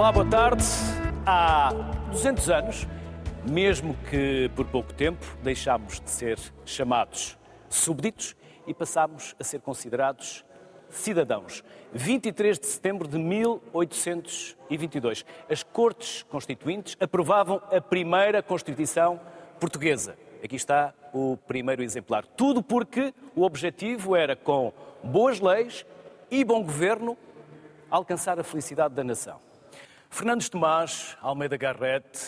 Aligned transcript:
Olá, 0.00 0.10
boa 0.10 0.24
tarde. 0.24 0.64
Há 1.26 1.74
200 2.10 2.48
anos, 2.48 2.88
mesmo 3.46 3.94
que 4.08 4.50
por 4.56 4.64
pouco 4.64 4.94
tempo, 4.94 5.22
deixámos 5.42 6.00
de 6.00 6.10
ser 6.10 6.38
chamados 6.64 7.36
súbditos 7.68 8.34
e 8.66 8.72
passámos 8.72 9.36
a 9.38 9.44
ser 9.44 9.60
considerados 9.60 10.42
cidadãos. 10.88 11.62
23 11.92 12.58
de 12.58 12.66
setembro 12.66 13.06
de 13.06 13.18
1822, 13.18 15.26
as 15.50 15.62
Cortes 15.62 16.22
Constituintes 16.22 16.96
aprovavam 16.98 17.60
a 17.70 17.78
primeira 17.78 18.42
Constituição 18.42 19.20
portuguesa. 19.60 20.16
Aqui 20.42 20.56
está 20.56 20.94
o 21.12 21.36
primeiro 21.46 21.82
exemplar. 21.82 22.24
Tudo 22.24 22.62
porque 22.62 23.12
o 23.36 23.42
objetivo 23.42 24.16
era, 24.16 24.34
com 24.34 24.72
boas 25.04 25.40
leis 25.40 25.84
e 26.30 26.42
bom 26.42 26.62
governo, 26.62 27.18
alcançar 27.90 28.40
a 28.40 28.42
felicidade 28.42 28.94
da 28.94 29.04
nação. 29.04 29.49
Fernandes 30.12 30.48
Tomás, 30.48 31.16
Almeida 31.22 31.56
Garrete, 31.56 32.20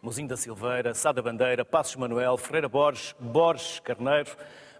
Mozinho 0.00 0.28
da 0.28 0.36
Silveira, 0.36 0.94
Sada 0.94 1.20
Bandeira, 1.20 1.64
Passos 1.64 1.96
Manuel, 1.96 2.38
Ferreira 2.38 2.68
Borges, 2.68 3.14
Borges 3.18 3.80
Carneiro, 3.80 4.30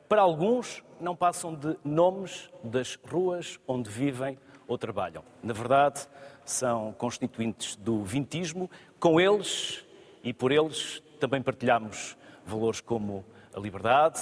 para 0.08 0.22
alguns 0.22 0.82
não 1.00 1.14
passam 1.14 1.54
de 1.54 1.76
nomes 1.84 2.48
das 2.62 2.96
ruas 3.04 3.58
onde 3.66 3.90
vivem 3.90 4.38
ou 4.66 4.78
trabalham. 4.78 5.22
Na 5.42 5.52
verdade, 5.52 6.06
são 6.44 6.94
constituintes 6.96 7.76
do 7.76 8.04
vintismo. 8.04 8.70
Com 8.98 9.20
eles 9.20 9.84
e 10.22 10.32
por 10.32 10.52
eles 10.52 11.02
também 11.18 11.42
partilhamos 11.42 12.16
valores 12.46 12.80
como 12.80 13.24
a 13.54 13.60
liberdade, 13.60 14.20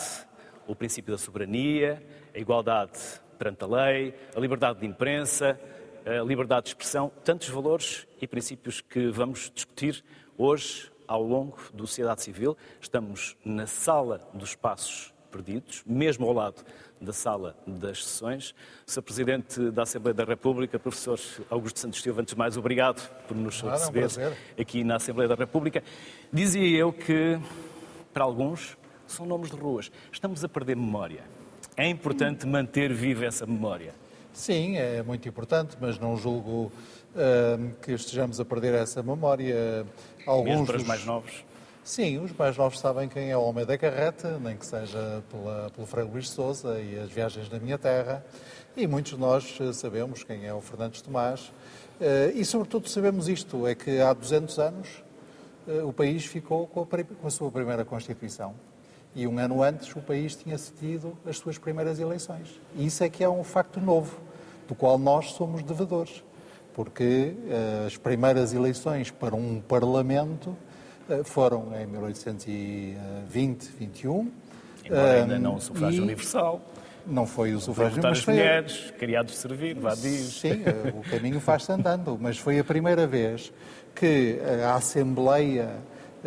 o 0.67 0.75
princípio 0.75 1.13
da 1.13 1.19
soberania, 1.19 2.03
a 2.35 2.39
igualdade 2.39 2.99
perante 3.39 3.63
a 3.63 3.67
lei, 3.67 4.15
a 4.35 4.41
liberdade 4.41 4.81
de 4.81 4.87
imprensa, 4.87 5.61
a 6.09 6.23
liberdade 6.23 6.65
de 6.65 6.69
expressão, 6.71 7.13
tantos 7.23 7.51
valores 7.51 8.07
e 8.19 8.27
princípios 8.27 8.81
que 8.81 9.09
vamos 9.09 9.53
discutir 9.55 10.03
hoje 10.39 10.91
ao 11.07 11.23
longo 11.23 11.59
do 11.75 11.87
Sociedade 11.87 12.23
Civil. 12.23 12.57
Estamos 12.81 13.37
na 13.45 13.67
sala 13.67 14.27
dos 14.33 14.55
passos 14.55 15.13
perdidos, 15.31 15.83
mesmo 15.85 16.27
ao 16.27 16.33
lado 16.33 16.65
da 16.99 17.13
sala 17.13 17.55
das 17.67 18.07
sessões. 18.07 18.55
Sr. 18.87 19.03
Presidente 19.03 19.71
da 19.71 19.83
Assembleia 19.83 20.15
da 20.15 20.25
República, 20.25 20.79
professor 20.79 21.21
Augusto 21.51 21.79
Santos 21.79 22.01
Silva, 22.01 22.23
antes 22.23 22.33
de 22.33 22.39
mais, 22.39 22.57
obrigado 22.57 23.07
por 23.27 23.37
nos 23.37 23.63
Nada, 23.63 23.77
receber 23.77 24.07
um 24.07 24.63
aqui 24.63 24.83
na 24.83 24.97
Assembleia 24.97 25.29
da 25.29 25.35
República. 25.35 25.85
Dizia 26.33 26.79
eu 26.79 26.91
que, 26.91 27.39
para 28.15 28.25
alguns, 28.25 28.79
são 29.07 29.27
nomes 29.27 29.51
de 29.51 29.57
ruas. 29.57 29.93
Estamos 30.11 30.43
a 30.43 30.49
perder 30.49 30.75
memória. 30.75 31.23
É 31.77 31.87
importante 31.87 32.47
manter 32.47 32.95
viva 32.95 33.27
essa 33.27 33.45
memória. 33.45 34.08
Sim, 34.33 34.77
é 34.77 35.03
muito 35.03 35.29
importante, 35.29 35.77
mas 35.81 35.99
não 35.99 36.17
julgo 36.17 36.71
uh, 37.15 37.75
que 37.83 37.93
estejamos 37.93 38.39
a 38.39 38.45
perder 38.45 38.75
essa 38.75 39.03
memória. 39.03 39.87
Alguns 40.27 40.51
Mesmo 40.51 40.67
para 40.67 40.77
os 40.77 40.85
mais 40.85 41.05
novos? 41.05 41.45
Sim, 41.83 42.19
os 42.19 42.33
mais 42.33 42.57
novos 42.57 42.79
sabem 42.79 43.09
quem 43.09 43.31
é 43.31 43.37
o 43.37 43.43
Homem 43.43 43.65
da 43.65 43.79
Carreta, 43.79 44.39
nem 44.39 44.57
que 44.57 44.67
seja 44.67 45.25
pela, 45.31 45.71
pelo 45.71 45.87
Frei 45.87 46.05
Luís 46.05 46.29
Souza 46.29 46.79
e 46.79 46.99
as 46.99 47.11
viagens 47.11 47.49
da 47.49 47.59
minha 47.59 47.79
terra. 47.79 48.25
E 48.77 48.87
muitos 48.87 49.13
de 49.13 49.19
nós 49.19 49.59
sabemos 49.73 50.23
quem 50.23 50.47
é 50.47 50.53
o 50.53 50.61
Fernandes 50.61 51.01
Tomás. 51.01 51.51
Uh, 51.99 52.31
e, 52.35 52.45
sobretudo, 52.45 52.89
sabemos 52.89 53.27
isto, 53.27 53.67
é 53.67 53.75
que 53.75 54.01
há 54.01 54.13
200 54.13 54.59
anos 54.59 55.03
uh, 55.67 55.89
o 55.89 55.93
país 55.93 56.25
ficou 56.25 56.67
com 56.67 56.83
a, 56.83 56.87
com 56.87 57.27
a 57.27 57.31
sua 57.31 57.51
primeira 57.51 57.85
Constituição. 57.85 58.55
E 59.15 59.27
um 59.27 59.39
ano 59.39 59.63
antes 59.63 59.95
o 59.97 60.01
país 60.01 60.37
tinha 60.37 60.57
cedido 60.59 61.17
as 61.27 61.39
suas 61.39 61.59
primeiras 61.59 61.99
eleições. 61.99 62.61
E 62.77 62.87
isso 62.87 63.03
é 63.03 63.09
que 63.09 63.25
é 63.25 63.29
um 63.29 63.43
facto 63.43 63.81
novo, 63.81 64.21
do 64.67 64.75
qual 64.75 64.99
nós 64.99 65.33
somos 65.33 65.63
devedores. 65.63 66.23
Porque 66.75 67.35
uh, 67.35 67.87
as 67.87 67.97
primeiras 67.97 68.53
eleições 68.53 69.11
para 69.11 69.35
um 69.35 69.61
Parlamento 69.61 70.57
uh, 71.09 71.25
foram 71.25 71.73
em 71.81 71.87
1820, 71.87 73.63
21. 73.77 74.31
Embora 74.85 75.23
ainda 75.23 75.39
não 75.39 75.57
o 75.57 75.61
sufrágio 75.61 76.03
universal. 76.03 76.61
Não 77.07 77.27
foi 77.27 77.55
o 77.55 77.61
sufrágio, 77.61 78.03
mas 78.03 78.21
foi... 78.21 78.35
mulheres, 78.35 78.93
criados 78.99 79.33
de 79.33 79.39
servir, 79.39 79.75
vá 79.79 79.95
diz. 79.95 80.41
Sim, 80.41 80.63
eh, 80.65 80.93
o 80.95 81.01
caminho 81.11 81.41
faz-se 81.41 81.73
andando, 81.73 82.19
mas 82.21 82.37
foi 82.37 82.59
a 82.59 82.65
primeira 82.65 83.07
vez 83.07 83.51
que 83.95 84.39
a 84.63 84.75
Assembleia 84.75 85.71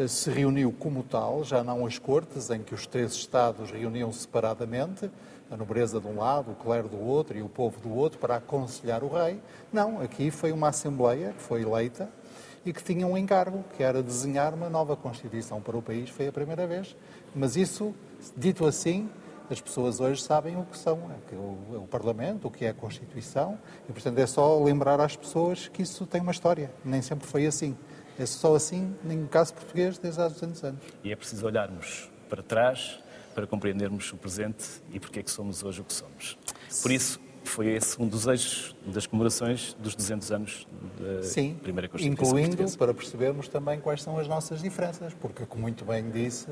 se 0.07 0.29
reuniu 0.29 0.71
como 0.71 1.03
tal, 1.03 1.43
já 1.43 1.63
não 1.63 1.85
as 1.85 1.99
cortes, 1.99 2.49
em 2.49 2.61
que 2.61 2.73
os 2.73 2.87
três 2.87 3.13
Estados 3.13 3.71
reuniam 3.71 4.11
separadamente, 4.11 5.09
a 5.49 5.57
nobreza 5.57 5.99
de 5.99 6.07
um 6.07 6.17
lado, 6.17 6.51
o 6.51 6.55
clero 6.55 6.87
do 6.87 6.99
outro 6.99 7.37
e 7.37 7.41
o 7.41 7.49
povo 7.49 7.79
do 7.81 7.93
outro, 7.93 8.17
para 8.17 8.37
aconselhar 8.37 9.03
o 9.03 9.09
rei. 9.09 9.39
Não, 9.71 10.01
aqui 10.01 10.31
foi 10.31 10.51
uma 10.51 10.69
Assembleia 10.69 11.33
que 11.33 11.41
foi 11.41 11.61
eleita 11.61 12.09
e 12.65 12.71
que 12.71 12.83
tinha 12.83 13.05
um 13.05 13.17
encargo, 13.17 13.63
que 13.75 13.83
era 13.83 14.01
desenhar 14.01 14.53
uma 14.53 14.69
nova 14.69 14.95
Constituição 14.95 15.61
para 15.61 15.77
o 15.77 15.81
país. 15.81 16.09
Foi 16.09 16.27
a 16.27 16.31
primeira 16.31 16.65
vez. 16.65 16.95
Mas 17.35 17.55
isso, 17.55 17.93
dito 18.37 18.65
assim, 18.65 19.09
as 19.49 19.59
pessoas 19.59 19.99
hoje 19.99 20.21
sabem 20.21 20.55
o 20.57 20.63
que 20.63 20.77
são, 20.77 20.99
é 21.11 21.35
o, 21.35 21.83
o 21.83 21.87
Parlamento, 21.89 22.47
o 22.47 22.51
que 22.51 22.63
é 22.63 22.69
a 22.69 22.73
Constituição, 22.73 23.59
e 23.89 23.91
portanto 23.91 24.17
é 24.17 24.25
só 24.25 24.57
lembrar 24.63 25.01
às 25.01 25.17
pessoas 25.17 25.67
que 25.67 25.81
isso 25.81 26.05
tem 26.05 26.21
uma 26.21 26.31
história. 26.31 26.71
Nem 26.85 27.01
sempre 27.01 27.27
foi 27.27 27.45
assim. 27.45 27.75
É 28.19 28.25
só 28.25 28.55
assim, 28.55 28.95
no 29.03 29.27
caso 29.27 29.53
português, 29.53 29.97
desde 29.97 30.21
há 30.21 30.27
200 30.27 30.63
anos. 30.63 30.81
E 31.03 31.11
é 31.11 31.15
preciso 31.15 31.45
olharmos 31.45 32.09
para 32.29 32.43
trás 32.43 32.99
para 33.33 33.47
compreendermos 33.47 34.11
o 34.11 34.17
presente 34.17 34.65
e 34.91 34.99
porque 34.99 35.19
é 35.19 35.23
que 35.23 35.31
somos 35.31 35.63
hoje 35.63 35.81
o 35.81 35.83
que 35.83 35.93
somos. 35.93 36.37
Por 36.81 36.91
isso, 36.91 37.19
foi 37.43 37.69
esse 37.69 38.01
um 38.01 38.07
dos 38.07 38.27
eixos 38.27 38.75
das 38.85 39.05
comemorações 39.05 39.73
dos 39.79 39.95
200 39.95 40.31
anos 40.31 40.67
da 40.99 41.23
Sim, 41.23 41.57
primeira 41.61 41.87
Constituição 41.87 42.27
incluindo 42.27 42.49
portuguesa. 42.49 42.77
para 42.77 42.93
percebermos 42.93 43.47
também 43.47 43.79
quais 43.79 44.01
são 44.01 44.17
as 44.17 44.27
nossas 44.27 44.61
diferenças, 44.61 45.13
porque, 45.13 45.45
como 45.45 45.63
muito 45.63 45.83
bem 45.83 46.09
disse, 46.09 46.47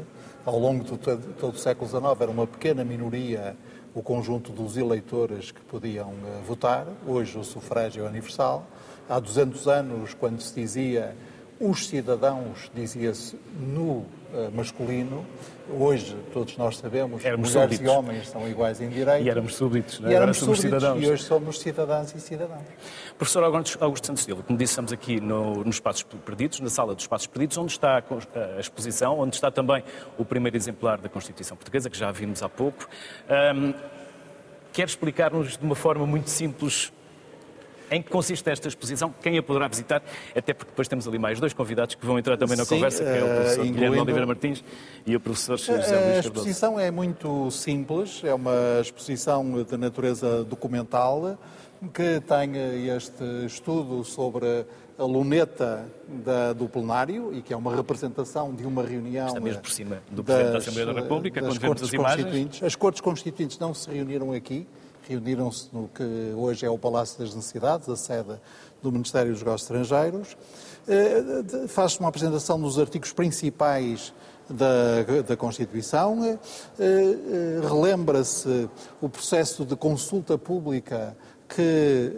ao 0.45 0.57
longo 0.57 0.83
de 0.83 0.97
todo, 0.97 1.33
todo 1.33 1.53
o 1.55 1.57
século 1.57 1.87
XIX 1.87 2.21
era 2.21 2.31
uma 2.31 2.47
pequena 2.47 2.83
minoria 2.83 3.55
o 3.93 4.03
conjunto 4.03 4.51
dos 4.51 4.77
eleitores 4.77 5.51
que 5.51 5.61
podiam 5.61 6.09
uh, 6.09 6.43
votar, 6.45 6.85
hoje 7.07 7.37
o 7.37 7.43
sufrágio 7.43 8.05
é 8.05 8.07
universal. 8.07 8.65
Há 9.09 9.19
200 9.19 9.67
anos, 9.67 10.13
quando 10.13 10.39
se 10.41 10.53
dizia 10.53 11.15
os 11.59 11.87
cidadãos, 11.87 12.71
dizia-se 12.73 13.37
no 13.59 13.83
uh, 13.91 14.07
masculino. 14.53 15.25
Hoje, 15.69 16.15
todos 16.33 16.57
nós 16.57 16.77
sabemos 16.77 17.21
que 17.21 17.29
mulheres 17.29 17.51
súbditos. 17.51 17.85
e 17.85 17.89
homens 17.89 18.29
são 18.29 18.47
iguais 18.47 18.81
em 18.81 18.89
direito. 18.89 19.25
E 19.25 19.29
éramos 19.29 19.55
súbditos, 19.55 19.99
não 19.99 20.07
é? 20.07 20.11
E 20.11 20.15
agora 20.15 20.23
éramos 20.23 20.37
somos 20.37 20.57
súbditos, 20.57 20.79
cidadãos. 20.81 21.03
E 21.03 21.11
hoje 21.11 21.23
somos 21.23 21.59
cidadãs 21.59 22.15
e 22.15 22.19
cidadãos. 22.19 22.63
Professor 23.17 23.43
Augusto 23.43 24.07
Santos 24.07 24.23
Silva, 24.23 24.41
como 24.41 24.57
disse, 24.57 24.71
estamos 24.71 24.93
aqui 24.93 25.19
no, 25.19 25.63
nos 25.63 25.75
Espaços 25.75 26.03
Perdidos, 26.03 26.59
na 26.61 26.69
sala 26.69 26.95
dos 26.95 27.03
Espaços 27.03 27.27
Perdidos, 27.27 27.57
onde 27.57 27.73
está 27.73 27.97
a, 27.97 28.57
a 28.57 28.59
exposição, 28.59 29.19
onde 29.19 29.35
está 29.35 29.51
também 29.51 29.83
o 30.17 30.25
primeiro 30.25 30.55
exemplar 30.55 30.99
da 30.99 31.09
Constituição 31.09 31.57
Portuguesa, 31.57 31.89
que 31.89 31.97
já 31.97 32.11
vimos 32.11 32.41
há 32.41 32.49
pouco. 32.49 32.87
Ahm, 33.29 33.73
quer 34.71 34.87
explicar-nos 34.87 35.57
de 35.57 35.63
uma 35.63 35.75
forma 35.75 36.05
muito 36.05 36.29
simples 36.29 36.91
em 37.91 38.01
que 38.01 38.09
consiste 38.09 38.49
esta 38.49 38.67
exposição, 38.67 39.13
quem 39.21 39.37
a 39.37 39.43
poderá 39.43 39.67
visitar, 39.67 40.01
até 40.35 40.53
porque 40.53 40.71
depois 40.71 40.87
temos 40.87 41.07
ali 41.07 41.17
mais 41.19 41.39
dois 41.39 41.53
convidados 41.53 41.95
que 41.95 42.05
vão 42.05 42.17
entrar 42.19 42.37
também 42.37 42.57
na 42.57 42.65
Sim, 42.65 42.75
conversa, 42.75 43.03
que 43.03 43.09
é 43.09 43.23
o 43.23 43.27
eh, 43.27 43.35
professor 43.35 43.63
Guilherme 43.63 43.69
incluindo- 43.85 44.01
Oliveira 44.03 44.25
Martins 44.27 44.63
e 45.05 45.15
o 45.15 45.19
professor 45.19 45.57
José 45.57 45.73
Luís 45.75 45.85
A 45.87 45.91
Cardoso. 45.91 46.19
exposição 46.19 46.79
é 46.79 46.91
muito 46.91 47.49
simples, 47.51 48.21
é 48.23 48.33
uma 48.33 48.79
exposição 48.81 49.63
de 49.63 49.77
natureza 49.77 50.43
documental 50.43 51.37
que 51.93 52.19
tem 52.21 52.87
este 52.95 53.23
estudo 53.45 54.03
sobre 54.03 54.65
a 54.97 55.03
luneta 55.03 55.85
da- 56.25 56.51
do 56.51 56.67
plenário 56.67 57.33
e 57.33 57.41
que 57.41 57.53
é 57.53 57.57
uma 57.57 57.73
representação 57.73 58.53
de 58.53 58.65
uma 58.65 58.83
reunião. 58.83 59.27
Está 59.27 59.39
mesmo 59.39 59.61
por 59.61 59.71
cima 59.71 60.03
do 60.11 60.21
Presidente 60.21 60.51
da 60.51 60.57
Assembleia 60.57 60.85
da 60.93 61.01
República, 61.01 61.39
das 61.41 61.49
quando 61.57 61.59
vemos 61.61 61.79
Cortes 61.79 61.83
as 61.87 61.93
imagens. 61.93 62.63
As 62.63 62.75
Cortes 62.75 62.99
Constituintes 63.01 63.57
não 63.57 63.73
se 63.73 63.89
reuniram 63.89 64.33
aqui, 64.33 64.67
reuniram-se 65.09 65.69
no 65.73 65.87
que 65.87 66.03
hoje 66.35 66.65
é 66.65 66.69
o 66.69 66.77
Palácio 66.77 67.17
das 67.17 67.33
Necessidades, 67.33 67.89
a 67.89 67.95
sede 67.95 68.39
do 68.81 68.91
Ministério 68.91 69.31
dos 69.31 69.41
Negócios 69.41 69.63
Estrangeiros. 69.63 70.37
Eh, 70.87 71.67
Faz-se 71.67 71.99
uma 71.99 72.09
apresentação 72.09 72.59
dos 72.61 72.77
artigos 72.77 73.11
principais 73.11 74.13
da, 74.47 75.21
da 75.27 75.35
Constituição, 75.35 76.23
eh, 76.23 76.37
eh, 76.79 77.67
relembra-se 77.67 78.69
o 79.01 79.09
processo 79.09 79.65
de 79.65 79.75
consulta 79.75 80.37
pública 80.37 81.17
que 81.47 82.13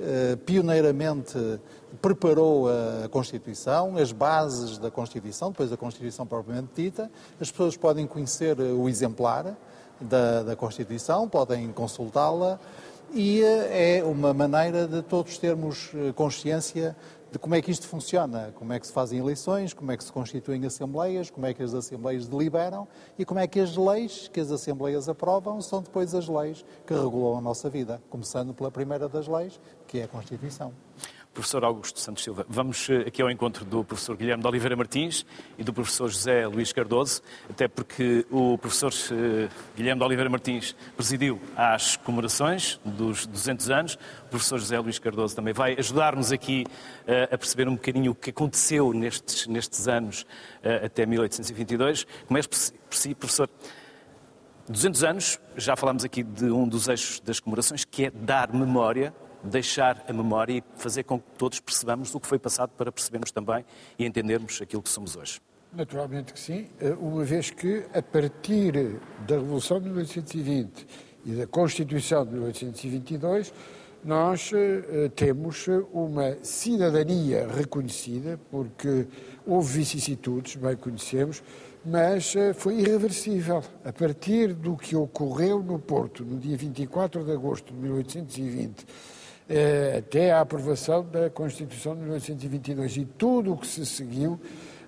pioneiramente 0.45 1.37
preparou 2.01 2.67
a 2.67 3.07
Constituição, 3.07 3.95
as 3.95 4.11
bases 4.11 4.77
da 4.77 4.91
Constituição, 4.91 5.51
depois 5.51 5.71
a 5.71 5.77
Constituição 5.77 6.27
propriamente 6.27 6.67
dita. 6.75 7.09
As 7.39 7.49
pessoas 7.49 7.77
podem 7.77 8.05
conhecer 8.05 8.59
o 8.59 8.89
exemplar 8.89 9.55
da, 10.01 10.43
da 10.43 10.55
Constituição, 10.55 11.27
podem 11.29 11.71
consultá-la 11.71 12.59
e 13.13 13.41
eh, 13.41 13.99
é 13.99 14.03
uma 14.03 14.33
maneira 14.33 14.87
de 14.87 15.01
todos 15.01 15.37
termos 15.37 15.91
eh, 15.93 16.11
consciência 16.13 16.95
de 17.31 17.39
como 17.39 17.55
é 17.55 17.61
que 17.61 17.71
isto 17.71 17.87
funciona, 17.87 18.51
como 18.55 18.73
é 18.73 18.79
que 18.79 18.85
se 18.85 18.91
fazem 18.91 19.19
eleições, 19.19 19.73
como 19.73 19.91
é 19.91 19.97
que 19.97 20.03
se 20.03 20.11
constituem 20.11 20.65
assembleias, 20.65 21.29
como 21.29 21.45
é 21.45 21.53
que 21.53 21.63
as 21.63 21.73
assembleias 21.73 22.27
deliberam 22.27 22.87
e 23.17 23.23
como 23.23 23.39
é 23.39 23.47
que 23.47 23.59
as 23.59 23.77
leis 23.77 24.27
que 24.27 24.39
as 24.39 24.51
assembleias 24.51 25.07
aprovam 25.07 25.61
são 25.61 25.81
depois 25.81 26.13
as 26.13 26.27
leis 26.27 26.65
que 26.85 26.93
regulam 26.93 27.37
a 27.37 27.41
nossa 27.41 27.69
vida, 27.69 28.01
começando 28.09 28.53
pela 28.53 28.69
primeira 28.69 29.07
das 29.07 29.27
leis, 29.27 29.59
que 29.87 29.99
é 29.99 30.03
a 30.03 30.07
Constituição. 30.09 30.73
Professor 31.33 31.63
Augusto 31.63 31.97
Santos 31.97 32.25
Silva, 32.25 32.45
vamos 32.49 32.89
eh, 32.89 33.05
aqui 33.07 33.21
ao 33.21 33.31
encontro 33.31 33.63
do 33.63 33.85
professor 33.85 34.17
Guilherme 34.17 34.43
de 34.43 34.49
Oliveira 34.49 34.75
Martins 34.75 35.25
e 35.57 35.63
do 35.63 35.71
professor 35.71 36.09
José 36.09 36.45
Luís 36.45 36.73
Cardoso, 36.73 37.21
até 37.49 37.69
porque 37.69 38.25
o 38.29 38.57
professor 38.57 38.91
eh, 39.13 39.47
Guilherme 39.73 39.99
de 39.99 40.05
Oliveira 40.05 40.29
Martins 40.29 40.75
presidiu 40.97 41.41
às 41.55 41.95
comemorações 41.95 42.81
dos 42.83 43.25
200 43.25 43.69
anos. 43.69 43.93
O 44.25 44.29
professor 44.29 44.59
José 44.59 44.77
Luís 44.77 44.99
Cardoso 44.99 45.33
também 45.33 45.53
vai 45.53 45.73
ajudar-nos 45.79 46.33
aqui 46.33 46.65
eh, 47.07 47.29
a 47.31 47.37
perceber 47.37 47.69
um 47.69 47.75
bocadinho 47.75 48.11
o 48.11 48.15
que 48.15 48.31
aconteceu 48.31 48.91
nestes, 48.91 49.47
nestes 49.47 49.87
anos 49.87 50.25
até 50.83 51.05
1822. 51.05 52.05
Começo 52.27 52.49
por 52.49 52.97
si, 52.97 53.15
professor. 53.15 53.49
200 54.67 55.03
anos, 55.03 55.39
já 55.55 55.75
falámos 55.75 56.03
aqui 56.03 56.23
de 56.23 56.45
um 56.45 56.67
dos 56.67 56.87
eixos 56.87 57.19
das 57.21 57.39
comemorações, 57.39 57.83
que 57.83 58.05
é 58.05 58.11
dar 58.11 58.53
memória 58.53 59.13
deixar 59.43 60.03
a 60.07 60.13
memória 60.13 60.57
e 60.57 60.63
fazer 60.75 61.03
com 61.03 61.19
que 61.19 61.25
todos 61.37 61.59
percebamos 61.59 62.13
o 62.13 62.19
que 62.19 62.27
foi 62.27 62.39
passado 62.39 62.71
para 62.77 62.91
percebermos 62.91 63.31
também 63.31 63.65
e 63.97 64.05
entendermos 64.05 64.61
aquilo 64.61 64.81
que 64.81 64.89
somos 64.89 65.15
hoje. 65.15 65.41
Naturalmente 65.73 66.33
que 66.33 66.39
sim, 66.39 66.67
eh, 66.79 66.93
uma 66.99 67.23
vez 67.23 67.49
que 67.49 67.85
a 67.93 68.01
partir 68.01 68.99
da 69.25 69.35
Revolução 69.35 69.79
de 69.79 69.87
1820 69.87 70.87
e 71.25 71.31
da 71.31 71.47
Constituição 71.47 72.25
de 72.25 72.33
1822, 72.33 73.53
nós 74.03 74.51
uh, 74.51 75.09
temos 75.09 75.67
uma 75.93 76.35
cidadania 76.41 77.47
reconhecida, 77.47 78.39
porque 78.49 79.07
houve 79.45 79.77
vicissitudes, 79.77 80.55
bem 80.55 80.75
conhecemos, 80.75 81.43
mas 81.85 82.33
foi 82.55 82.79
irreversível. 82.79 83.63
A 83.85 83.93
partir 83.93 84.53
do 84.53 84.75
que 84.75 84.95
ocorreu 84.95 85.61
no 85.61 85.77
Porto, 85.77 86.25
no 86.25 86.39
dia 86.39 86.57
24 86.57 87.23
de 87.23 87.31
agosto 87.31 87.73
de 87.73 87.79
1820, 87.79 88.85
eh, 89.53 89.97
até 89.97 90.31
à 90.31 90.39
aprovação 90.39 91.03
da 91.03 91.29
Constituição 91.29 91.93
de 91.93 92.03
1922 92.03 92.95
e 92.95 93.03
tudo 93.03 93.51
o 93.51 93.57
que 93.57 93.67
se 93.67 93.85
seguiu, 93.85 94.39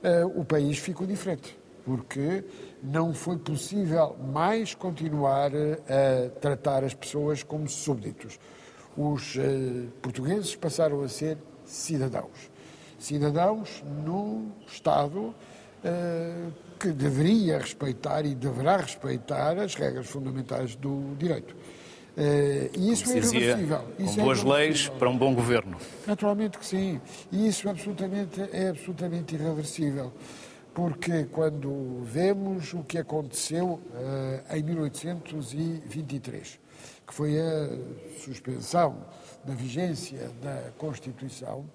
eh, 0.02 0.24
o 0.24 0.46
país 0.46 0.78
ficou 0.78 1.06
diferente, 1.06 1.60
porque 1.84 2.46
não 2.82 3.14
foi 3.14 3.38
possível 3.38 4.16
mais 4.32 4.74
continuar 4.74 5.52
eh, 5.54 5.82
a 6.28 6.40
tratar 6.40 6.82
as 6.86 6.94
pessoas 6.94 7.44
como 7.44 7.68
súbditos. 7.68 8.40
Os 8.96 9.36
portugueses 10.02 10.56
passaram 10.56 11.02
a 11.02 11.10
ser 11.10 11.38
cidadãos. 11.66 12.50
Cidadãos 12.98 13.84
num 14.06 14.52
Estado 14.68 15.34
que 16.80 16.90
deveria 16.90 17.58
respeitar 17.58 18.24
e 18.24 18.36
deverá 18.36 18.78
respeitar 18.78 19.58
as 19.58 19.74
regras 19.74 20.08
fundamentais 20.08 20.76
do 20.76 21.16
direito. 21.18 21.56
Uh, 22.16 22.70
e 22.78 22.92
isso 22.92 23.06
Como 23.06 23.16
é 23.16 23.20
irreversível. 23.20 23.80
Com 23.80 24.04
isso 24.04 24.20
é 24.20 24.24
boas 24.24 24.40
é 24.40 24.48
leis 24.48 24.88
para 24.88 25.10
um 25.10 25.18
bom 25.18 25.34
governo. 25.34 25.78
Naturalmente 26.06 26.60
que 26.60 26.66
sim. 26.66 27.02
E 27.32 27.48
isso 27.48 27.68
absolutamente, 27.68 28.42
é 28.52 28.70
absolutamente 28.70 29.34
irreversível. 29.36 30.14
Porque 30.74 31.26
quando 31.26 32.02
vemos 32.04 32.74
o 32.74 32.84
que 32.84 32.98
aconteceu 32.98 33.80
uh, 33.94 34.56
em 34.56 34.64
1823, 34.64 36.60
que 37.06 37.14
foi 37.14 37.40
a 37.40 37.70
suspensão 38.24 38.98
da 39.44 39.54
vigência 39.54 40.32
da 40.42 40.72
Constituição, 40.78 41.66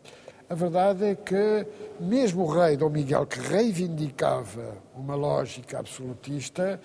a 0.50 0.55
verdade 0.55 1.05
é 1.05 1.14
que 1.14 1.67
mesmo 2.00 2.44
o 2.44 2.46
rei 2.46 2.76
Dom 2.76 2.88
Miguel, 2.88 3.26
que 3.26 3.38
reivindicava 3.38 4.79
uma 4.96 5.14
lógica 5.14 5.79
absolutista, 5.79 6.81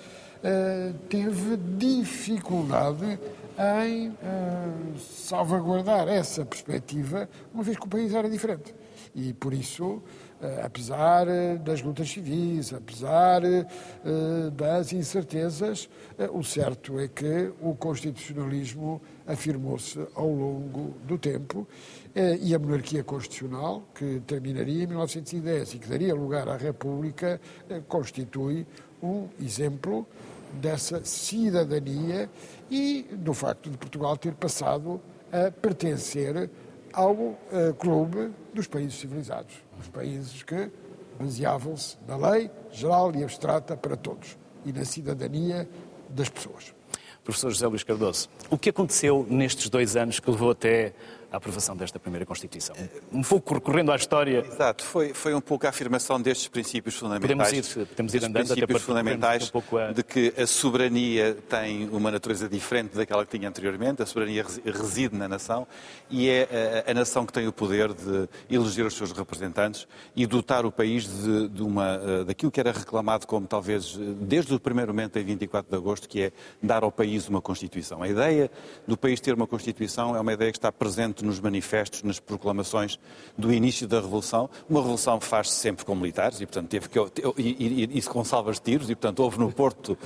teve 1.09 1.57
dificuldade 1.77 3.17
em 3.57 4.09
uh, 4.09 4.97
salvaguardar 4.99 6.07
essa 6.07 6.45
perspectiva, 6.45 7.29
uma 7.53 7.63
vez 7.63 7.77
que 7.77 7.85
o 7.85 7.89
país 7.89 8.13
era 8.13 8.29
diferente. 8.29 8.73
E 9.15 9.31
por 9.31 9.53
isso, 9.53 9.85
uh, 9.85 10.65
apesar 10.65 11.27
das 11.59 11.81
lutas 11.81 12.09
civis, 12.09 12.73
apesar 12.73 13.41
das 14.53 14.91
incertezas, 14.91 15.87
o 16.33 16.43
certo 16.43 16.99
é 16.99 17.07
que 17.07 17.53
o 17.61 17.75
constitucionalismo 17.75 19.01
afirmou-se 19.25 19.99
ao 20.15 20.27
longo 20.27 20.95
do 21.05 21.17
tempo 21.17 21.67
e 22.41 22.53
a 22.53 22.59
monarquia 22.59 23.03
constitucional, 23.03 23.83
que 23.95 24.21
terminaria 24.27 24.83
em 24.83 24.87
1910 24.87 25.75
e 25.75 25.79
que 25.79 25.87
daria 25.87 26.13
lugar 26.13 26.47
à 26.49 26.57
República, 26.57 27.39
constitui 27.87 28.67
um 29.01 29.27
exemplo 29.41 30.07
dessa 30.53 31.03
cidadania 31.03 32.29
e 32.69 33.03
do 33.11 33.33
facto 33.33 33.69
de 33.69 33.77
Portugal 33.77 34.15
ter 34.17 34.33
passado 34.33 35.01
a 35.31 35.51
pertencer 35.51 36.49
ao 36.93 37.13
uh, 37.13 37.37
clube 37.79 38.31
dos 38.53 38.67
países 38.67 38.99
civilizados, 38.99 39.55
os 39.79 39.89
países 39.89 40.43
que 40.43 40.69
baseavam-se 41.19 41.97
na 42.07 42.15
lei 42.15 42.51
geral 42.71 43.13
e 43.15 43.23
abstrata 43.23 43.75
para 43.75 43.95
todos 43.95 44.37
e 44.65 44.71
na 44.71 44.85
cidadania 44.85 45.67
das 46.09 46.29
pessoas. 46.29 46.73
Professor 47.23 47.49
José 47.51 47.67
Luís 47.67 47.83
Cardoso, 47.83 48.29
o 48.49 48.57
que 48.57 48.69
aconteceu 48.69 49.25
nestes 49.29 49.69
dois 49.69 49.95
anos 49.95 50.19
que 50.19 50.29
levou 50.29 50.51
até 50.51 50.93
a 51.33 51.37
aprovação 51.37 51.75
desta 51.75 51.99
primeira 51.99 52.27
Constituição. 52.27 52.75
Um 53.11 53.23
pouco 53.23 53.55
recorrendo 53.55 53.91
à 53.91 53.95
história. 53.95 54.45
Exato, 54.45 54.83
foi, 54.83 55.15
foi 55.15 55.33
um 55.33 55.41
pouco 55.41 55.65
a 55.65 55.69
afirmação 55.69 56.21
destes 56.21 56.47
princípios 56.47 56.95
fundamentais. 56.95 57.49
Podemos 57.49 57.75
ir, 57.75 57.85
podemos 57.87 58.13
ir 58.13 58.17
andando 58.19 58.45
princípios 58.45 58.69
até 58.69 58.79
fundamentais 58.79 59.51
um 59.51 59.77
a... 59.77 59.91
de 59.91 60.03
que 60.03 60.31
a 60.37 60.45
soberania 60.45 61.35
tem 61.49 61.89
uma 61.89 62.11
natureza 62.11 62.47
diferente 62.47 62.95
daquela 62.95 63.25
que 63.25 63.35
tinha 63.35 63.49
anteriormente, 63.49 64.03
a 64.03 64.05
soberania 64.05 64.45
reside 64.63 65.15
na 65.15 65.27
nação 65.27 65.65
e 66.07 66.29
é 66.29 66.83
a, 66.87 66.91
a 66.91 66.93
nação 66.93 67.25
que 67.25 67.33
tem 67.33 67.47
o 67.47 67.51
poder 67.51 67.91
de 67.93 68.29
eleger 68.47 68.85
os 68.85 68.93
seus 68.93 69.11
representantes 69.11 69.87
e 70.15 70.27
dotar 70.27 70.67
o 70.67 70.71
país 70.71 71.07
de, 71.07 71.49
de 71.49 71.63
uma, 71.63 71.95
eh, 71.95 72.23
daquilo 72.25 72.51
que 72.51 72.59
era 72.59 72.71
reclamado 72.71 73.25
como 73.25 73.47
talvez 73.47 73.97
desde 74.21 74.53
o 74.53 74.59
primeiro 74.59 74.93
momento 74.93 75.17
em 75.17 75.23
24 75.23 75.71
de 75.71 75.75
agosto, 75.75 76.07
que 76.07 76.21
é 76.21 76.31
dar 76.61 76.83
ao 76.83 76.91
país 76.91 77.27
uma 77.27 77.41
Constituição. 77.41 78.03
A 78.03 78.07
ideia 78.07 78.51
do 78.87 78.95
país 78.95 79.19
ter 79.19 79.33
uma 79.33 79.47
Constituição 79.47 80.15
é 80.15 80.19
uma 80.19 80.33
ideia 80.33 80.51
que 80.51 80.59
está 80.59 80.71
presente 80.71 81.22
nos 81.23 81.39
manifestos, 81.39 82.03
nas 82.03 82.19
proclamações 82.19 82.99
do 83.37 83.51
início 83.51 83.87
da 83.87 83.99
Revolução. 83.99 84.49
Uma 84.69 84.79
revolução 84.79 85.19
faz-se 85.19 85.55
sempre 85.55 85.85
com 85.85 85.95
militares 85.95 86.41
e, 86.41 86.45
portanto, 86.45 86.69
teve 86.69 86.89
que, 86.89 86.99
e, 87.37 88.01
com 88.03 88.23
salvas 88.23 88.57
de 88.57 88.63
tiros, 88.63 88.89
e, 88.89 88.95
portanto, 88.95 89.19
houve 89.19 89.39
no 89.39 89.51
Porto, 89.51 89.97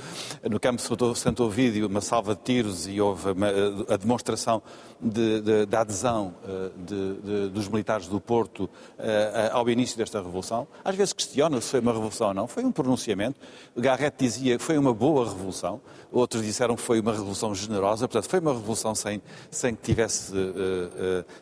no 0.48 0.58
campo 0.58 0.82
de 0.82 1.18
Santo 1.18 1.44
Ovídio, 1.44 1.86
uma 1.86 2.00
salva 2.00 2.34
de 2.34 2.42
tiros 2.42 2.86
e 2.86 3.00
houve 3.00 3.30
uma, 3.30 3.48
a 3.88 3.96
demonstração 3.96 4.62
de, 5.00 5.40
de, 5.40 5.66
de 5.66 5.76
adesão 5.76 6.34
eh, 6.44 6.70
de, 6.76 7.48
dos 7.50 7.68
militares 7.68 8.08
do 8.08 8.20
Porto 8.20 8.68
eh, 8.98 9.50
ao 9.52 9.68
início 9.70 9.96
desta 9.96 10.18
Revolução. 10.20 10.66
Às 10.84 10.96
vezes 10.96 11.12
questiona 11.12 11.60
se 11.60 11.70
foi 11.70 11.80
uma 11.80 11.92
revolução 11.92 12.28
ou 12.28 12.34
não, 12.34 12.46
foi 12.46 12.64
um 12.64 12.72
pronunciamento. 12.72 13.38
Garrett 13.76 14.16
dizia 14.18 14.58
que 14.58 14.64
foi 14.64 14.76
uma 14.76 14.92
boa 14.92 15.28
revolução, 15.28 15.80
outros 16.10 16.42
disseram 16.42 16.74
que 16.74 16.82
foi 16.82 17.00
uma 17.00 17.12
revolução 17.12 17.54
generosa, 17.54 18.08
portanto, 18.08 18.30
foi 18.30 18.40
uma 18.40 18.52
revolução 18.52 18.94
sem, 18.94 19.22
sem 19.50 19.74
que 19.74 19.82
tivesse 19.82 20.32
uh, 20.32 20.36
uh, 20.36 20.52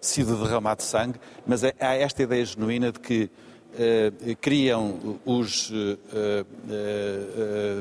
sido 0.01 0.37
derramado 0.37 0.83
sangue, 0.83 1.19
mas 1.47 1.65
é, 1.65 1.75
há 1.81 1.95
esta 1.95 2.23
ideia 2.23 2.45
genuína 2.45 2.93
de 2.93 3.01
que 3.01 3.31
Uh, 3.77 4.35
criam 4.41 5.21
os 5.27 5.69
uh, 5.69 5.75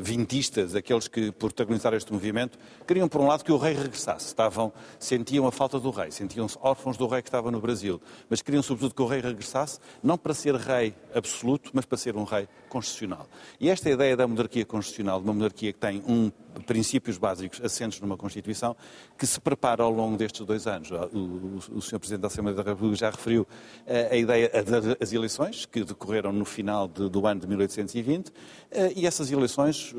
vintistas, 0.01 0.75
aqueles 0.75 1.07
que 1.07 1.31
protagonizaram 1.31 1.95
este 1.95 2.11
movimento, 2.11 2.59
queriam, 2.85 3.07
por 3.07 3.21
um 3.21 3.27
lado, 3.27 3.45
que 3.45 3.51
o 3.51 3.55
rei 3.55 3.73
regressasse. 3.73 4.27
Estavam, 4.27 4.73
sentiam 4.99 5.47
a 5.47 5.53
falta 5.53 5.79
do 5.79 5.89
rei, 5.91 6.11
sentiam-se 6.11 6.57
órfãos 6.61 6.97
do 6.97 7.07
rei 7.07 7.21
que 7.21 7.29
estava 7.29 7.49
no 7.49 7.61
Brasil, 7.61 8.01
mas 8.29 8.41
queriam, 8.41 8.61
sobretudo, 8.61 8.93
que 8.93 9.01
o 9.01 9.05
rei 9.05 9.21
regressasse, 9.21 9.79
não 10.03 10.17
para 10.17 10.33
ser 10.33 10.55
rei 10.55 10.93
absoluto, 11.13 11.71
mas 11.73 11.85
para 11.85 11.97
ser 11.97 12.17
um 12.17 12.25
rei 12.25 12.45
constitucional. 12.67 13.25
E 13.57 13.69
esta 13.69 13.89
ideia 13.89 14.17
da 14.17 14.27
monarquia 14.27 14.65
constitucional, 14.65 15.21
de 15.21 15.27
uma 15.27 15.33
monarquia 15.33 15.71
que 15.71 15.79
tem 15.79 16.03
um 16.05 16.29
princípios 16.65 17.17
básicos 17.17 17.62
assentes 17.63 18.00
numa 18.00 18.17
Constituição, 18.17 18.75
que 19.17 19.25
se 19.25 19.39
prepara 19.39 19.83
ao 19.83 19.91
longo 19.91 20.17
destes 20.17 20.45
dois 20.45 20.67
anos. 20.67 20.89
O, 20.91 21.77
o, 21.77 21.81
Sr. 21.81 22.00
Presidente 22.00 22.21
da 22.21 22.27
Assembleia 22.27 22.55
da 22.55 22.63
República 22.63 22.95
já 22.95 23.09
referiu 23.09 23.47
a, 23.88 23.91
eh, 23.91 24.09
a 24.12 24.15
ideia 24.15 24.51
das 25.00 25.13
eleições, 25.13 25.65
que 25.65 25.83
decorreram 25.83 26.31
no 26.31 26.45
final 26.45 26.88
do 26.88 27.27
ano 27.27 27.41
de 27.41 27.47
1820, 27.47 28.31
eh, 28.71 28.93
e 28.95 29.07
essas 29.07 29.31
eleições 29.31 29.93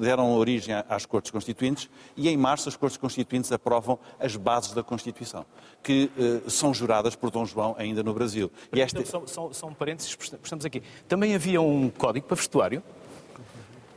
deram 0.00 0.32
origem 0.34 0.74
às 0.88 1.06
Cortes 1.06 1.30
Constituintes, 1.30 1.88
e 2.16 2.28
em 2.28 2.36
março 2.36 2.68
as 2.68 2.76
Cortes 2.76 2.96
Constituintes 2.96 3.52
aprovam 3.52 3.98
as 4.18 4.36
bases 4.36 4.72
da 4.72 4.82
Constituição, 4.82 5.44
que 5.82 6.10
são 6.48 6.72
juradas 6.72 7.14
por 7.14 7.30
Dom 7.30 7.44
João 7.44 7.74
ainda 7.78 8.02
no 8.02 8.14
Brasil. 8.14 8.50
E 8.72 8.80
esta... 8.80 9.04
são, 9.04 9.26
são, 9.26 9.52
são 9.52 9.74
parênteses, 9.74 10.16
estamos 10.42 10.64
aqui. 10.64 10.82
Também 11.08 11.34
havia 11.34 11.60
um 11.60 11.90
código 11.90 12.26
para 12.26 12.36
vestuário? 12.36 12.82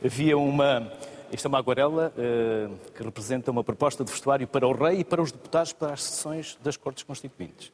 Havia 0.04 0.38
uma 0.38 0.92
esta 1.32 1.46
é 1.46 1.48
uma 1.48 1.58
aguarela 1.58 2.12
uh, 2.16 2.92
que 2.94 3.02
representa 3.02 3.50
uma 3.50 3.64
proposta 3.64 4.04
de 4.04 4.10
vestuário 4.10 4.46
para 4.46 4.66
o 4.66 4.72
rei 4.72 5.00
e 5.00 5.04
para 5.04 5.20
os 5.22 5.32
deputados 5.32 5.72
para 5.72 5.92
as 5.92 6.02
sessões 6.02 6.58
das 6.62 6.76
Cortes 6.76 7.04
Constituintes. 7.04 7.72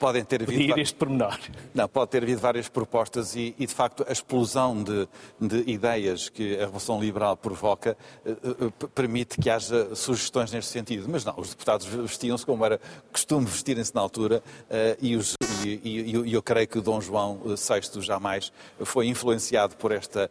podem 0.00 0.24
ter 0.24 0.42
havido. 0.42 0.58
Pedir 0.58 0.78
este 0.78 0.94
pormenor. 0.94 1.38
Não, 1.74 1.88
pode 1.88 2.10
ter 2.10 2.22
havido 2.22 2.40
várias 2.40 2.68
propostas 2.68 3.36
e, 3.36 3.54
e 3.58 3.66
de 3.66 3.74
facto, 3.74 4.04
a 4.08 4.12
explosão 4.12 4.82
de, 4.82 5.08
de, 5.40 5.70
ideias 5.70 6.28
que 6.28 6.56
a 6.56 6.60
Revolução 6.60 7.00
Liberal 7.00 7.36
provoca 7.36 7.96
uh, 8.24 8.66
uh, 8.66 8.88
permite 8.88 9.38
que 9.38 9.50
haja 9.50 9.94
sugestões 9.94 10.50
neste 10.50 10.70
sentido. 10.70 11.06
Mas 11.08 11.24
não, 11.24 11.34
os 11.36 11.50
deputados 11.50 11.86
vestiam-se 11.86 12.46
como 12.46 12.64
era 12.64 12.80
costume 13.12 13.46
vestirem-se 13.46 13.94
na 13.94 14.00
altura 14.00 14.42
uh, 14.70 14.96
e, 15.00 15.14
os, 15.16 15.35
e, 15.66 16.16
e, 16.28 16.32
eu 16.32 16.42
creio 16.42 16.68
que 16.68 16.80
Dom 16.80 17.00
João 17.00 17.40
VI 17.44 18.00
jamais 18.02 18.52
foi 18.80 19.06
influenciado 19.06 19.76
por 19.76 19.92
esta 19.92 20.30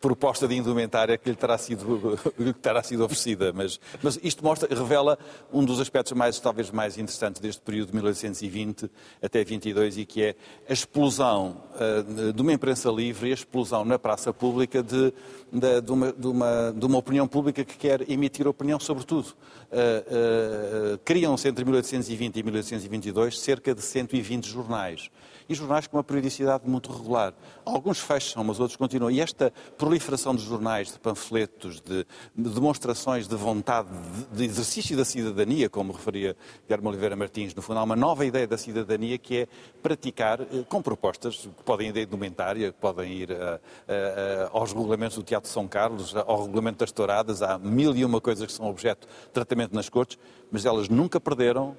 proposta 0.00 0.46
de 0.46 0.54
indumentária 0.54 1.16
que 1.18 1.28
lhe 1.28 1.36
terá 1.36 1.58
sido, 1.58 2.18
lhe 2.38 2.52
terá 2.52 2.82
sido 2.82 3.04
oferecida. 3.04 3.52
Mas, 3.52 3.80
mas 4.02 4.18
isto 4.22 4.44
mostra, 4.44 4.68
revela 4.74 5.18
um 5.52 5.64
dos 5.64 5.80
aspectos 5.80 6.12
mais, 6.12 6.38
talvez 6.38 6.70
mais 6.70 6.98
interessantes 6.98 7.40
deste 7.40 7.60
período 7.62 7.88
de 7.88 7.94
1820 7.94 8.90
até 9.22 9.44
22 9.44 9.98
e 9.98 10.04
que 10.04 10.22
é 10.22 10.34
a 10.68 10.72
explosão 10.72 11.62
uh, 11.74 12.32
de 12.32 12.42
uma 12.42 12.52
imprensa 12.52 12.90
livre 12.90 13.30
a 13.30 13.34
explosão 13.34 13.84
na 13.84 13.98
praça 13.98 14.32
pública 14.32 14.82
de, 14.82 15.12
de, 15.52 15.80
de, 15.80 15.92
uma, 15.92 16.12
de, 16.12 16.26
uma, 16.26 16.74
de 16.76 16.86
uma, 16.86 16.98
opinião 16.98 17.26
pública 17.26 17.64
que 17.64 17.76
quer 17.76 18.08
emitir 18.10 18.46
opinião 18.46 18.78
sobre 18.80 19.04
tudo. 19.04 19.34
Uh, 19.70 20.94
uh, 20.94 20.98
Criam-se 21.04 21.48
entre 21.48 21.64
1820 21.64 22.36
e 22.36 22.42
1822 22.42 23.40
cerca 23.40 23.74
de 23.74 23.82
120 23.82 24.48
jornais 24.48 25.10
e 25.48 25.54
jornais 25.54 25.86
com 25.86 25.96
uma 25.96 26.04
periodicidade 26.04 26.68
muito 26.68 26.92
regular. 26.92 27.32
Alguns 27.64 27.98
fecham, 27.98 28.42
mas 28.44 28.60
outros 28.60 28.76
continuam. 28.76 29.10
E 29.10 29.20
esta 29.20 29.52
proliferação 29.76 30.34
de 30.34 30.44
jornais, 30.44 30.92
de 30.92 30.98
panfletos, 30.98 31.80
de, 31.80 32.06
de 32.34 32.50
demonstrações 32.50 33.26
de 33.26 33.36
vontade, 33.36 33.88
de, 34.32 34.44
exercício 34.44 34.96
da 34.96 35.04
cidadania, 35.04 35.68
como 35.68 35.92
referia 35.92 36.36
Guilherme 36.64 36.88
Oliveira 36.88 37.16
Martins, 37.16 37.54
no 37.54 37.62
fundo 37.62 37.78
há 37.78 37.82
uma 37.82 37.96
nova 37.96 38.24
ideia 38.24 38.46
da 38.46 38.58
cidadania 38.58 39.18
que 39.18 39.38
é 39.38 39.48
praticar 39.82 40.40
eh, 40.40 40.64
com 40.68 40.82
propostas 40.82 41.48
que 41.56 41.62
podem 41.64 41.88
ir 41.88 41.98
a 41.98 42.02
indumentária, 42.02 42.72
que 42.72 42.78
podem 42.78 43.12
ir 43.12 43.32
a, 43.32 43.36
a, 43.36 43.54
a, 43.54 44.58
aos 44.58 44.72
regulamentos 44.72 45.16
do 45.16 45.22
Teatro 45.22 45.48
de 45.48 45.52
São 45.52 45.66
Carlos, 45.68 46.14
ao 46.14 46.44
regulamento 46.44 46.78
das 46.78 46.92
touradas, 46.92 47.42
há 47.42 47.58
mil 47.58 47.94
e 47.94 48.04
uma 48.04 48.20
coisas 48.20 48.46
que 48.46 48.52
são 48.52 48.68
objeto 48.68 49.06
de 49.06 49.30
tratamento 49.30 49.74
nas 49.74 49.88
cortes, 49.88 50.18
mas 50.50 50.64
elas 50.64 50.88
nunca 50.88 51.20
perderam 51.20 51.76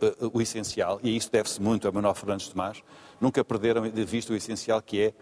eh, 0.00 0.14
o 0.32 0.40
essencial, 0.40 1.00
e 1.02 1.16
isso 1.16 1.30
deve-se 1.30 1.60
muito 1.60 1.88
a 1.88 1.92
Manuel 1.92 2.14
Fernandes 2.14 2.48
Tomás, 2.48 2.82
nunca 3.20 3.44
perderam 3.44 3.88
de 3.88 4.04
vista 4.04 4.32
o 4.32 4.36
essencial 4.36 4.80
que 4.80 5.00
é 5.00 5.12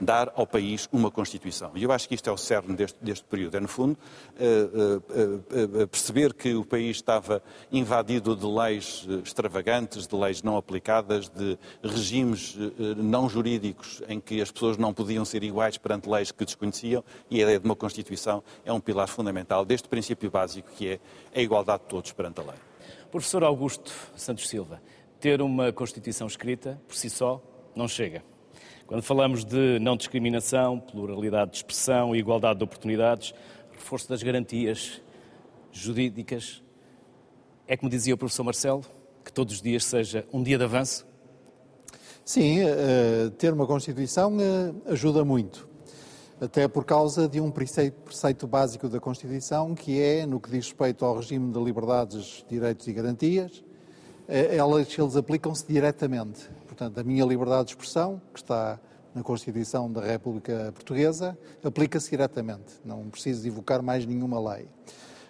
dar 0.00 0.32
ao 0.34 0.46
país 0.46 0.88
uma 0.92 1.10
Constituição. 1.10 1.72
E 1.74 1.82
eu 1.82 1.92
acho 1.92 2.08
que 2.08 2.14
isto 2.14 2.28
é 2.28 2.32
o 2.32 2.36
cerne 2.36 2.74
deste, 2.74 2.98
deste 3.02 3.24
período. 3.24 3.56
É, 3.56 3.60
no 3.60 3.68
fundo, 3.68 3.98
uh, 4.38 4.96
uh, 4.96 5.82
uh, 5.82 5.88
perceber 5.88 6.34
que 6.34 6.54
o 6.54 6.64
país 6.64 6.96
estava 6.96 7.42
invadido 7.72 8.36
de 8.36 8.46
leis 8.46 9.06
extravagantes, 9.24 10.06
de 10.06 10.14
leis 10.14 10.42
não 10.42 10.56
aplicadas, 10.56 11.28
de 11.28 11.58
regimes 11.82 12.56
não 12.96 13.28
jurídicos 13.28 14.02
em 14.08 14.20
que 14.20 14.40
as 14.40 14.50
pessoas 14.50 14.76
não 14.76 14.92
podiam 14.92 15.24
ser 15.24 15.42
iguais 15.42 15.78
perante 15.78 16.08
leis 16.08 16.30
que 16.30 16.44
desconheciam, 16.44 17.02
e 17.30 17.40
a 17.40 17.42
ideia 17.42 17.58
de 17.58 17.64
uma 17.64 17.76
Constituição 17.76 18.42
é 18.64 18.72
um 18.72 18.80
pilar 18.80 19.08
fundamental 19.08 19.64
deste 19.64 19.88
princípio 19.88 20.30
básico 20.30 20.68
que 20.76 20.88
é 20.88 21.00
a 21.34 21.40
igualdade 21.40 21.82
de 21.82 21.88
todos 21.88 22.12
perante 22.12 22.40
a 22.40 22.44
lei. 22.44 22.65
Professor 23.10 23.44
Augusto 23.44 23.92
Santos 24.16 24.48
Silva, 24.48 24.82
ter 25.20 25.40
uma 25.40 25.72
Constituição 25.72 26.26
escrita, 26.26 26.80
por 26.86 26.94
si 26.94 27.08
só, 27.08 27.42
não 27.74 27.88
chega. 27.88 28.22
Quando 28.86 29.02
falamos 29.02 29.44
de 29.44 29.78
não 29.80 29.96
discriminação, 29.96 30.78
pluralidade 30.78 31.52
de 31.52 31.56
expressão 31.58 32.14
igualdade 32.14 32.58
de 32.58 32.64
oportunidades, 32.64 33.34
reforço 33.72 34.08
das 34.08 34.22
garantias 34.22 35.00
jurídicas, 35.72 36.62
é 37.66 37.76
como 37.76 37.90
dizia 37.90 38.14
o 38.14 38.18
professor 38.18 38.44
Marcelo, 38.44 38.84
que 39.24 39.32
todos 39.32 39.54
os 39.54 39.62
dias 39.62 39.84
seja 39.84 40.26
um 40.32 40.42
dia 40.42 40.56
de 40.56 40.64
avanço? 40.64 41.06
Sim, 42.24 42.60
uh, 42.62 43.30
ter 43.32 43.52
uma 43.52 43.66
Constituição 43.66 44.36
uh, 44.36 44.82
ajuda 44.92 45.24
muito 45.24 45.75
até 46.40 46.68
por 46.68 46.84
causa 46.84 47.28
de 47.28 47.40
um 47.40 47.50
preceito, 47.50 47.94
preceito, 48.02 48.46
básico 48.46 48.88
da 48.88 49.00
Constituição, 49.00 49.74
que 49.74 50.00
é, 50.00 50.26
no 50.26 50.38
que 50.38 50.50
diz 50.50 50.66
respeito 50.66 51.04
ao 51.04 51.16
regime 51.16 51.52
de 51.52 51.58
liberdades, 51.58 52.44
direitos 52.48 52.86
e 52.86 52.92
garantias, 52.92 53.64
eh, 54.28 54.56
elas, 54.56 54.98
eles 54.98 55.16
aplicam-se 55.16 55.66
diretamente. 55.66 56.48
Portanto, 56.66 56.98
a 56.98 57.04
minha 57.04 57.24
liberdade 57.24 57.68
de 57.68 57.70
expressão, 57.72 58.20
que 58.34 58.40
está 58.40 58.78
na 59.14 59.22
Constituição 59.22 59.90
da 59.90 60.02
República 60.02 60.72
Portuguesa, 60.74 61.38
aplica-se 61.64 62.10
diretamente. 62.10 62.74
Não 62.84 63.08
preciso 63.08 63.46
evocar 63.46 63.82
mais 63.82 64.04
nenhuma 64.04 64.38
lei. 64.54 64.68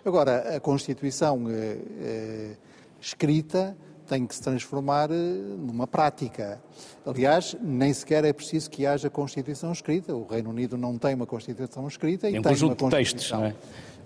Agora, 0.04 0.56
a 0.56 0.60
Constituição 0.60 1.48
eh, 1.48 1.78
eh, 2.00 2.56
escrita 3.00 3.76
tem 4.06 4.26
que 4.26 4.34
se 4.34 4.42
transformar 4.42 5.10
eh, 5.10 5.14
numa 5.14 5.86
prática. 5.86 6.60
Aliás, 7.04 7.56
nem 7.60 7.92
sequer 7.92 8.24
é 8.24 8.32
preciso 8.32 8.70
que 8.70 8.86
haja 8.86 9.10
Constituição 9.10 9.72
escrita. 9.72 10.14
O 10.14 10.26
Reino 10.26 10.50
Unido 10.50 10.78
não 10.78 10.96
tem 10.96 11.14
uma 11.14 11.26
Constituição 11.26 11.86
escrita 11.88 12.30
e 12.30 12.38
um 12.38 12.42
tem 12.42 12.52
uma 12.52 12.74
Constituição. 12.74 12.88
Textos, 12.90 13.30
não 13.32 13.44
é? 13.44 13.54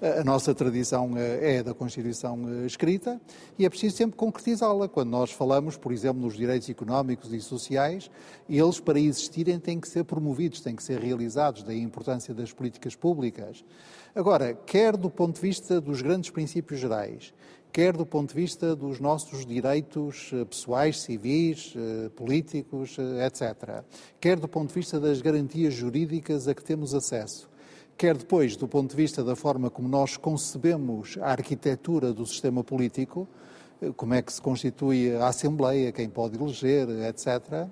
A 0.03 0.25
nossa 0.25 0.55
tradição 0.55 1.13
eh, 1.15 1.57
é 1.57 1.63
da 1.63 1.75
Constituição 1.75 2.39
eh, 2.49 2.67
escrita 2.67 3.21
e 3.59 3.67
é 3.67 3.69
preciso 3.69 3.97
sempre 3.97 4.17
concretizá-la. 4.17 4.89
Quando 4.89 5.11
nós 5.11 5.31
falamos, 5.31 5.77
por 5.77 5.93
exemplo, 5.93 6.23
nos 6.23 6.35
direitos 6.35 6.71
económicos 6.71 7.31
e 7.35 7.41
sociais, 7.41 8.11
eles, 8.49 8.81
para 8.81 8.99
existirem, 8.99 9.59
têm 9.61 9.79
que 9.79 9.87
ser 9.87 10.05
promovidos, 10.05 10.63
têm 10.63 10.75
que 10.75 10.83
ser 10.83 10.99
realizados, 11.01 11.63
daí 11.63 11.81
a 11.81 11.83
importância 11.83 12.33
das 12.33 12.51
políticas 12.51 12.97
públicas. 12.97 13.63
Agora, 14.15 14.55
quer 14.55 14.97
do 14.97 15.11
ponto 15.11 15.35
de 15.35 15.43
vista 15.43 15.81
dos 15.83 16.01
grandes 16.01 16.31
princípios 16.31 16.81
gerais, 16.81 17.35
quer 17.73 17.97
do 17.97 18.05
ponto 18.05 18.35
de 18.35 18.41
vista 18.41 18.75
dos 18.75 18.99
nossos 18.99 19.47
direitos 19.47 20.31
eh, 20.33 20.45
pessoais, 20.45 21.01
civis, 21.01 21.75
eh, 21.77 22.09
políticos, 22.11 22.97
eh, 22.99 23.27
etc., 23.27 23.85
quer 24.21 24.39
do 24.39 24.49
ponto 24.49 24.69
de 24.69 24.75
vista 24.75 24.99
das 24.99 25.21
garantias 25.21 25.75
jurídicas 25.75 26.49
a 26.49 26.55
que 26.55 26.65
temos 26.65 26.95
acesso, 26.95 27.49
quer 27.97 28.17
depois 28.17 28.57
do 28.57 28.67
ponto 28.67 28.91
de 28.91 28.97
vista 28.97 29.23
da 29.23 29.37
forma 29.37 29.71
como 29.71 29.89
nós 29.89 30.17
concebemos 30.17 31.17
a 31.21 31.31
arquitetura 31.31 32.13
do 32.13 32.27
sistema 32.27 32.65
político, 32.65 33.29
como 33.97 34.15
é 34.15 34.21
que 34.21 34.33
se 34.33 34.43
constitui 34.43 35.17
a 35.17 35.29
Assembleia, 35.29 35.93
quem 35.93 36.09
pode 36.09 36.37
eleger, 36.37 36.87
etc., 37.09 37.67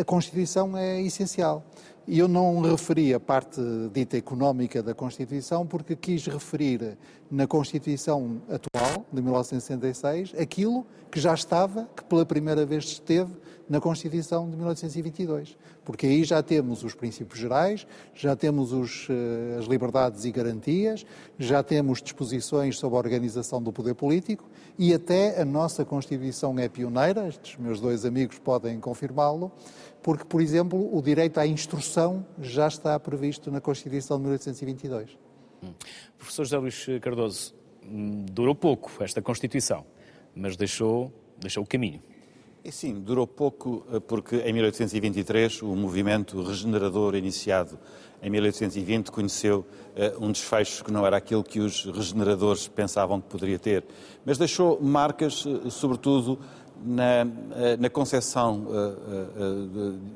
a 0.00 0.04
Constituição 0.04 0.74
é 0.74 1.02
essencial. 1.02 1.62
E 2.06 2.18
eu 2.18 2.28
não 2.28 2.60
referi 2.60 3.14
a 3.14 3.20
parte 3.20 3.60
dita 3.90 4.18
económica 4.18 4.82
da 4.82 4.94
Constituição 4.94 5.66
porque 5.66 5.96
quis 5.96 6.26
referir 6.26 6.98
na 7.30 7.46
Constituição 7.46 8.42
atual, 8.48 9.06
de 9.10 9.22
1966, 9.22 10.34
aquilo 10.38 10.86
que 11.10 11.18
já 11.18 11.32
estava, 11.32 11.88
que 11.96 12.04
pela 12.04 12.26
primeira 12.26 12.66
vez 12.66 12.84
esteve 12.84 13.32
na 13.68 13.80
Constituição 13.80 14.50
de 14.50 14.56
1822. 14.56 15.56
Porque 15.84 16.06
aí 16.06 16.24
já 16.24 16.42
temos 16.42 16.84
os 16.84 16.94
princípios 16.94 17.38
gerais, 17.38 17.86
já 18.14 18.36
temos 18.36 18.72
os, 18.72 19.06
eh, 19.08 19.56
as 19.58 19.64
liberdades 19.64 20.24
e 20.24 20.30
garantias, 20.30 21.06
já 21.38 21.62
temos 21.62 22.02
disposições 22.02 22.76
sobre 22.76 22.96
a 22.96 23.00
organização 23.00 23.62
do 23.62 23.72
poder 23.72 23.94
político 23.94 24.44
e 24.78 24.92
até 24.92 25.40
a 25.40 25.44
nossa 25.44 25.84
Constituição 25.84 26.58
é 26.58 26.68
pioneira, 26.68 27.28
estes 27.28 27.56
meus 27.56 27.80
dois 27.80 28.04
amigos 28.04 28.38
podem 28.38 28.78
confirmá-lo, 28.80 29.52
porque, 30.04 30.22
por 30.22 30.42
exemplo, 30.42 30.94
o 30.94 31.00
direito 31.00 31.40
à 31.40 31.46
instrução 31.46 32.26
já 32.38 32.68
está 32.68 33.00
previsto 33.00 33.50
na 33.50 33.58
Constituição 33.58 34.18
de 34.18 34.24
1822. 34.24 35.16
Hum. 35.62 35.72
Professor 36.18 36.44
José 36.44 36.58
Luís 36.58 36.86
Cardoso, 37.00 37.54
hum, 37.82 38.26
durou 38.30 38.54
pouco 38.54 39.02
esta 39.02 39.22
Constituição, 39.22 39.82
mas 40.36 40.58
deixou, 40.58 41.10
deixou 41.40 41.64
o 41.64 41.66
caminho. 41.66 42.02
E 42.62 42.70
sim, 42.70 43.00
durou 43.00 43.26
pouco 43.26 43.86
eh, 43.90 43.98
porque 43.98 44.36
em 44.36 44.52
1823 44.52 45.62
o 45.62 45.74
movimento 45.74 46.42
regenerador 46.42 47.14
iniciado 47.14 47.78
em 48.22 48.30
1820 48.30 49.10
conheceu 49.10 49.66
uh, 49.94 50.24
um 50.24 50.32
desfecho 50.32 50.82
que 50.82 50.90
não 50.90 51.06
era 51.06 51.18
aquilo 51.18 51.44
que 51.44 51.60
os 51.60 51.84
regeneradores 51.84 52.66
pensavam 52.66 53.20
que 53.20 53.28
poderia 53.28 53.58
ter, 53.58 53.84
mas 54.24 54.38
deixou 54.38 54.80
marcas, 54.80 55.44
uh, 55.44 55.70
sobretudo, 55.70 56.38
na, 56.84 57.24
uh, 57.24 57.80
na 57.80 57.88
concepção 57.88 58.66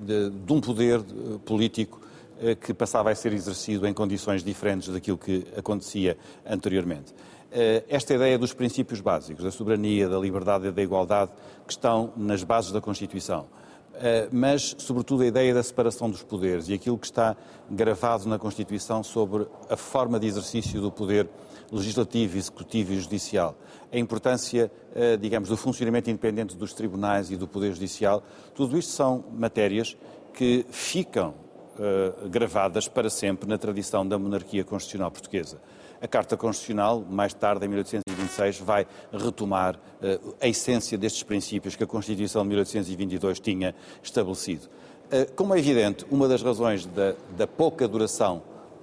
de, 0.07 0.31
de, 0.31 0.31
de, 0.31 0.53
um 0.53 0.61
poder 0.61 1.01
político 1.45 2.01
que 2.61 2.73
passava 2.73 3.11
a 3.11 3.15
ser 3.17 3.33
exercido 3.33 3.85
em 3.85 3.93
condições 3.93 4.45
diferentes 4.45 4.89
daquilo 4.89 5.19
que 5.19 5.45
acontecia 5.57 6.17
anteriormente. 6.47 7.13
Eh, 7.51 7.83
esta 7.89 8.13
ideia 8.15 8.39
dos 8.39 8.53
princípios 8.53 9.01
básicos, 9.01 9.43
da 9.43 9.51
soberania, 9.51 10.09
da 10.09 10.19
liberdade 10.19 10.67
e 10.67 10.71
da 10.71 10.83
igualdade, 10.83 11.31
que 11.67 11.73
estão 11.73 12.13
nas 12.15 12.45
bases 12.45 12.73
da 12.73 12.81
Constituição, 12.81 13.47
eh, 13.95 14.29
mas, 14.31 14.77
sobretudo, 14.79 15.23
a 15.23 15.27
ideia 15.27 15.55
da 15.55 15.63
separação 15.63 16.11
dos 16.11 16.23
poderes 16.23 16.69
e 16.69 16.75
aquilo 16.75 16.99
que 16.99 17.07
está 17.07 17.37
gravado 17.71 18.29
na 18.29 18.39
Constituição 18.39 19.03
sobre 19.03 19.47
a 19.71 19.77
forma 19.77 20.21
de 20.21 20.27
exercício 20.27 20.81
do 20.81 20.93
poder 20.93 21.27
legislativo, 21.71 22.37
executivo 22.37 22.93
e 22.93 23.01
judicial, 23.01 23.57
a 23.93 23.99
importância, 23.99 24.71
eh, 24.95 25.17
digamos, 25.17 25.49
do 25.49 25.57
funcionamento 25.57 26.11
independente 26.11 26.57
dos 26.57 26.73
tribunais 26.73 27.31
e 27.31 27.37
do 27.37 27.49
poder 27.49 27.73
judicial, 27.73 28.23
tudo 28.55 28.79
isto 28.79 28.93
são 28.93 29.25
matérias 29.33 29.97
que 30.35 30.65
ficam 30.71 31.31
uh, 31.31 32.29
gravadas 32.29 32.87
para 32.87 33.11
sempre 33.11 33.49
na 33.49 33.59
tradição 33.59 34.07
da 34.07 34.19
monarquia 34.19 34.63
constitucional 34.63 35.11
portuguesa. 35.11 35.61
A 36.01 36.07
Carta 36.07 36.37
Constitucional, 36.37 37.05
mais 37.11 37.35
tarde, 37.35 37.65
em 37.65 37.69
1826, 37.69 38.61
vai 38.61 38.87
retomar 39.13 39.75
uh, 39.75 40.35
a 40.41 40.47
essência 40.47 40.97
destes 40.97 41.25
princípios 41.25 41.75
que 41.75 41.83
a 41.83 41.87
Constituição 41.89 42.43
de 42.43 42.51
1822 42.51 43.41
tinha 43.41 43.75
estabelecido. 44.03 44.69
Como 45.35 45.55
é 45.55 45.59
evidente, 45.59 46.05
uma 46.11 46.29
das 46.29 46.43
razões 46.43 46.85
da, 46.85 47.15
da 47.35 47.47
pouca 47.47 47.89
duração 47.89 48.43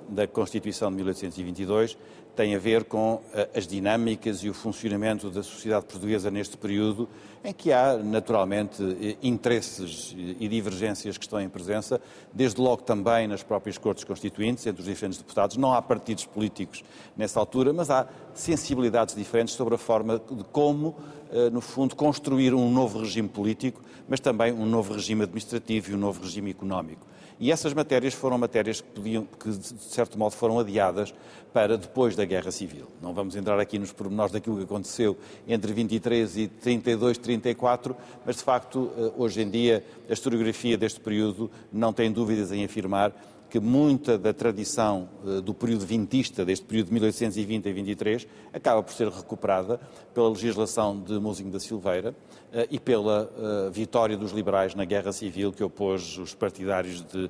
da 0.09 0.27
Constituição 0.27 0.89
de 0.89 0.97
1822 0.97 1.95
tem 2.35 2.53
a 2.53 2.59
ver 2.59 2.83
com 2.83 3.21
eh, 3.33 3.49
as 3.55 3.65
dinâmicas 3.65 4.43
e 4.43 4.49
o 4.49 4.53
funcionamento 4.53 5.29
da 5.29 5.41
sociedade 5.41 5.85
portuguesa 5.85 6.29
neste 6.29 6.57
período, 6.57 7.07
em 7.43 7.53
que 7.53 7.71
há, 7.71 7.97
naturalmente, 7.97 8.83
eh, 8.83 9.15
interesses 9.23 10.13
e 10.17 10.47
divergências 10.47 11.17
que 11.17 11.23
estão 11.23 11.39
em 11.39 11.47
presença, 11.47 12.01
desde 12.33 12.59
logo 12.59 12.81
também 12.83 13.27
nas 13.27 13.41
próprias 13.41 13.77
Cortes 13.77 14.03
Constituintes, 14.03 14.65
entre 14.67 14.81
os 14.81 14.87
diferentes 14.87 15.17
deputados. 15.17 15.55
Não 15.55 15.73
há 15.73 15.81
partidos 15.81 16.25
políticos 16.25 16.83
nessa 17.15 17.39
altura, 17.39 17.71
mas 17.71 17.89
há 17.89 18.07
sensibilidades 18.33 19.15
diferentes 19.15 19.53
sobre 19.53 19.75
a 19.75 19.77
forma 19.77 20.19
de 20.19 20.43
como, 20.45 20.95
eh, 21.31 21.49
no 21.49 21.61
fundo, 21.61 21.95
construir 21.95 22.53
um 22.53 22.69
novo 22.69 22.99
regime 22.99 23.29
político, 23.29 23.81
mas 24.09 24.19
também 24.19 24.51
um 24.51 24.65
novo 24.65 24.93
regime 24.93 25.23
administrativo 25.23 25.91
e 25.91 25.95
um 25.95 25.97
novo 25.97 26.21
regime 26.21 26.51
económico. 26.51 27.07
E 27.39 27.51
essas 27.51 27.73
matérias 27.73 28.13
foram 28.13 28.37
matérias 28.37 28.79
que, 28.81 28.87
podiam, 28.87 29.25
que, 29.25 29.49
de 29.49 29.83
certo 29.83 30.17
modo, 30.17 30.31
foram 30.33 30.59
adiadas 30.59 31.13
para 31.51 31.77
depois 31.77 32.15
da 32.15 32.23
Guerra 32.23 32.51
Civil. 32.51 32.87
Não 33.01 33.13
vamos 33.13 33.35
entrar 33.35 33.59
aqui 33.59 33.77
nos 33.77 33.91
pormenores 33.91 34.31
daquilo 34.31 34.57
que 34.57 34.63
aconteceu 34.63 35.17
entre 35.47 35.73
23 35.73 36.37
e 36.37 36.47
32, 36.47 37.17
34, 37.17 37.95
mas, 38.25 38.37
de 38.37 38.43
facto, 38.43 38.91
eh, 38.97 39.11
hoje 39.17 39.41
em 39.41 39.49
dia, 39.49 39.83
a 40.09 40.13
historiografia 40.13 40.77
deste 40.77 40.99
período 40.99 41.51
não 41.71 41.91
tem 41.91 42.11
dúvidas 42.11 42.51
em 42.51 42.63
afirmar 42.63 43.13
que 43.49 43.59
muita 43.59 44.17
da 44.17 44.33
tradição 44.33 45.07
uh, 45.23 45.41
do 45.41 45.53
período 45.53 45.85
vintista, 45.85 46.43
deste 46.43 46.65
período 46.65 46.87
de 46.87 46.93
1820 46.93 47.69
a 47.69 47.73
23, 47.73 48.27
acaba 48.53 48.83
por 48.83 48.93
ser 48.93 49.07
recuperada 49.07 49.79
pela 50.13 50.29
legislação 50.29 50.99
de 50.99 51.19
Mozinho 51.19 51.51
da 51.51 51.59
Silveira 51.59 52.11
uh, 52.11 52.67
e 52.69 52.79
pela 52.79 53.23
uh, 53.23 53.71
vitória 53.71 54.17
dos 54.17 54.31
liberais 54.31 54.75
na 54.75 54.85
Guerra 54.85 55.11
Civil, 55.11 55.51
que 55.51 55.63
opôs 55.63 56.17
os 56.17 56.33
partidários 56.33 57.01
de, 57.03 57.29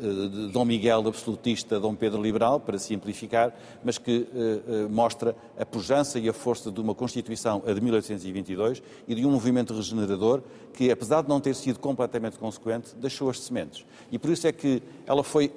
de 0.00 0.52
Dom 0.52 0.64
Miguel 0.64 1.06
absolutista 1.06 1.80
Dom 1.80 1.94
Pedro 1.94 2.20
liberal, 2.20 2.60
para 2.60 2.78
simplificar, 2.78 3.54
mas 3.84 3.98
que 3.98 4.26
mostra 4.90 5.34
a 5.58 5.64
pujança 5.64 6.18
e 6.18 6.28
a 6.28 6.32
força 6.32 6.70
de 6.70 6.80
uma 6.80 6.94
Constituição, 6.94 7.62
a 7.66 7.72
de 7.72 7.80
1822, 7.80 8.82
e 9.08 9.14
de 9.14 9.26
um 9.26 9.30
movimento 9.30 9.74
regenerador 9.74 10.42
que, 10.72 10.90
apesar 10.90 11.22
de 11.22 11.28
não 11.28 11.40
ter 11.40 11.54
sido 11.54 11.78
completamente 11.78 12.38
consequente, 12.38 12.94
deixou 12.96 13.28
as 13.30 13.40
sementes. 13.40 13.84
E 14.10 14.18
por 14.18 14.30
isso 14.30 14.46
é 14.46 14.52
que 14.52 14.82
ela 15.06 15.22
foi, 15.22 15.51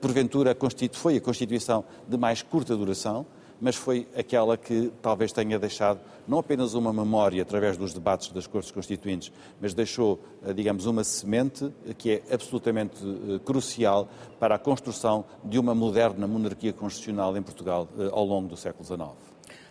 porventura, 0.00 0.56
foi 0.92 1.16
a 1.16 1.20
Constituição 1.20 1.84
de 2.08 2.16
mais 2.16 2.42
curta 2.42 2.76
duração, 2.76 3.26
mas 3.60 3.76
foi 3.76 4.08
aquela 4.16 4.56
que 4.56 4.90
talvez 5.02 5.32
tenha 5.32 5.58
deixado 5.58 6.00
não 6.26 6.38
apenas 6.38 6.74
uma 6.74 6.92
memória 6.92 7.42
através 7.42 7.76
dos 7.76 7.92
debates 7.92 8.30
das 8.30 8.46
Cortes 8.46 8.70
Constituintes, 8.70 9.32
mas 9.60 9.74
deixou, 9.74 10.20
eh, 10.44 10.52
digamos, 10.52 10.86
uma 10.86 11.02
semente 11.04 11.70
que 11.98 12.12
é 12.12 12.34
absolutamente 12.34 12.96
eh, 13.04 13.40
crucial 13.44 14.08
para 14.38 14.54
a 14.54 14.58
construção 14.58 15.24
de 15.44 15.58
uma 15.58 15.74
moderna 15.74 16.26
monarquia 16.26 16.72
constitucional 16.72 17.36
em 17.36 17.42
Portugal 17.42 17.88
eh, 17.98 18.08
ao 18.12 18.24
longo 18.24 18.48
do 18.48 18.56
século 18.56 18.84
XIX. 18.84 19.10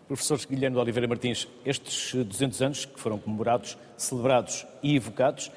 Professor 0.07 0.39
Guilherme 0.49 0.75
de 0.75 0.81
Oliveira 0.81 1.07
Martins, 1.07 1.47
estes 1.65 2.13
200 2.13 2.61
anos 2.61 2.85
que 2.85 2.99
foram 2.99 3.17
comemorados, 3.17 3.77
celebrados 3.95 4.65
e 4.83 4.95
evocados, 4.95 5.51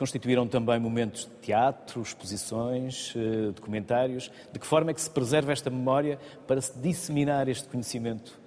constituíram 0.00 0.48
também 0.48 0.80
momentos 0.80 1.26
de 1.26 1.46
teatro, 1.46 2.00
exposições, 2.00 3.12
eh, 3.14 3.52
documentários. 3.52 4.30
De 4.50 4.58
que 4.58 4.66
forma 4.66 4.92
é 4.92 4.94
que 4.94 5.00
se 5.02 5.10
preserva 5.10 5.52
esta 5.52 5.68
memória 5.68 6.18
para 6.46 6.58
se 6.58 6.78
disseminar 6.78 7.50
este 7.50 7.68
conhecimento 7.68 8.40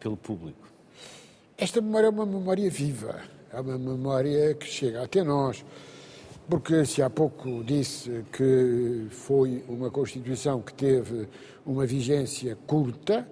pelo 0.00 0.16
público? 0.16 0.66
Esta 1.58 1.82
memória 1.82 2.06
é 2.06 2.10
uma 2.10 2.24
memória 2.24 2.70
viva, 2.70 3.20
é 3.52 3.60
uma 3.60 3.76
memória 3.76 4.54
que 4.54 4.66
chega 4.66 5.04
até 5.04 5.22
nós. 5.22 5.62
Porque 6.48 6.86
se 6.86 7.02
há 7.02 7.10
pouco 7.10 7.62
disse 7.62 8.24
que 8.32 9.06
foi 9.10 9.62
uma 9.68 9.90
Constituição 9.90 10.62
que 10.62 10.72
teve 10.72 11.28
uma 11.66 11.84
vigência 11.84 12.56
curta, 12.66 13.28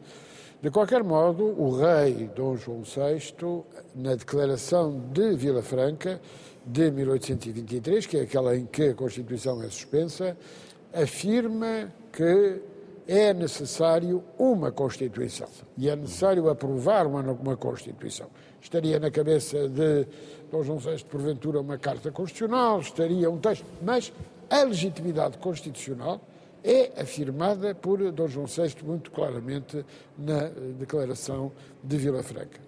de 0.62 0.70
qualquer 0.70 1.02
modo, 1.02 1.44
o 1.60 1.76
rei 1.76 2.30
Dom 2.36 2.56
João 2.56 2.82
VI, 2.82 3.64
na 3.96 4.14
declaração 4.14 4.96
de 5.12 5.34
Vila 5.34 5.60
Franca 5.60 6.20
de 6.64 6.88
1823, 6.88 8.06
que 8.06 8.16
é 8.16 8.20
aquela 8.20 8.56
em 8.56 8.64
que 8.66 8.90
a 8.90 8.94
Constituição 8.94 9.60
é 9.60 9.66
suspensa, 9.66 10.36
afirma 10.94 11.92
que 12.12 12.62
é 13.08 13.34
necessário 13.34 14.22
uma 14.38 14.70
Constituição 14.70 15.48
e 15.76 15.88
é 15.88 15.96
necessário 15.96 16.48
aprovar 16.48 17.08
uma, 17.08 17.22
uma 17.32 17.56
Constituição. 17.56 18.28
Estaria 18.60 19.00
na 19.00 19.10
cabeça 19.10 19.68
de 19.68 20.06
Dom 20.48 20.62
João 20.62 20.78
VI, 20.78 21.04
porventura, 21.10 21.60
uma 21.60 21.76
Carta 21.76 22.12
Constitucional, 22.12 22.78
estaria 22.78 23.28
um 23.28 23.38
texto, 23.38 23.66
mas 23.82 24.12
a 24.48 24.62
legitimidade 24.62 25.38
constitucional 25.38 26.20
é 26.64 27.00
afirmada 27.00 27.74
por 27.74 28.10
Dom 28.12 28.28
João 28.28 28.46
VI 28.46 28.76
muito 28.84 29.10
claramente 29.10 29.84
na 30.16 30.48
Declaração 30.78 31.52
de 31.82 31.96
Vila 31.96 32.22
Franca. 32.22 32.60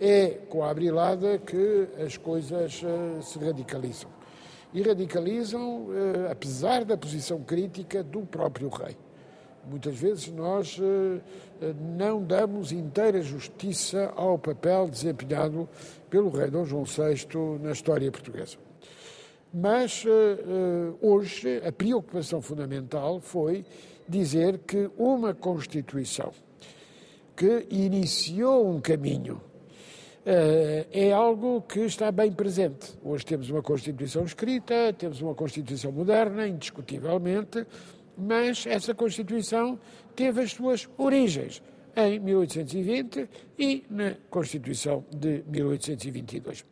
É 0.00 0.30
com 0.48 0.62
a 0.62 0.70
abrilada 0.70 1.38
que 1.38 1.88
as 2.04 2.16
coisas 2.16 2.82
uh, 2.82 3.22
se 3.22 3.38
radicalizam. 3.38 4.10
E 4.74 4.82
radicalizam, 4.82 5.86
uh, 5.86 6.30
apesar 6.30 6.84
da 6.84 6.96
posição 6.96 7.40
crítica 7.40 8.02
do 8.02 8.20
próprio 8.20 8.68
rei. 8.68 8.96
Muitas 9.68 9.96
vezes 9.96 10.28
nós 10.28 10.78
uh, 10.78 11.20
não 11.96 12.22
damos 12.22 12.72
inteira 12.72 13.22
justiça 13.22 14.12
ao 14.16 14.38
papel 14.38 14.88
desempenhado 14.88 15.68
pelo 16.10 16.30
rei 16.30 16.50
Dom 16.50 16.64
João 16.64 16.84
VI 16.84 17.26
na 17.62 17.72
história 17.72 18.10
portuguesa. 18.10 18.65
Mas 19.52 20.04
uh, 20.04 20.98
hoje 21.00 21.62
a 21.66 21.72
preocupação 21.72 22.42
fundamental 22.42 23.20
foi 23.20 23.64
dizer 24.08 24.58
que 24.58 24.90
uma 24.98 25.34
Constituição 25.34 26.32
que 27.36 27.66
iniciou 27.70 28.68
um 28.68 28.80
caminho 28.80 29.34
uh, 29.34 30.86
é 30.90 31.12
algo 31.12 31.62
que 31.62 31.80
está 31.80 32.10
bem 32.10 32.32
presente. 32.32 32.98
Hoje 33.04 33.24
temos 33.24 33.50
uma 33.50 33.62
Constituição 33.62 34.24
escrita, 34.24 34.92
temos 34.92 35.20
uma 35.20 35.34
Constituição 35.34 35.92
moderna, 35.92 36.46
indiscutivelmente, 36.46 37.66
mas 38.16 38.66
essa 38.66 38.94
Constituição 38.94 39.78
teve 40.14 40.42
as 40.42 40.52
suas 40.52 40.88
origens 40.96 41.62
em 41.94 42.18
1820 42.18 43.28
e 43.58 43.84
na 43.88 44.14
Constituição 44.28 45.04
de 45.10 45.42
1822. 45.46 46.64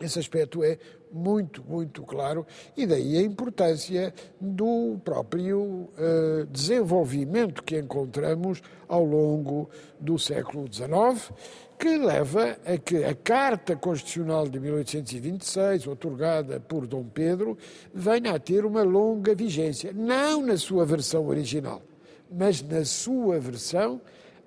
Esse 0.00 0.18
aspecto 0.18 0.62
é 0.62 0.78
muito, 1.12 1.62
muito 1.66 2.02
claro, 2.02 2.46
e 2.76 2.86
daí 2.86 3.16
a 3.16 3.22
importância 3.22 4.12
do 4.40 4.98
próprio 5.04 5.60
uh, 5.60 6.46
desenvolvimento 6.50 7.62
que 7.62 7.78
encontramos 7.78 8.62
ao 8.88 9.04
longo 9.04 9.68
do 10.00 10.18
século 10.18 10.66
XIX, 10.72 11.32
que 11.78 11.96
leva 11.96 12.56
a 12.66 12.76
que 12.76 13.04
a 13.04 13.14
Carta 13.14 13.76
Constitucional 13.76 14.48
de 14.48 14.58
1826, 14.58 15.86
otorgada 15.86 16.58
por 16.58 16.86
Dom 16.86 17.04
Pedro, 17.04 17.56
venha 17.94 18.34
a 18.34 18.38
ter 18.38 18.64
uma 18.64 18.82
longa 18.82 19.34
vigência, 19.34 19.92
não 19.92 20.42
na 20.42 20.56
sua 20.56 20.84
versão 20.84 21.26
original, 21.26 21.82
mas 22.30 22.62
na 22.62 22.84
sua 22.84 23.38
versão 23.38 24.00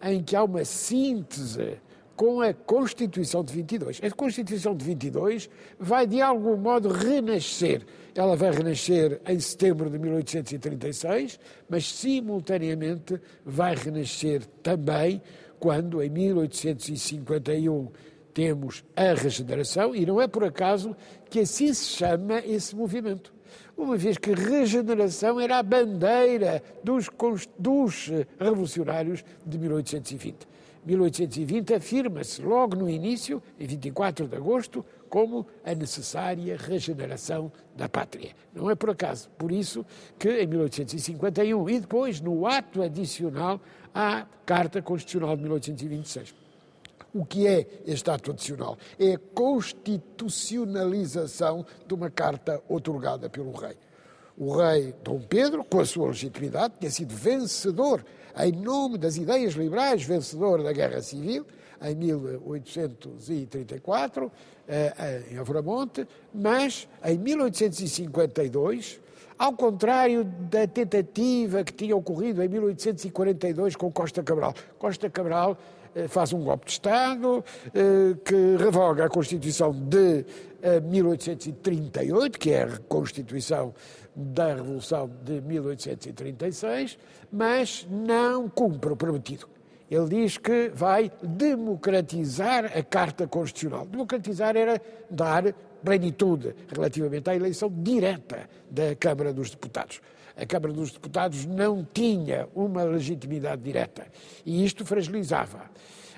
em 0.03 0.21
que 0.23 0.35
há 0.35 0.43
uma 0.43 0.65
síntese 0.65 1.79
com 2.21 2.39
a 2.39 2.53
Constituição 2.53 3.43
de 3.43 3.51
22. 3.51 3.99
A 4.03 4.11
Constituição 4.11 4.75
de 4.75 4.85
22 4.85 5.49
vai, 5.79 6.05
de 6.05 6.21
algum 6.21 6.55
modo, 6.55 6.89
renascer. 6.89 7.81
Ela 8.13 8.35
vai 8.35 8.51
renascer 8.51 9.19
em 9.27 9.39
setembro 9.39 9.89
de 9.89 9.97
1836, 9.97 11.39
mas, 11.67 11.91
simultaneamente, 11.91 13.19
vai 13.43 13.73
renascer 13.73 14.45
também 14.61 15.19
quando, 15.59 15.99
em 15.99 16.11
1851, 16.11 17.87
temos 18.35 18.83
a 18.95 19.15
regeneração, 19.15 19.95
e 19.95 20.05
não 20.05 20.21
é 20.21 20.27
por 20.27 20.43
acaso 20.43 20.95
que 21.27 21.39
assim 21.39 21.73
se 21.73 21.85
chama 21.87 22.37
esse 22.45 22.75
movimento. 22.75 23.33
Uma 23.75 23.97
vez 23.97 24.19
que 24.19 24.31
regeneração 24.31 25.39
era 25.39 25.57
a 25.57 25.63
bandeira 25.63 26.61
dos, 26.83 27.09
dos 27.57 28.11
revolucionários 28.39 29.25
de 29.43 29.57
1820. 29.57 30.51
1820 30.85 31.73
afirma-se 31.75 32.41
logo 32.41 32.75
no 32.75 32.89
início, 32.89 33.41
em 33.59 33.67
24 33.67 34.27
de 34.27 34.35
agosto, 34.35 34.83
como 35.09 35.45
a 35.63 35.75
necessária 35.75 36.57
regeneração 36.57 37.51
da 37.75 37.87
pátria. 37.89 38.31
Não 38.53 38.71
é 38.71 38.75
por 38.75 38.89
acaso. 38.89 39.29
Por 39.37 39.51
isso 39.51 39.85
que 40.17 40.41
em 40.41 40.47
1851 40.47 41.69
e 41.69 41.81
depois 41.81 42.21
no 42.21 42.47
ato 42.47 42.81
adicional 42.81 43.59
à 43.93 44.25
Carta 44.45 44.81
Constitucional 44.81 45.35
de 45.35 45.43
1826. 45.43 46.33
O 47.13 47.25
que 47.25 47.45
é 47.45 47.67
este 47.85 48.09
ato 48.09 48.31
adicional? 48.31 48.77
É 48.97 49.15
a 49.15 49.19
constitucionalização 49.19 51.65
de 51.85 51.93
uma 51.93 52.09
carta 52.09 52.63
otorgada 52.69 53.29
pelo 53.29 53.51
rei. 53.51 53.75
o 54.37 54.55
rei 54.55 54.95
Dom 55.03 55.19
Pedro, 55.19 55.65
com 55.65 55.81
a 55.81 55.85
sua 55.85 56.07
legitimidade, 56.07 56.75
tinha 56.79 56.89
sido 56.89 57.13
vencedor 57.13 58.01
em 58.39 58.51
nome 58.51 58.97
das 58.97 59.17
ideias 59.17 59.53
liberais, 59.53 60.03
vencedor 60.03 60.63
da 60.63 60.71
Guerra 60.71 61.01
Civil, 61.01 61.45
em 61.81 61.95
1834, 61.95 64.31
eh, 64.67 65.23
em 65.31 65.37
Avramonte, 65.37 66.07
mas 66.33 66.87
em 67.03 67.17
1852, 67.17 68.99
ao 69.37 69.53
contrário 69.53 70.23
da 70.23 70.65
tentativa 70.67 71.63
que 71.63 71.73
tinha 71.73 71.95
ocorrido 71.95 72.43
em 72.43 72.47
1842 72.47 73.75
com 73.75 73.91
Costa 73.91 74.21
Cabral. 74.21 74.53
Costa 74.77 75.09
Cabral 75.09 75.57
eh, 75.57 75.80
faz 76.07 76.33
um 76.33 76.43
golpe 76.43 76.65
de 76.65 76.71
Estado 76.73 77.43
eh, 77.73 78.15
que 78.23 78.55
revoga 78.57 79.05
a 79.05 79.09
Constituição 79.09 79.71
de 79.71 80.25
1838, 80.83 82.37
que 82.37 82.51
é 82.51 82.63
a 82.63 82.77
Constituição 82.77 83.73
da 84.15 84.53
Revolução 84.53 85.09
de 85.23 85.41
1836, 85.41 86.97
mas 87.31 87.87
não 87.89 88.47
cumpre 88.47 88.91
o 88.91 88.95
prometido. 88.95 89.47
Ele 89.89 90.07
diz 90.07 90.37
que 90.37 90.71
vai 90.73 91.11
democratizar 91.21 92.65
a 92.77 92.81
Carta 92.81 93.27
Constitucional. 93.27 93.85
Democratizar 93.85 94.55
era 94.55 94.81
dar 95.09 95.53
plenitude 95.83 96.55
relativamente 96.73 97.29
à 97.29 97.35
eleição 97.35 97.69
direta 97.69 98.49
da 98.69 98.95
Câmara 98.95 99.33
dos 99.33 99.49
Deputados. 99.49 99.99
A 100.35 100.45
Câmara 100.45 100.73
dos 100.73 100.91
Deputados 100.91 101.45
não 101.45 101.87
tinha 101.93 102.49
uma 102.55 102.83
legitimidade 102.83 103.61
direta 103.61 104.07
e 104.45 104.65
isto 104.65 104.85
fragilizava. 104.85 105.69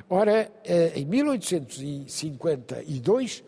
Ora, 0.09 0.51
eh, 0.65 0.93
em 0.95 1.05
1852, 1.05 3.43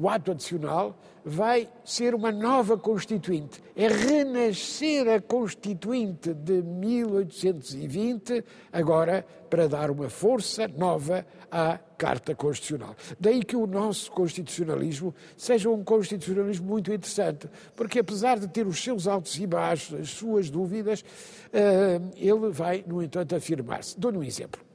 o 0.00 0.08
ato 0.08 0.30
adicional 0.30 0.98
vai 1.22 1.68
ser 1.84 2.14
uma 2.14 2.32
nova 2.32 2.78
Constituinte. 2.78 3.62
É 3.76 3.86
renascer 3.86 5.06
a 5.06 5.20
Constituinte 5.20 6.32
de 6.32 6.62
1820, 6.62 8.42
agora 8.72 9.26
para 9.50 9.68
dar 9.68 9.90
uma 9.90 10.08
força 10.08 10.66
nova 10.68 11.26
à 11.50 11.78
Carta 11.98 12.34
Constitucional. 12.34 12.96
Daí 13.18 13.44
que 13.44 13.56
o 13.56 13.66
nosso 13.66 14.10
constitucionalismo 14.12 15.14
seja 15.36 15.68
um 15.68 15.84
constitucionalismo 15.84 16.66
muito 16.66 16.90
interessante, 16.90 17.46
porque 17.76 17.98
apesar 17.98 18.38
de 18.38 18.48
ter 18.48 18.66
os 18.66 18.82
seus 18.82 19.06
altos 19.06 19.38
e 19.38 19.46
baixos, 19.46 20.00
as 20.00 20.08
suas 20.08 20.48
dúvidas, 20.48 21.04
eh, 21.52 22.00
ele 22.16 22.48
vai, 22.50 22.82
no 22.86 23.02
entanto, 23.02 23.36
afirmar-se. 23.36 24.00
Dou-lhe 24.00 24.16
um 24.16 24.24
exemplo. 24.24 24.69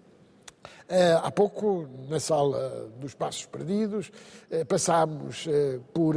Eh, 0.88 1.20
há 1.24 1.32
pouco, 1.32 1.88
na 2.08 2.20
sala 2.20 2.92
dos 3.00 3.16
Passos 3.16 3.48
Perdidos, 3.48 4.12
eh, 4.52 4.64
passámos 4.64 5.48
eh, 5.48 5.80
por 5.92 6.16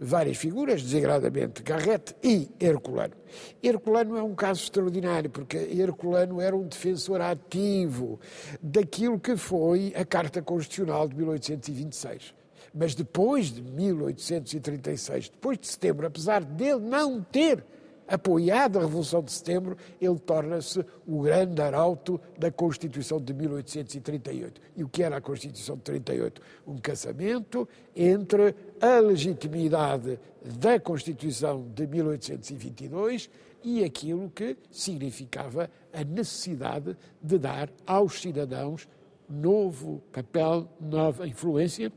várias 0.00 0.38
figuras, 0.38 0.82
desagradamente 0.82 1.62
Garrett 1.62 2.16
e 2.22 2.48
Herculano. 2.58 3.14
Herculano 3.62 4.16
é 4.16 4.22
um 4.22 4.34
caso 4.34 4.62
extraordinário, 4.62 5.28
porque 5.28 5.58
Herculano 5.58 6.40
era 6.40 6.56
um 6.56 6.66
defensor 6.66 7.20
ativo 7.20 8.18
daquilo 8.62 9.20
que 9.20 9.36
foi 9.36 9.92
a 9.94 10.06
Carta 10.06 10.40
Constitucional 10.40 11.06
de 11.06 11.14
1826. 11.14 12.34
Mas 12.74 12.94
depois 12.94 13.52
de 13.52 13.60
1836, 13.60 15.28
depois 15.28 15.58
de 15.58 15.66
setembro, 15.66 16.06
apesar 16.06 16.42
dele 16.42 16.80
não 16.80 17.22
ter 17.22 17.62
apoiado 18.08 18.78
a 18.78 18.82
Revolução 18.82 19.22
de 19.22 19.30
Setembro, 19.30 19.76
ele 20.00 20.18
torna-se 20.18 20.84
o 21.06 21.22
grande 21.22 21.60
arauto 21.60 22.20
da 22.38 22.50
Constituição 22.50 23.20
de 23.20 23.34
1838. 23.34 24.60
E 24.76 24.82
o 24.82 24.88
que 24.88 25.02
era 25.02 25.18
a 25.18 25.20
Constituição 25.20 25.76
de 25.76 25.82
38? 25.82 26.40
Um 26.66 26.78
casamento 26.78 27.68
entre 27.94 28.54
a 28.80 28.98
legitimidade 28.98 30.18
da 30.42 30.80
Constituição 30.80 31.66
de 31.74 31.86
1822 31.86 33.28
e 33.62 33.84
aquilo 33.84 34.30
que 34.30 34.56
significava 34.70 35.70
a 35.92 36.02
necessidade 36.04 36.96
de 37.22 37.38
dar 37.38 37.70
aos 37.86 38.20
cidadãos 38.20 38.88
novo 39.28 40.02
papel, 40.10 40.66
nova 40.80 41.26
influência 41.28 41.92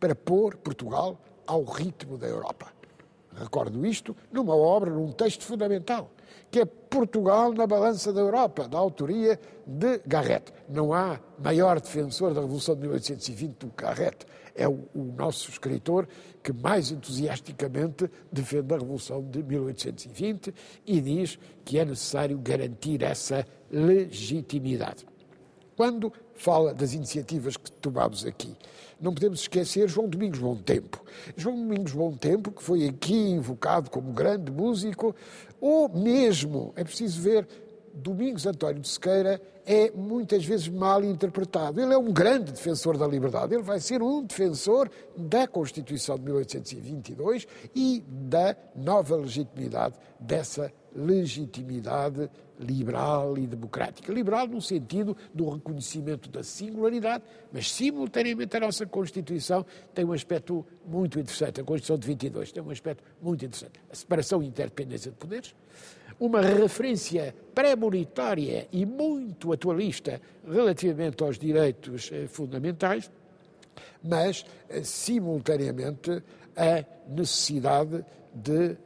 para 0.00 0.14
pôr 0.14 0.56
Portugal 0.56 1.20
ao 1.46 1.62
ritmo 1.62 2.18
da 2.18 2.26
Europa. 2.26 2.72
Recordo 3.34 3.84
isto 3.86 4.14
numa 4.30 4.54
obra, 4.54 4.90
num 4.90 5.10
texto 5.10 5.44
fundamental, 5.44 6.10
que 6.50 6.60
é 6.60 6.64
Portugal 6.64 7.52
na 7.52 7.66
balança 7.66 8.12
da 8.12 8.20
Europa, 8.20 8.68
da 8.68 8.78
autoria 8.78 9.40
de 9.66 10.00
Garrett. 10.06 10.52
Não 10.68 10.92
há 10.92 11.18
maior 11.38 11.80
defensor 11.80 12.34
da 12.34 12.42
Revolução 12.42 12.74
de 12.74 12.82
1820 12.82 13.56
do 13.56 13.68
que 13.68 13.84
Garrett. 13.84 14.26
É 14.54 14.68
o, 14.68 14.86
o 14.94 15.14
nosso 15.16 15.48
escritor 15.50 16.06
que 16.42 16.52
mais 16.52 16.90
entusiasticamente 16.90 18.10
defende 18.30 18.74
a 18.74 18.78
Revolução 18.78 19.22
de 19.22 19.42
1820 19.42 20.54
e 20.86 21.00
diz 21.00 21.38
que 21.64 21.78
é 21.78 21.84
necessário 21.84 22.38
garantir 22.38 23.02
essa 23.02 23.46
legitimidade. 23.70 25.06
Quando 25.74 26.12
fala 26.34 26.74
das 26.74 26.92
iniciativas 26.92 27.56
que 27.56 27.70
tomamos 27.70 28.24
aqui, 28.24 28.56
não 29.00 29.12
podemos 29.12 29.40
esquecer 29.40 29.88
João 29.88 30.08
Domingos 30.08 30.38
Bom 30.38 30.56
Tempo. 30.56 31.02
João 31.36 31.56
Domingos 31.56 31.92
Bom 31.92 32.14
Tempo, 32.16 32.52
que 32.52 32.62
foi 32.62 32.86
aqui 32.86 33.14
invocado 33.14 33.90
como 33.90 34.12
grande 34.12 34.50
músico, 34.50 35.14
ou 35.60 35.88
mesmo, 35.88 36.72
é 36.76 36.84
preciso 36.84 37.20
ver, 37.20 37.46
Domingos 37.94 38.46
António 38.46 38.80
de 38.80 38.88
Sequeira 38.88 39.40
é 39.66 39.90
muitas 39.90 40.44
vezes 40.44 40.68
mal 40.68 41.04
interpretado. 41.04 41.80
Ele 41.80 41.92
é 41.92 41.98
um 41.98 42.12
grande 42.12 42.52
defensor 42.52 42.96
da 42.96 43.06
liberdade. 43.06 43.54
Ele 43.54 43.62
vai 43.62 43.80
ser 43.80 44.02
um 44.02 44.24
defensor 44.24 44.90
da 45.16 45.46
Constituição 45.46 46.16
de 46.16 46.24
1822 46.24 47.46
e 47.74 48.02
da 48.08 48.56
nova 48.74 49.16
legitimidade 49.16 49.94
dessa 50.18 50.72
legitimidade 50.94 52.28
liberal 52.58 53.36
e 53.36 53.46
democrática. 53.46 54.12
Liberal 54.12 54.46
no 54.46 54.60
sentido 54.60 55.16
do 55.34 55.48
reconhecimento 55.48 56.28
da 56.28 56.42
singularidade, 56.42 57.24
mas 57.52 57.70
simultaneamente 57.72 58.56
a 58.56 58.60
nossa 58.60 58.86
Constituição 58.86 59.66
tem 59.94 60.04
um 60.04 60.12
aspecto 60.12 60.64
muito 60.86 61.18
interessante, 61.18 61.60
a 61.60 61.64
Constituição 61.64 61.98
de 61.98 62.06
22 62.06 62.52
tem 62.52 62.62
um 62.62 62.70
aspecto 62.70 63.02
muito 63.20 63.44
interessante, 63.44 63.80
a 63.90 63.94
separação 63.94 64.42
e 64.42 64.46
interdependência 64.46 65.10
de 65.10 65.16
poderes, 65.16 65.54
uma 66.20 66.40
referência 66.40 67.34
premonitória 67.54 68.68
e 68.70 68.86
muito 68.86 69.52
atualista 69.52 70.20
relativamente 70.46 71.22
aos 71.22 71.38
direitos 71.38 72.10
eh, 72.12 72.26
fundamentais, 72.28 73.10
mas 74.04 74.44
eh, 74.68 74.82
simultaneamente 74.84 76.22
a 76.56 76.84
necessidade 77.08 78.04
de 78.34 78.76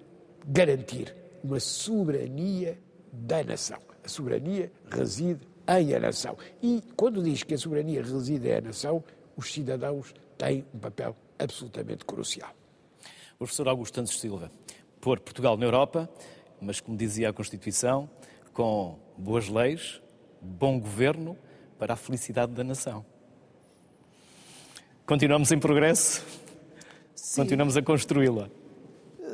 garantir 0.46 1.25
uma 1.46 1.60
soberania 1.60 2.78
da 3.12 3.42
nação. 3.44 3.78
A 4.04 4.08
soberania 4.08 4.70
reside 4.90 5.46
em 5.68 5.94
a 5.94 6.00
nação. 6.00 6.36
E 6.62 6.82
quando 6.96 7.22
diz 7.22 7.42
que 7.42 7.54
a 7.54 7.58
soberania 7.58 8.02
reside 8.02 8.48
em 8.48 8.54
a 8.54 8.60
nação, 8.60 9.02
os 9.36 9.52
cidadãos 9.52 10.12
têm 10.36 10.64
um 10.74 10.78
papel 10.78 11.16
absolutamente 11.38 12.04
crucial. 12.04 12.50
O 13.34 13.38
professor 13.38 13.68
Augusto 13.68 13.96
Santos 13.96 14.18
Silva, 14.18 14.50
pôr 15.00 15.20
Portugal 15.20 15.56
na 15.56 15.66
Europa, 15.66 16.08
mas 16.60 16.80
como 16.80 16.96
dizia 16.96 17.28
a 17.28 17.32
Constituição, 17.32 18.08
com 18.52 18.98
boas 19.16 19.48
leis, 19.48 20.00
bom 20.40 20.80
governo 20.80 21.36
para 21.78 21.94
a 21.94 21.96
felicidade 21.96 22.52
da 22.52 22.64
nação. 22.64 23.04
Continuamos 25.04 25.52
em 25.52 25.58
progresso, 25.58 26.24
Sim. 27.14 27.42
continuamos 27.42 27.76
a 27.76 27.82
construí-la. 27.82 28.50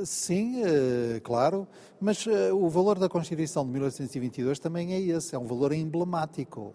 Sim, 0.04 0.62
eh, 0.64 1.20
claro, 1.22 1.68
mas 2.00 2.26
eh, 2.26 2.52
o 2.52 2.68
valor 2.68 2.98
da 2.98 3.08
Constituição 3.08 3.64
de 3.64 3.72
1822 3.72 4.58
também 4.58 4.94
é 4.94 5.00
esse, 5.00 5.34
é 5.34 5.38
um 5.38 5.46
valor 5.46 5.72
emblemático. 5.72 6.74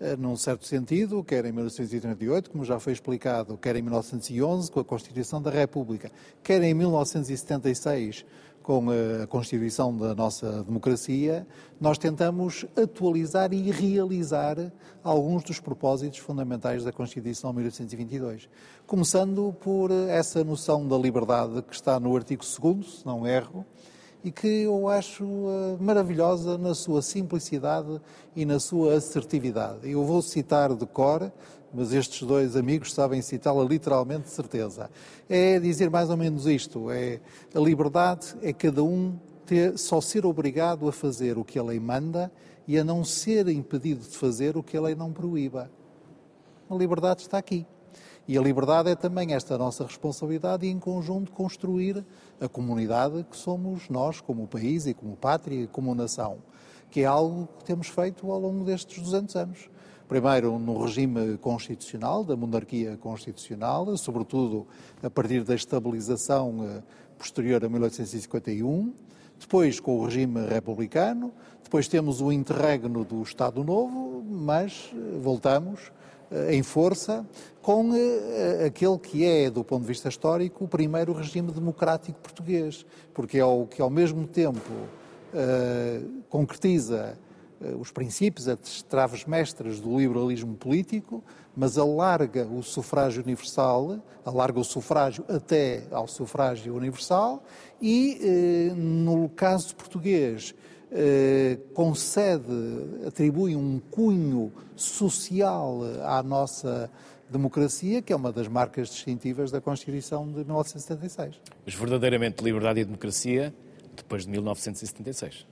Eh, 0.00 0.16
num 0.16 0.34
certo 0.34 0.66
sentido, 0.66 1.22
quer 1.22 1.44
em 1.44 1.52
1938, 1.52 2.50
como 2.50 2.64
já 2.64 2.80
foi 2.80 2.94
explicado, 2.94 3.58
quer 3.58 3.76
em 3.76 3.82
1911, 3.82 4.70
com 4.72 4.80
a 4.80 4.84
Constituição 4.84 5.42
da 5.42 5.50
República, 5.50 6.10
quer 6.42 6.62
em 6.62 6.72
1976, 6.72 8.24
com 8.62 8.86
a 8.90 9.26
Constituição 9.26 9.94
da 9.94 10.14
nossa 10.14 10.62
democracia, 10.62 11.46
nós 11.78 11.98
tentamos 11.98 12.64
atualizar 12.74 13.52
e 13.52 13.70
realizar 13.70 14.56
alguns 15.04 15.42
dos 15.42 15.60
propósitos 15.60 16.18
fundamentais 16.18 16.82
da 16.82 16.92
Constituição 16.92 17.50
de 17.50 17.56
1822. 17.56 18.48
Começando 18.86 19.54
por 19.60 19.90
essa 19.90 20.42
noção 20.42 20.88
da 20.88 20.96
liberdade 20.96 21.60
que 21.60 21.74
está 21.74 22.00
no 22.00 22.16
artigo 22.16 22.42
2, 22.42 23.00
se 23.00 23.06
não 23.06 23.26
erro, 23.26 23.66
e 24.22 24.30
que 24.30 24.46
eu 24.46 24.88
acho 24.88 25.24
uh, 25.24 25.78
maravilhosa 25.80 26.58
na 26.58 26.74
sua 26.74 27.02
simplicidade 27.02 28.00
e 28.36 28.44
na 28.44 28.60
sua 28.60 28.94
assertividade. 28.94 29.90
Eu 29.90 30.04
vou 30.04 30.20
citar 30.20 30.74
de 30.74 30.86
cor, 30.86 31.32
mas 31.72 31.92
estes 31.92 32.26
dois 32.26 32.56
amigos 32.56 32.92
sabem 32.92 33.22
citá-la 33.22 33.64
literalmente 33.64 34.24
de 34.24 34.30
certeza. 34.30 34.90
É 35.28 35.58
dizer 35.58 35.88
mais 35.88 36.10
ou 36.10 36.16
menos 36.16 36.46
isto: 36.46 36.90
é 36.90 37.20
a 37.54 37.58
liberdade 37.58 38.36
é 38.42 38.52
cada 38.52 38.82
um 38.82 39.16
ter, 39.46 39.78
só 39.78 40.00
ser 40.00 40.26
obrigado 40.26 40.88
a 40.88 40.92
fazer 40.92 41.38
o 41.38 41.44
que 41.44 41.58
a 41.58 41.62
lei 41.62 41.80
manda 41.80 42.30
e 42.68 42.78
a 42.78 42.84
não 42.84 43.02
ser 43.02 43.48
impedido 43.48 44.02
de 44.02 44.16
fazer 44.16 44.56
o 44.56 44.62
que 44.62 44.76
a 44.76 44.80
lei 44.80 44.94
não 44.94 45.12
proíba. 45.12 45.70
A 46.68 46.74
liberdade 46.74 47.22
está 47.22 47.38
aqui. 47.38 47.66
E 48.28 48.38
a 48.38 48.40
liberdade 48.40 48.88
é 48.88 48.94
também 48.94 49.34
esta 49.34 49.58
nossa 49.58 49.84
responsabilidade 49.84 50.64
e, 50.64 50.70
em 50.70 50.78
conjunto, 50.78 51.32
construir 51.32 52.04
a 52.40 52.48
comunidade 52.48 53.24
que 53.30 53.36
somos 53.36 53.88
nós, 53.88 54.20
como 54.20 54.46
país 54.46 54.86
e 54.86 54.94
como 54.94 55.16
pátria 55.16 55.64
e 55.64 55.66
como 55.66 55.94
nação, 55.94 56.38
que 56.90 57.00
é 57.00 57.04
algo 57.04 57.48
que 57.58 57.64
temos 57.64 57.88
feito 57.88 58.30
ao 58.30 58.40
longo 58.40 58.64
destes 58.64 59.02
200 59.02 59.36
anos. 59.36 59.70
Primeiro, 60.08 60.58
no 60.58 60.82
regime 60.82 61.38
constitucional, 61.38 62.24
da 62.24 62.34
monarquia 62.34 62.96
constitucional, 62.96 63.96
sobretudo 63.96 64.66
a 65.02 65.08
partir 65.08 65.44
da 65.44 65.54
estabilização 65.54 66.64
eh, 66.64 66.82
posterior 67.16 67.64
a 67.64 67.68
1851, 67.68 68.92
depois 69.38 69.78
com 69.78 70.00
o 70.00 70.04
regime 70.04 70.44
republicano, 70.46 71.32
depois 71.62 71.86
temos 71.86 72.20
o 72.20 72.32
interregno 72.32 73.04
do 73.04 73.22
Estado 73.22 73.62
Novo, 73.62 74.24
mas 74.28 74.90
eh, 74.92 75.18
voltamos 75.20 75.92
em 76.48 76.62
força 76.62 77.26
com 77.60 77.90
aquele 78.66 78.98
que 78.98 79.24
é, 79.24 79.50
do 79.50 79.62
ponto 79.62 79.82
de 79.82 79.88
vista 79.88 80.08
histórico, 80.08 80.64
o 80.64 80.68
primeiro 80.68 81.12
regime 81.12 81.52
democrático 81.52 82.18
português, 82.20 82.86
porque 83.12 83.38
é 83.38 83.44
o 83.44 83.66
que 83.66 83.82
ao 83.82 83.90
mesmo 83.90 84.26
tempo 84.26 84.70
concretiza 86.28 87.18
eh, 87.60 87.74
os 87.78 87.92
princípios, 87.92 88.48
as 88.48 88.82
traves 88.82 89.26
mestras 89.26 89.80
do 89.80 89.98
liberalismo 89.98 90.54
político, 90.54 91.22
mas 91.54 91.76
alarga 91.76 92.46
o 92.46 92.62
sufrágio 92.62 93.22
universal, 93.22 93.98
alarga 94.24 94.58
o 94.58 94.64
sufrágio 94.64 95.24
até 95.28 95.82
ao 95.90 96.08
sufrágio 96.08 96.74
universal 96.74 97.42
e, 97.80 98.18
eh, 98.22 98.74
no 98.74 99.28
caso 99.28 99.76
português, 99.76 100.54
eh, 100.92 101.58
concede, 101.74 103.06
atribui 103.06 103.56
um 103.56 103.80
cunho 103.90 104.52
social 104.76 105.80
à 106.04 106.22
nossa 106.22 106.90
democracia, 107.30 108.02
que 108.02 108.12
é 108.12 108.16
uma 108.16 108.32
das 108.32 108.48
marcas 108.48 108.88
distintivas 108.88 109.50
da 109.50 109.60
Constituição 109.60 110.26
de 110.26 110.44
1976. 110.44 111.40
Mas 111.64 111.74
verdadeiramente 111.74 112.42
liberdade 112.42 112.80
e 112.80 112.84
democracia 112.84 113.54
depois 113.96 114.24
de 114.24 114.30
1976 114.30 115.46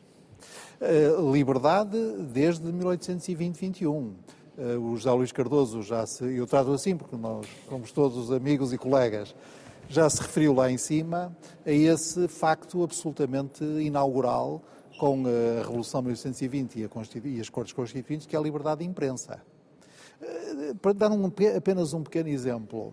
liberdade 1.32 1.98
desde 2.32 2.70
1820-21. 2.72 4.12
Eh, 4.56 4.76
o 4.76 4.96
José 4.96 5.10
Luís 5.10 5.32
Cardoso 5.32 5.82
já 5.82 6.06
se, 6.06 6.24
eu 6.24 6.46
trato 6.46 6.72
assim 6.72 6.96
porque 6.96 7.16
nós 7.16 7.46
somos 7.68 7.92
todos 7.92 8.30
amigos 8.32 8.72
e 8.72 8.78
colegas, 8.78 9.34
já 9.88 10.08
se 10.08 10.20
referiu 10.20 10.52
lá 10.52 10.70
em 10.70 10.78
cima 10.78 11.36
a 11.64 11.70
esse 11.70 12.28
facto 12.28 12.82
absolutamente 12.82 13.64
inaugural 13.64 14.62
com 14.98 15.22
a 15.26 15.62
Revolução 15.62 16.00
de 16.00 16.08
1820 16.08 16.88
e, 17.24 17.40
as 17.40 17.48
Cortes 17.48 17.72
Constituintes, 17.72 18.26
que 18.26 18.34
é 18.34 18.38
a 18.38 18.42
liberdade 18.42 18.80
de 18.80 18.86
imprensa. 18.86 19.40
Eh, 20.20 20.74
para 20.82 20.92
dar 20.92 21.10
um, 21.12 21.30
apenas 21.56 21.92
um 21.94 22.02
pequeno 22.02 22.28
exemplo, 22.28 22.92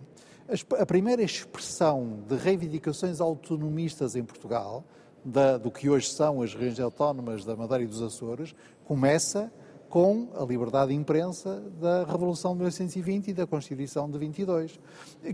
a 0.78 0.86
primeira 0.86 1.22
expressão 1.22 2.20
de 2.28 2.36
reivindicações 2.36 3.20
autonomistas 3.20 4.14
em 4.14 4.22
Portugal 4.22 4.84
da, 5.24 5.58
do 5.58 5.70
que 5.70 5.90
hoje 5.90 6.08
são 6.08 6.40
as 6.40 6.54
regiões 6.54 6.78
autónomas 6.78 7.44
da 7.44 7.56
Madeira 7.56 7.82
e 7.82 7.86
dos 7.86 8.00
Açores, 8.00 8.54
começa 8.84 9.52
com 9.88 10.28
a 10.34 10.44
liberdade 10.44 10.90
de 10.90 10.94
imprensa 10.94 11.60
da 11.80 12.04
Revolução 12.04 12.52
de 12.52 12.58
1920 12.58 13.28
e 13.28 13.32
da 13.34 13.46
Constituição 13.46 14.08
de 14.08 14.18
22, 14.18 14.78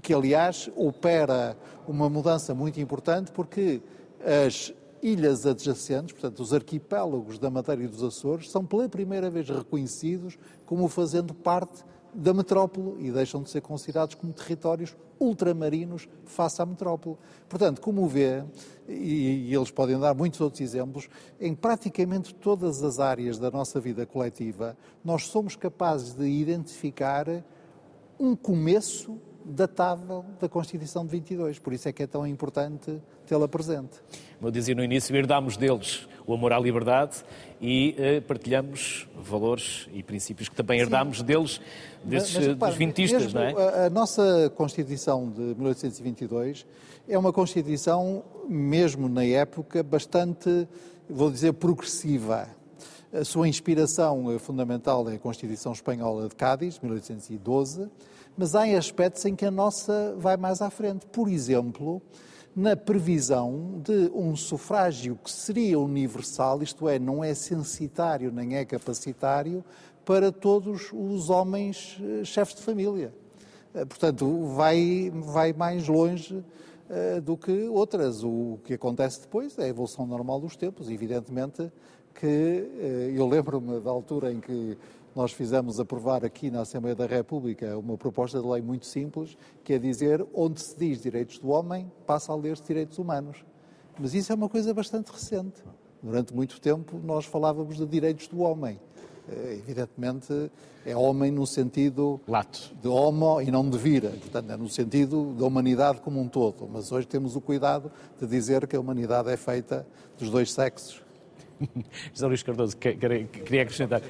que 0.02 0.14
aliás 0.14 0.70
opera 0.74 1.56
uma 1.86 2.08
mudança 2.08 2.54
muito 2.54 2.80
importante 2.80 3.30
porque 3.32 3.82
as 4.20 4.72
ilhas 5.02 5.44
adjacentes, 5.44 6.12
portanto 6.12 6.40
os 6.40 6.54
arquipélagos 6.54 7.38
da 7.38 7.50
Madeira 7.50 7.82
e 7.82 7.88
dos 7.88 8.02
Açores, 8.02 8.50
são 8.50 8.64
pela 8.64 8.88
primeira 8.88 9.28
vez 9.28 9.48
reconhecidos 9.48 10.38
como 10.64 10.86
fazendo 10.88 11.34
parte 11.34 11.84
da 12.14 12.32
metrópole 12.32 13.06
e 13.06 13.10
deixam 13.10 13.42
de 13.42 13.50
ser 13.50 13.62
considerados 13.62 14.14
como 14.14 14.32
territórios 14.32 14.94
ultramarinos 15.18 16.08
face 16.24 16.60
à 16.60 16.66
metrópole. 16.66 17.16
Portanto, 17.48 17.80
como 17.80 18.06
vê, 18.06 18.44
e, 18.88 19.48
e 19.48 19.54
eles 19.54 19.70
podem 19.70 19.98
dar 19.98 20.14
muitos 20.14 20.40
outros 20.40 20.60
exemplos, 20.60 21.08
em 21.40 21.54
praticamente 21.54 22.34
todas 22.34 22.82
as 22.82 23.00
áreas 23.00 23.38
da 23.38 23.50
nossa 23.50 23.80
vida 23.80 24.04
coletiva, 24.04 24.76
nós 25.04 25.26
somos 25.26 25.56
capazes 25.56 26.12
de 26.12 26.26
identificar 26.26 27.26
um 28.18 28.36
começo 28.36 29.18
datável 29.44 30.24
da 30.40 30.48
Constituição 30.48 31.04
de 31.04 31.10
22. 31.12 31.58
Por 31.58 31.72
isso 31.72 31.88
é 31.88 31.92
que 31.92 32.02
é 32.02 32.06
tão 32.06 32.26
importante 32.26 33.00
tê-la 33.32 33.48
presente. 33.48 33.98
Como 34.36 34.48
eu 34.48 34.50
dizia 34.50 34.74
no 34.74 34.84
início, 34.84 35.16
herdámos 35.16 35.56
deles 35.56 36.06
o 36.26 36.34
amor 36.34 36.52
à 36.52 36.60
liberdade 36.60 37.24
e 37.60 37.96
uh, 37.98 38.22
partilhamos 38.22 39.08
valores 39.16 39.88
e 39.94 40.02
princípios 40.02 40.50
que 40.50 40.54
também 40.54 40.80
herdámos 40.80 41.18
Sim. 41.18 41.24
deles, 41.24 41.60
desses, 42.04 42.34
mas, 42.34 42.36
mas, 42.36 42.46
repare, 42.48 42.70
dos 42.72 42.78
vintistas, 42.78 43.32
não 43.32 43.40
é? 43.40 43.52
A, 43.52 43.86
a 43.86 43.90
nossa 43.90 44.52
Constituição 44.54 45.30
de 45.30 45.40
1822 45.40 46.66
é 47.08 47.16
uma 47.16 47.32
Constituição, 47.32 48.22
mesmo 48.46 49.08
na 49.08 49.24
época, 49.24 49.82
bastante, 49.82 50.68
vou 51.08 51.30
dizer, 51.30 51.54
progressiva. 51.54 52.48
A 53.12 53.24
sua 53.24 53.48
inspiração 53.48 54.38
fundamental 54.38 55.08
é 55.08 55.14
a 55.14 55.18
Constituição 55.18 55.72
Espanhola 55.72 56.28
de 56.28 56.34
Cádiz, 56.34 56.78
1812, 56.80 57.88
mas 58.36 58.54
há 58.54 58.64
aspectos 58.76 59.24
em 59.24 59.34
que 59.34 59.46
a 59.46 59.50
nossa 59.50 60.14
vai 60.18 60.36
mais 60.36 60.60
à 60.60 60.68
frente. 60.68 61.06
Por 61.06 61.28
exemplo, 61.28 62.02
na 62.54 62.76
previsão 62.76 63.80
de 63.82 64.10
um 64.14 64.36
sufrágio 64.36 65.18
que 65.22 65.30
seria 65.30 65.78
universal, 65.78 66.62
isto 66.62 66.88
é, 66.88 66.98
não 66.98 67.24
é 67.24 67.34
censitário 67.34 68.30
nem 68.30 68.56
é 68.56 68.64
capacitário, 68.64 69.64
para 70.04 70.30
todos 70.30 70.90
os 70.92 71.30
homens 71.30 71.98
eh, 72.02 72.24
chefes 72.24 72.56
de 72.56 72.62
família. 72.62 73.14
Eh, 73.74 73.84
portanto, 73.84 74.46
vai, 74.48 75.12
vai 75.14 75.52
mais 75.52 75.86
longe 75.86 76.34
uh, 76.34 77.20
do 77.20 77.36
que 77.36 77.68
outras. 77.68 78.24
O 78.24 78.58
que 78.64 78.74
acontece 78.74 79.20
depois 79.20 79.56
é 79.58 79.64
a 79.64 79.68
evolução 79.68 80.06
normal 80.06 80.40
dos 80.40 80.56
tempos. 80.56 80.90
Evidentemente 80.90 81.70
que 82.14 82.68
eu 83.16 83.26
lembro-me 83.26 83.80
da 83.80 83.90
altura 83.90 84.30
em 84.30 84.38
que 84.38 84.76
nós 85.14 85.32
fizemos 85.32 85.78
aprovar 85.78 86.24
aqui 86.24 86.50
na 86.50 86.62
Assembleia 86.62 86.96
da 86.96 87.06
República 87.06 87.78
uma 87.78 87.96
proposta 87.96 88.40
de 88.40 88.46
lei 88.46 88.62
muito 88.62 88.86
simples, 88.86 89.36
que 89.62 89.74
é 89.74 89.78
dizer 89.78 90.24
onde 90.34 90.60
se 90.60 90.78
diz 90.78 91.02
direitos 91.02 91.38
do 91.38 91.50
homem, 91.50 91.90
passa 92.06 92.32
a 92.32 92.36
ler-se 92.36 92.62
direitos 92.62 92.98
humanos. 92.98 93.44
Mas 93.98 94.14
isso 94.14 94.32
é 94.32 94.34
uma 94.34 94.48
coisa 94.48 94.72
bastante 94.72 95.12
recente. 95.12 95.62
Durante 96.02 96.34
muito 96.34 96.60
tempo 96.60 96.98
nós 97.04 97.26
falávamos 97.26 97.76
de 97.76 97.86
direitos 97.86 98.26
do 98.26 98.40
homem. 98.40 98.80
Eh, 99.28 99.58
evidentemente 99.60 100.50
é 100.84 100.96
homem 100.96 101.30
no 101.30 101.46
sentido 101.46 102.20
Lato. 102.26 102.74
de 102.80 102.88
homo 102.88 103.40
e 103.40 103.50
não 103.50 103.68
de 103.68 103.78
vira, 103.78 104.10
portanto 104.10 104.50
é 104.50 104.56
no 104.56 104.68
sentido 104.68 105.32
da 105.34 105.46
humanidade 105.46 106.00
como 106.00 106.20
um 106.20 106.26
todo. 106.26 106.68
Mas 106.72 106.90
hoje 106.90 107.06
temos 107.06 107.36
o 107.36 107.40
cuidado 107.40 107.92
de 108.18 108.26
dizer 108.26 108.66
que 108.66 108.74
a 108.74 108.80
humanidade 108.80 109.30
é 109.30 109.36
feita 109.36 109.86
dos 110.18 110.30
dois 110.30 110.52
sexos 110.52 111.02
José 112.12 112.26
Luís 112.26 112.42
Cardoso, 112.42 112.76
queria 112.76 113.62
acrescentar. 113.62 114.02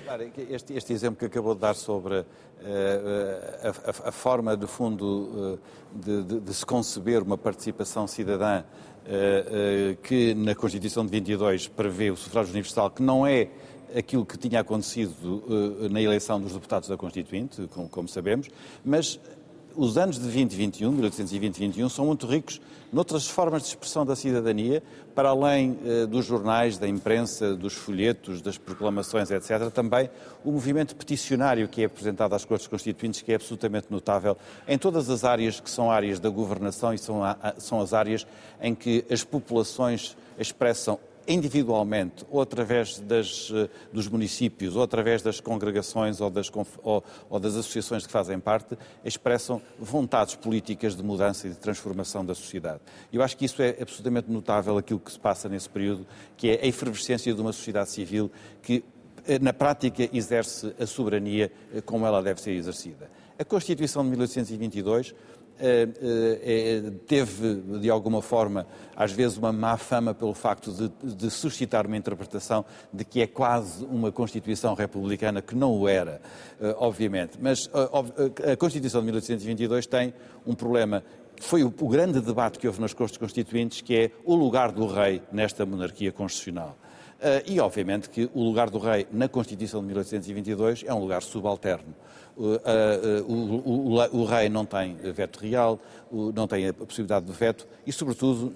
Este, 0.50 0.74
este, 0.74 0.92
exemplo 0.92 1.18
que 1.18 1.26
acabou 1.26 1.54
de 1.54 1.60
dar 1.60 1.74
sobre 1.74 2.20
uh, 2.20 2.24
a, 3.62 3.68
a, 3.68 4.08
a, 4.08 4.12
forma, 4.12 4.56
de 4.56 4.66
fundo, 4.66 5.04
uh, 5.04 5.58
de, 5.94 6.22
de, 6.22 6.40
de, 6.40 6.54
se 6.54 6.64
conceber 6.64 7.22
uma 7.22 7.38
participação 7.38 8.06
cidadã 8.06 8.60
uh, 8.62 9.96
que 10.02 10.34
na 10.34 10.54
Constituição 10.54 11.04
de 11.04 11.10
22 11.10 11.68
prevê 11.68 12.10
o 12.10 12.16
sufrágio 12.16 12.52
universal, 12.52 12.90
que 12.90 13.02
não 13.02 13.26
é 13.26 13.48
aquilo 13.94 14.24
que 14.24 14.38
tinha 14.38 14.60
acontecido 14.60 15.44
na 15.90 16.00
eleição 16.00 16.40
dos 16.40 16.54
deputados 16.54 16.88
da 16.88 16.96
Constituinte, 16.96 17.68
como, 17.68 17.90
como 17.90 18.08
sabemos, 18.08 18.48
mas 18.82 19.20
os 19.76 19.96
anos 19.96 20.16
de 20.16 20.22
2021, 20.22 20.92
1820 20.92 21.56
e 21.56 21.60
21, 21.60 21.88
são 21.88 22.06
muito 22.06 22.26
ricos 22.26 22.60
noutras 22.92 23.26
formas 23.26 23.62
de 23.62 23.68
expressão 23.68 24.04
da 24.04 24.14
cidadania, 24.14 24.82
para 25.14 25.30
além 25.30 25.78
eh, 25.84 26.06
dos 26.06 26.26
jornais, 26.26 26.76
da 26.76 26.86
imprensa, 26.86 27.54
dos 27.56 27.72
folhetos, 27.72 28.42
das 28.42 28.58
proclamações, 28.58 29.30
etc., 29.30 29.70
também 29.70 30.10
o 30.44 30.52
movimento 30.52 30.94
peticionário 30.94 31.66
que 31.68 31.82
é 31.82 31.84
apresentado 31.86 32.34
às 32.34 32.44
Cortes 32.44 32.66
Constituintes, 32.66 33.22
que 33.22 33.32
é 33.32 33.36
absolutamente 33.36 33.86
notável 33.90 34.36
em 34.68 34.76
todas 34.76 35.08
as 35.08 35.24
áreas 35.24 35.58
que 35.58 35.70
são 35.70 35.90
áreas 35.90 36.20
da 36.20 36.28
governação 36.28 36.92
e 36.92 36.98
são, 36.98 37.24
a, 37.24 37.54
são 37.56 37.80
as 37.80 37.94
áreas 37.94 38.26
em 38.60 38.74
que 38.74 39.04
as 39.10 39.24
populações 39.24 40.14
expressam 40.38 40.98
individualmente, 41.26 42.24
ou 42.30 42.40
através 42.40 42.98
das, 42.98 43.50
eh, 43.54 43.68
dos 43.92 44.08
municípios, 44.08 44.76
ou 44.76 44.82
através 44.82 45.22
das 45.22 45.40
congregações 45.40 46.20
ou 46.20 46.30
das, 46.30 46.50
ou, 46.82 47.04
ou 47.30 47.40
das, 47.40 47.56
associações 47.56 48.06
que 48.06 48.12
fazem 48.12 48.38
parte, 48.40 48.76
expressam 49.04 49.60
vontades 49.78 50.34
políticas 50.34 50.96
de 50.96 51.02
mudança 51.02 51.46
e 51.46 51.50
de 51.50 51.56
transformação 51.56 52.24
da 52.24 52.34
sociedade. 52.34 52.80
Eu 53.12 53.22
acho 53.22 53.36
que 53.36 53.44
isso 53.44 53.62
é 53.62 53.76
absolutamente 53.80 54.30
notável, 54.30 54.76
aquilo 54.78 55.00
que 55.00 55.12
se 55.12 55.18
passa 55.18 55.48
nesse 55.48 55.68
período, 55.68 56.06
que 56.36 56.50
é 56.50 56.60
a 56.62 56.66
efervescência 56.66 57.32
de 57.32 57.40
uma 57.40 57.52
sociedade 57.52 57.90
civil 57.90 58.30
que, 58.62 58.84
eh, 59.26 59.38
na 59.38 59.52
prática, 59.52 60.08
exerce 60.12 60.74
a 60.78 60.86
soberania 60.86 61.52
eh, 61.74 61.80
como 61.80 62.06
ela 62.06 62.22
deve 62.22 62.40
ser 62.40 62.52
exercida. 62.52 63.10
A 63.38 63.44
Constituição 63.44 64.04
de 64.04 64.10
1822 64.10 65.14
teve, 67.06 67.62
de 67.80 67.90
alguma 67.90 68.20
forma, 68.20 68.66
às 68.96 69.12
vezes 69.12 69.36
uma 69.36 69.52
má 69.52 69.76
fama 69.76 70.14
pelo 70.14 70.34
facto 70.34 70.72
de, 70.72 71.14
de, 71.14 71.30
suscitar 71.30 71.86
uma 71.86 71.96
interpretação 71.96 72.64
de 72.92 73.04
que 73.04 73.20
é 73.20 73.26
quase 73.26 73.84
uma 73.84 74.10
Constituição 74.10 74.74
republicana, 74.74 75.40
que 75.40 75.54
não 75.54 75.78
o 75.78 75.88
era, 75.88 76.20
obviamente. 76.76 77.38
Mas 77.40 77.70
a 77.72 78.56
Constituição 78.56 79.00
de 79.00 79.06
1822 79.06 79.86
tem 79.86 80.12
um 80.46 80.54
problema 80.54 81.02
foi 81.40 81.64
o, 81.64 81.74
o, 81.80 81.88
grande 81.88 82.20
debate 82.20 82.58
que 82.58 82.66
houve 82.68 82.80
nas 82.80 82.94
Cortes 82.94 83.18
Constituintes, 83.18 83.80
que 83.80 83.96
é 83.96 84.10
o 84.24 84.34
lugar 84.34 84.70
do 84.70 84.86
rei 84.86 85.20
nesta 85.32 85.66
monarquia 85.66 86.12
constitucional. 86.12 86.78
Uh, 87.22 87.38
e, 87.46 87.60
obviamente, 87.60 88.10
que 88.10 88.28
o 88.34 88.42
lugar 88.42 88.68
do 88.68 88.78
rei 88.78 89.06
na 89.12 89.28
Constituição 89.28 89.80
de 89.80 89.86
1822 89.86 90.82
é 90.84 90.92
um 90.92 90.98
lugar 90.98 91.22
subalterno. 91.22 91.94
Uh, 92.36 92.56
uh, 92.56 93.32
o, 93.32 94.22
o, 94.22 94.24
rei 94.24 94.48
não 94.48 94.66
tem 94.66 94.96
veto 94.96 95.38
real, 95.38 95.78
não 96.34 96.48
tem 96.48 96.66
a 96.66 96.74
possibilidade 96.74 97.26
de 97.26 97.32
veto 97.32 97.68
e, 97.86 97.92
sobretudo, 97.92 98.52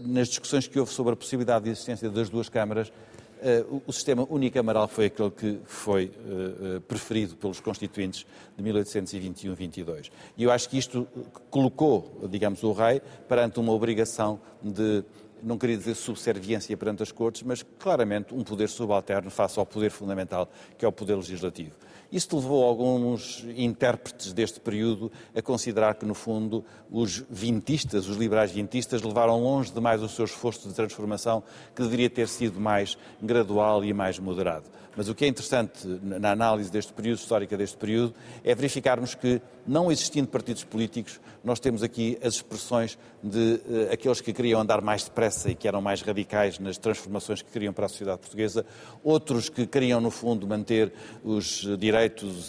nas 0.00 0.28
discussões 0.28 0.66
que 0.66 0.80
houve 0.80 0.92
sobre 0.92 1.12
a 1.12 1.16
possibilidade 1.16 1.66
de 1.66 1.70
existência 1.70 2.10
das 2.10 2.28
duas 2.28 2.48
câmaras, 2.48 2.90
Uh, 3.38 3.80
o 3.86 3.92
sistema 3.92 4.26
unicameral 4.28 4.88
foi 4.88 5.06
aquele 5.06 5.30
que 5.30 5.60
foi 5.64 6.06
uh, 6.06 6.80
preferido 6.80 7.36
pelos 7.36 7.60
constituintes 7.60 8.26
de 8.56 8.64
1821-22. 8.64 10.10
E 10.36 10.42
eu 10.42 10.50
acho 10.50 10.68
que 10.68 10.76
isto 10.76 11.06
colocou, 11.48 12.18
digamos, 12.28 12.64
o 12.64 12.72
rei 12.72 13.00
perante 13.28 13.60
uma 13.60 13.72
obrigação 13.72 14.40
de, 14.60 15.04
não 15.42 15.58
queria 15.58 15.76
dizer 15.76 15.94
subserviência 15.94 16.76
perante 16.76 17.02
as 17.02 17.12
cortes, 17.12 17.42
mas 17.42 17.64
claramente 17.78 18.34
um 18.34 18.42
poder 18.42 18.68
subalterno 18.68 19.30
face 19.30 19.58
ao 19.58 19.66
poder 19.66 19.90
fundamental, 19.90 20.50
que 20.76 20.84
é 20.84 20.88
o 20.88 20.92
poder 20.92 21.16
legislativo. 21.16 21.72
Isso 22.10 22.34
levou 22.34 22.64
alguns 22.64 23.44
intérpretes 23.54 24.32
deste 24.32 24.58
período 24.60 25.12
a 25.34 25.42
considerar 25.42 25.94
que, 25.94 26.06
no 26.06 26.14
fundo, 26.14 26.64
os 26.90 27.22
vintistas, 27.28 28.08
os 28.08 28.16
liberais 28.16 28.50
vintistas, 28.50 29.02
levaram 29.02 29.42
longe 29.42 29.70
demais 29.70 30.02
o 30.02 30.08
seu 30.08 30.24
esforço 30.24 30.66
de 30.66 30.74
transformação, 30.74 31.42
que 31.76 31.82
deveria 31.82 32.08
ter 32.08 32.26
sido 32.28 32.58
mais 32.58 32.96
gradual 33.20 33.84
e 33.84 33.92
mais 33.92 34.18
moderado. 34.18 34.64
Mas 34.96 35.08
o 35.08 35.14
que 35.14 35.24
é 35.24 35.28
interessante 35.28 35.86
na 36.02 36.32
análise 36.32 36.72
deste 36.72 36.92
período, 36.92 37.18
histórica 37.18 37.56
deste 37.56 37.76
período, 37.76 38.14
é 38.42 38.52
verificarmos 38.54 39.14
que, 39.14 39.40
não 39.64 39.92
existindo 39.92 40.26
partidos 40.26 40.64
políticos, 40.64 41.20
nós 41.44 41.60
temos 41.60 41.84
aqui 41.84 42.18
as 42.20 42.34
expressões 42.34 42.98
de 43.22 43.60
uh, 43.64 43.92
aqueles 43.92 44.20
que 44.20 44.32
queriam 44.32 44.60
andar 44.60 44.80
mais 44.80 45.04
depressa 45.04 45.50
e 45.50 45.54
que 45.54 45.68
eram 45.68 45.80
mais 45.80 46.02
radicais 46.02 46.58
nas 46.58 46.78
transformações 46.78 47.42
que 47.42 47.50
queriam 47.50 47.72
para 47.72 47.86
a 47.86 47.88
sociedade 47.88 48.18
portuguesa, 48.18 48.66
outros 49.04 49.48
que 49.48 49.66
queriam, 49.68 50.00
no 50.00 50.10
fundo, 50.10 50.48
manter 50.48 50.92
os 51.22 51.64
direitos 51.78 51.97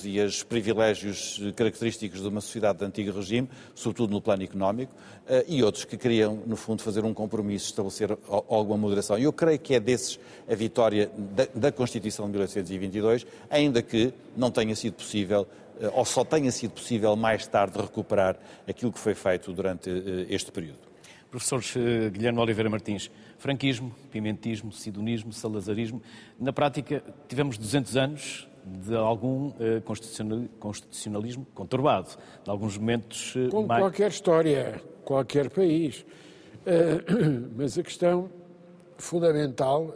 e 0.05 0.19
os 0.21 0.43
privilégios 0.43 1.41
característicos 1.55 2.21
de 2.21 2.27
uma 2.27 2.41
sociedade 2.41 2.79
de 2.79 2.85
antigo 2.85 3.11
regime, 3.11 3.49
sobretudo 3.75 4.11
no 4.11 4.21
plano 4.21 4.43
económico, 4.43 4.93
uh, 5.27 5.43
e 5.47 5.63
outros 5.63 5.85
que 5.85 5.97
queriam, 5.97 6.41
no 6.45 6.55
fundo, 6.55 6.81
fazer 6.81 7.03
um 7.03 7.13
compromisso, 7.13 7.67
estabelecer 7.67 8.17
alguma 8.27 8.77
moderação. 8.77 9.17
E 9.17 9.23
eu 9.23 9.33
creio 9.33 9.59
que 9.59 9.75
é 9.75 9.79
desses 9.79 10.19
a 10.49 10.55
vitória 10.55 11.09
da, 11.55 11.71
Constituição 11.71 12.25
de 12.25 12.31
1822, 12.31 13.25
ainda 13.49 13.81
que 13.81 14.13
não 14.35 14.51
tenha 14.51 14.75
sido 14.75 14.93
possível 14.93 15.47
eh, 15.79 15.89
ou 15.93 16.03
só 16.03 16.23
tenha 16.23 16.51
sido 16.51 16.71
possível 16.71 17.15
mais 17.15 17.47
tarde 17.47 17.79
recuperar 17.79 18.37
aquilo 18.67 18.91
que 18.91 18.99
foi 18.99 19.15
feito 19.15 19.53
durante 19.53 19.89
eh, 19.89 20.25
este 20.29 20.51
período. 20.51 20.79
Professor 21.31 21.63
eh, 21.75 22.09
Guilherme 22.09 22.39
Oliveira 22.39 22.69
Martins, 22.69 23.09
franquismo, 23.37 23.95
pimentismo, 24.11 24.71
sidonismo, 24.71 25.31
salazarismo, 25.31 26.01
na 26.39 26.51
prática 26.51 27.03
tivemos 27.27 27.57
200 27.57 27.95
anos 27.95 28.47
de 28.85 28.95
algum 28.95 29.51
constitucionalismo 30.59 31.45
conturbado, 31.53 32.09
de 32.43 32.49
alguns 32.49 32.77
momentos... 32.77 33.33
Como 33.49 33.67
mais... 33.67 33.81
qualquer 33.81 34.09
história, 34.09 34.81
qualquer 35.03 35.49
país. 35.49 36.05
Mas 37.55 37.77
a 37.77 37.83
questão 37.83 38.29
fundamental 38.97 39.93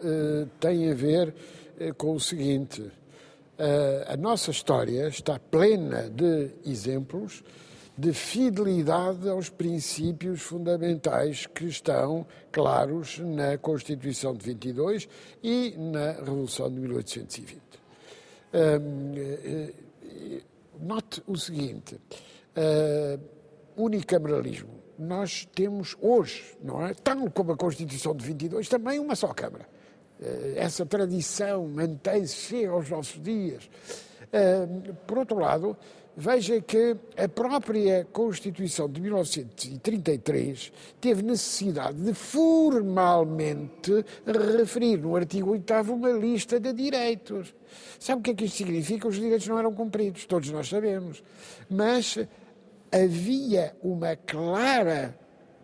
tem 0.59 0.89
a 0.89 0.93
ver 0.93 1.33
eh, 1.79 1.91
com 1.91 2.13
o 2.13 2.19
seguinte: 2.19 2.91
eh, 3.57 4.05
a 4.07 4.17
nossa 4.17 4.51
história 4.51 5.07
está 5.07 5.39
plena 5.39 6.09
de 6.09 6.51
exemplos 6.65 7.43
de 7.95 8.11
fidelidade 8.11 9.29
aos 9.29 9.49
princípios 9.49 10.41
fundamentais 10.41 11.45
que 11.45 11.65
estão 11.65 12.25
claros 12.51 13.19
na 13.19 13.55
Constituição 13.57 14.33
de 14.33 14.43
22 14.45 15.07
e 15.43 15.75
na 15.77 16.13
Revolução 16.13 16.71
de 16.71 16.79
1820. 16.79 17.61
Eh, 18.53 19.73
note 20.79 21.23
o 21.25 21.35
seguinte: 21.35 21.99
unicameralismo. 23.75 24.83
Nós 24.97 25.47
temos 25.55 25.97
hoje, 25.99 26.55
não 26.61 26.85
é? 26.85 26.93
Tal 26.93 27.29
como 27.31 27.51
a 27.51 27.57
Constituição 27.57 28.15
de 28.15 28.23
22, 28.23 28.69
também 28.69 28.99
uma 28.99 29.15
só 29.15 29.33
Câmara. 29.33 29.67
Eh, 30.21 30.53
essa 30.55 30.85
tradição 30.85 31.67
mantém-se 31.67 32.65
aos 32.65 32.89
nossos 32.89 33.21
dias. 33.21 33.69
Eh, 34.31 34.67
por 35.07 35.17
outro 35.17 35.39
lado, 35.39 35.75
veja 36.15 36.61
que 36.61 36.95
a 37.17 37.27
própria 37.27 38.05
Constituição 38.11 38.89
de 38.89 39.01
1933 39.01 40.71
teve 41.01 41.23
necessidade 41.23 41.97
de 42.01 42.13
formalmente 42.13 44.05
referir 44.57 44.97
no 44.97 45.15
artigo 45.15 45.51
8 45.51 45.73
uma 45.91 46.11
lista 46.11 46.59
de 46.59 46.71
direitos. 46.73 47.53
Sabe 47.99 48.19
o 48.19 48.23
que 48.23 48.31
é 48.31 48.33
que 48.33 48.45
isto 48.45 48.57
significa? 48.57 49.07
Os 49.07 49.15
direitos 49.15 49.47
não 49.47 49.57
eram 49.57 49.73
cumpridos, 49.73 50.25
todos 50.25 50.49
nós 50.49 50.69
sabemos. 50.69 51.23
Mas 51.69 52.17
havia 52.91 53.75
uma 53.81 54.15
clara 54.15 55.17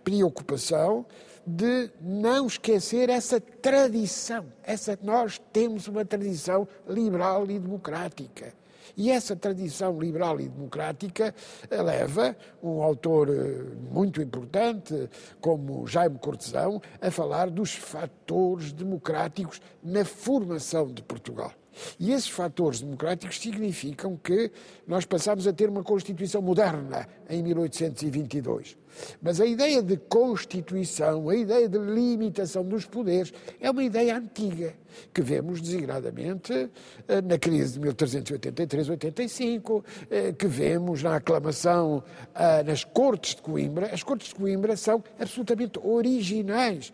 preocupação 0.04 1.06
de 1.46 1.90
não 2.02 2.48
esquecer 2.48 3.10
essa 3.10 3.40
tradição. 3.40 4.46
Essa, 4.64 4.98
nós 5.02 5.40
temos 5.52 5.88
uma 5.88 6.06
tradição 6.06 6.68
liberal 6.88 7.50
e 7.50 7.60
democrática. 7.60 8.54
E 8.96 9.10
essa 9.10 9.36
tradição 9.36 10.00
liberal 10.00 10.40
e 10.40 10.48
democrática 10.48 11.34
leva 11.70 12.36
um 12.62 12.82
autor 12.82 13.30
eh, 13.30 13.64
muito 13.92 14.22
importante, 14.22 15.10
como 15.40 15.88
Jaime 15.88 16.20
Cortesão, 16.20 16.82
a 17.02 17.12
falar 17.12 17.50
dos 17.50 17.74
fatores 17.74 18.72
democráticos 18.72 19.62
na 19.84 20.04
formação 20.06 20.92
de 20.92 21.02
Portugal. 21.02 21.52
E 22.00 22.12
esses 22.12 22.30
fatores 22.30 22.82
democráticos 22.82 23.40
significam 23.40 24.18
que 24.18 24.52
nós 24.88 25.06
passamos 25.06 25.48
a 25.48 25.54
ter 25.54 25.70
uma 25.70 25.84
Constituição 25.84 26.42
moderna 26.42 27.08
em 27.30 27.44
1822. 27.44 28.78
Mas 29.22 29.40
a 29.40 29.46
ideia 29.46 29.82
de 29.82 29.98
Constituição, 29.98 31.30
a 31.30 31.36
ideia 31.36 31.70
de 31.70 31.78
limitação 31.78 32.64
dos 32.64 32.86
poderes, 32.86 33.34
é 33.60 33.70
uma 33.70 33.84
ideia 33.84 34.18
antiga, 34.18 34.74
que 35.14 35.22
vemos 35.22 35.62
desigradamente 35.62 36.70
eh, 37.08 37.22
na 37.22 37.38
crise 37.38 37.80
de 37.80 37.88
1383-85, 37.88 39.84
eh, 40.10 40.34
que 40.34 40.48
vemos 40.48 41.04
na 41.04 41.16
aclamação 41.16 42.04
eh, 42.36 42.64
nas 42.64 42.84
Cortes 42.84 43.36
de 43.36 43.42
Coimbra. 43.42 43.94
As 43.94 44.04
Cortes 44.04 44.30
de 44.30 44.36
Coimbra 44.36 44.76
são 44.76 45.04
absolutamente 45.20 45.80
originais 45.84 46.92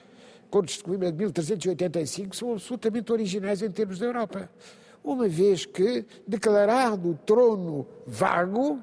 Cortes 0.55 0.77
de 0.77 0.83
Coimbra 0.85 1.11
de 1.11 1.17
1385 1.17 2.33
são 2.33 2.53
absolutamente 2.53 3.11
originais 3.11 3.61
em 3.61 3.69
termos 3.69 3.99
da 3.99 4.05
Europa. 4.05 4.49
Uma 5.03 5.27
vez 5.27 5.65
que, 5.65 6.05
declarado 6.25 7.09
o 7.09 7.13
trono 7.13 7.85
vago, 8.07 8.81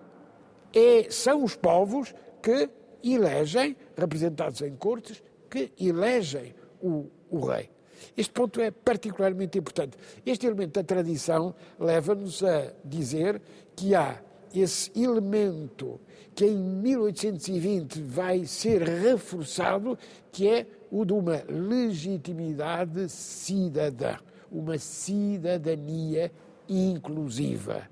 é, 0.71 1.11
são 1.11 1.43
os 1.43 1.57
povos 1.57 2.15
que 2.43 2.69
elegem, 3.03 3.75
representados 3.97 4.61
em 4.61 4.77
cortes, 4.77 5.23
que 5.49 5.73
elegem 5.81 6.55
o, 6.83 7.07
o 7.31 7.47
rei. 7.47 7.71
Este 8.15 8.35
ponto 8.35 8.61
é 8.61 8.71
particularmente 8.71 9.59
importante. 9.59 9.97
Este 10.27 10.47
elemento 10.47 10.75
da 10.75 10.85
tradição 10.85 11.55
leva-nos 11.81 12.45
a 12.45 12.71
dizer 12.85 13.41
que 13.75 13.95
há 13.95 14.21
esse 14.55 14.93
elemento 14.95 15.99
que 16.35 16.45
em 16.45 16.55
1820 16.55 18.03
vai 18.03 18.45
ser 18.45 18.83
reforçado, 18.83 19.99
que 20.31 20.47
é 20.47 20.67
o 20.92 21.07
de 21.07 21.14
uma 21.14 21.42
legitimidade 21.48 23.09
cidadã, 23.09 24.18
uma 24.50 24.76
cidadania 24.76 26.31
inclusiva. 26.68 27.88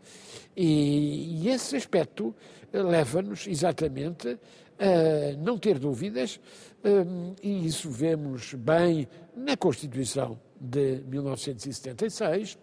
E, 0.55 1.41
e 1.43 1.49
esse 1.49 1.77
aspecto 1.77 2.35
leva-nos 2.71 3.47
exatamente 3.47 4.39
a 4.79 5.37
não 5.39 5.57
ter 5.59 5.79
dúvidas, 5.79 6.39
hum, 6.85 7.35
e 7.43 7.67
isso 7.67 7.91
vemos 7.91 8.53
bem 8.53 9.09
na 9.35 9.57
Constituição 9.57 10.39
de 10.61 11.03
1976. 11.07 12.59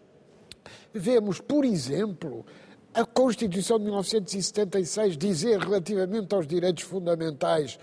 Vemos, 0.93 1.41
por 1.41 1.65
exemplo, 1.65 2.45
a 2.93 3.03
Constituição 3.05 3.77
de 3.79 3.85
1976 3.85 5.17
dizer 5.17 5.59
relativamente 5.59 6.33
aos 6.33 6.45
direitos 6.45 6.83
fundamentais 6.83 7.79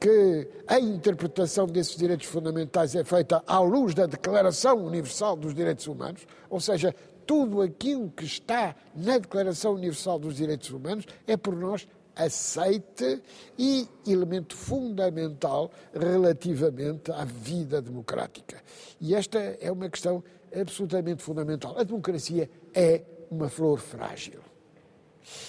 que 0.00 0.48
a 0.66 0.78
interpretação 0.78 1.66
desses 1.66 1.96
direitos 1.96 2.26
fundamentais 2.26 2.94
é 2.94 3.02
feita 3.02 3.42
à 3.46 3.58
luz 3.58 3.94
da 3.94 4.06
Declaração 4.06 4.84
Universal 4.84 5.36
dos 5.36 5.54
Direitos 5.54 5.86
Humanos, 5.86 6.26
ou 6.48 6.60
seja, 6.60 6.94
tudo 7.26 7.60
aquilo 7.60 8.10
que 8.10 8.24
está 8.24 8.74
na 8.94 9.18
Declaração 9.18 9.74
Universal 9.74 10.18
dos 10.18 10.36
Direitos 10.36 10.70
Humanos 10.70 11.04
é 11.26 11.36
por 11.36 11.54
nós 11.54 11.86
aceite 12.16 13.22
e 13.56 13.86
elemento 14.06 14.56
fundamental 14.56 15.70
relativamente 15.92 17.12
à 17.12 17.24
vida 17.24 17.80
democrática. 17.80 18.60
E 19.00 19.14
esta 19.14 19.38
é 19.38 19.70
uma 19.70 19.88
questão 19.88 20.22
absolutamente 20.54 21.22
fundamental. 21.22 21.78
A 21.78 21.84
democracia 21.84 22.50
é 22.74 23.02
uma 23.30 23.48
flor 23.48 23.78
frágil 23.78 24.40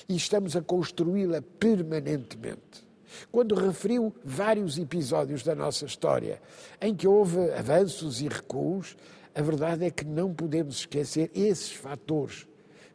e 0.08 0.16
estamos 0.16 0.56
a 0.56 0.62
construí-la 0.62 1.42
permanentemente. 1.42 2.89
Quando 3.32 3.56
referiu 3.56 4.14
vários 4.24 4.78
episódios 4.78 5.44
da 5.44 5.56
nossa 5.56 5.86
história 5.86 6.42
em 6.82 6.96
que 6.96 7.08
houve 7.08 7.52
avanços 7.52 8.22
e 8.22 8.28
recuos, 8.28 8.96
a 9.34 9.42
verdade 9.42 9.86
é 9.86 9.92
que 9.92 10.06
não 10.06 10.34
podemos 10.34 10.78
esquecer 10.80 11.32
esses 11.34 11.72
fatores 11.72 12.48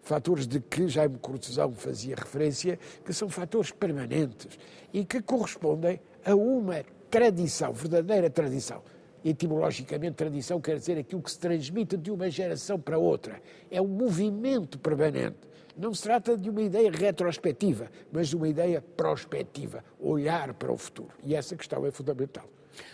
fatores 0.04 0.46
de 0.46 0.60
que 0.60 0.86
Jaime 0.86 1.18
Cortesão 1.18 1.72
fazia 1.72 2.14
referência, 2.14 2.78
que 3.04 3.12
são 3.12 3.28
fatores 3.28 3.70
permanentes 3.70 4.58
e 4.92 5.04
que 5.04 5.20
correspondem 5.20 5.98
a 6.24 6.34
uma 6.34 6.84
tradição, 7.10 7.72
verdadeira 7.72 8.28
tradição. 8.28 8.82
Etimologicamente, 9.24 10.16
tradição 10.16 10.60
quer 10.60 10.76
dizer 10.76 10.98
aquilo 10.98 11.22
que 11.22 11.30
se 11.30 11.38
transmite 11.38 11.96
de 11.96 12.10
uma 12.10 12.28
geração 12.28 12.78
para 12.78 12.98
outra. 12.98 13.40
É 13.70 13.80
um 13.80 13.88
movimento 13.88 14.78
permanente. 14.78 15.38
Não 15.76 15.92
se 15.92 16.02
trata 16.02 16.36
de 16.36 16.48
uma 16.48 16.62
ideia 16.62 16.90
retrospectiva, 16.90 17.90
mas 18.12 18.28
de 18.28 18.36
uma 18.36 18.48
ideia 18.48 18.80
prospectiva, 18.80 19.84
olhar 19.98 20.54
para 20.54 20.72
o 20.72 20.76
futuro. 20.76 21.10
E 21.22 21.34
essa 21.34 21.56
questão 21.56 21.84
é 21.84 21.90
fundamental. 21.90 22.48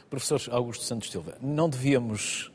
Professor 0.08 0.40
Augusto 0.50 0.84
Santos 0.84 1.10
Silva, 1.10 1.36
não 1.40 1.68
devíamos 1.68 2.50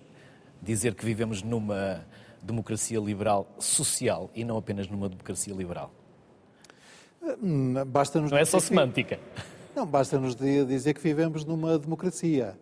dizer 0.61 0.95
que 0.95 1.05
vivemos 1.05 1.41
numa 1.43 2.05
democracia 2.41 2.99
liberal 2.99 3.47
social 3.59 4.29
e 4.33 4.43
não 4.43 4.57
apenas 4.57 4.87
numa 4.87 5.09
democracia 5.09 5.53
liberal? 5.53 5.91
Hum, 7.41 7.73
basta 7.87 8.21
não 8.21 8.37
é 8.37 8.45
só 8.45 8.59
semântica. 8.59 9.19
Não, 9.75 9.85
basta-nos 9.85 10.35
dizer 10.35 10.93
que 10.93 11.01
vivemos 11.01 11.43
numa 11.43 11.77
democracia. 11.77 12.57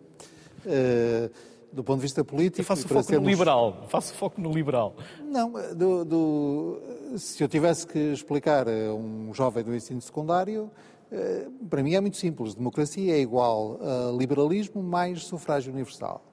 Uh, 0.65 1.29
do 1.73 1.83
ponto 1.83 1.97
de 1.97 2.03
vista 2.03 2.23
político. 2.23 2.61
Eu 2.61 2.65
faço 2.65 2.87
foco 2.87 3.03
sermos... 3.03 3.25
no 3.25 3.29
liberal. 3.29 3.85
Faço 3.89 4.13
foco 4.13 4.39
no 4.39 4.51
liberal. 4.51 4.95
Não, 5.21 5.51
do, 5.75 6.05
do... 6.05 6.81
se 7.17 7.43
eu 7.43 7.47
tivesse 7.47 7.87
que 7.87 7.99
explicar 8.13 8.67
a 8.69 8.93
um 8.93 9.33
jovem 9.33 9.63
do 9.63 9.75
ensino 9.75 9.99
secundário, 9.99 10.69
uh, 11.11 11.67
para 11.67 11.81
mim 11.81 11.95
é 11.95 12.01
muito 12.01 12.17
simples. 12.17 12.53
Democracia 12.53 13.15
é 13.15 13.19
igual 13.19 13.79
a 13.81 14.15
liberalismo 14.15 14.83
mais 14.83 15.23
sufrágio 15.23 15.73
universal. 15.73 16.23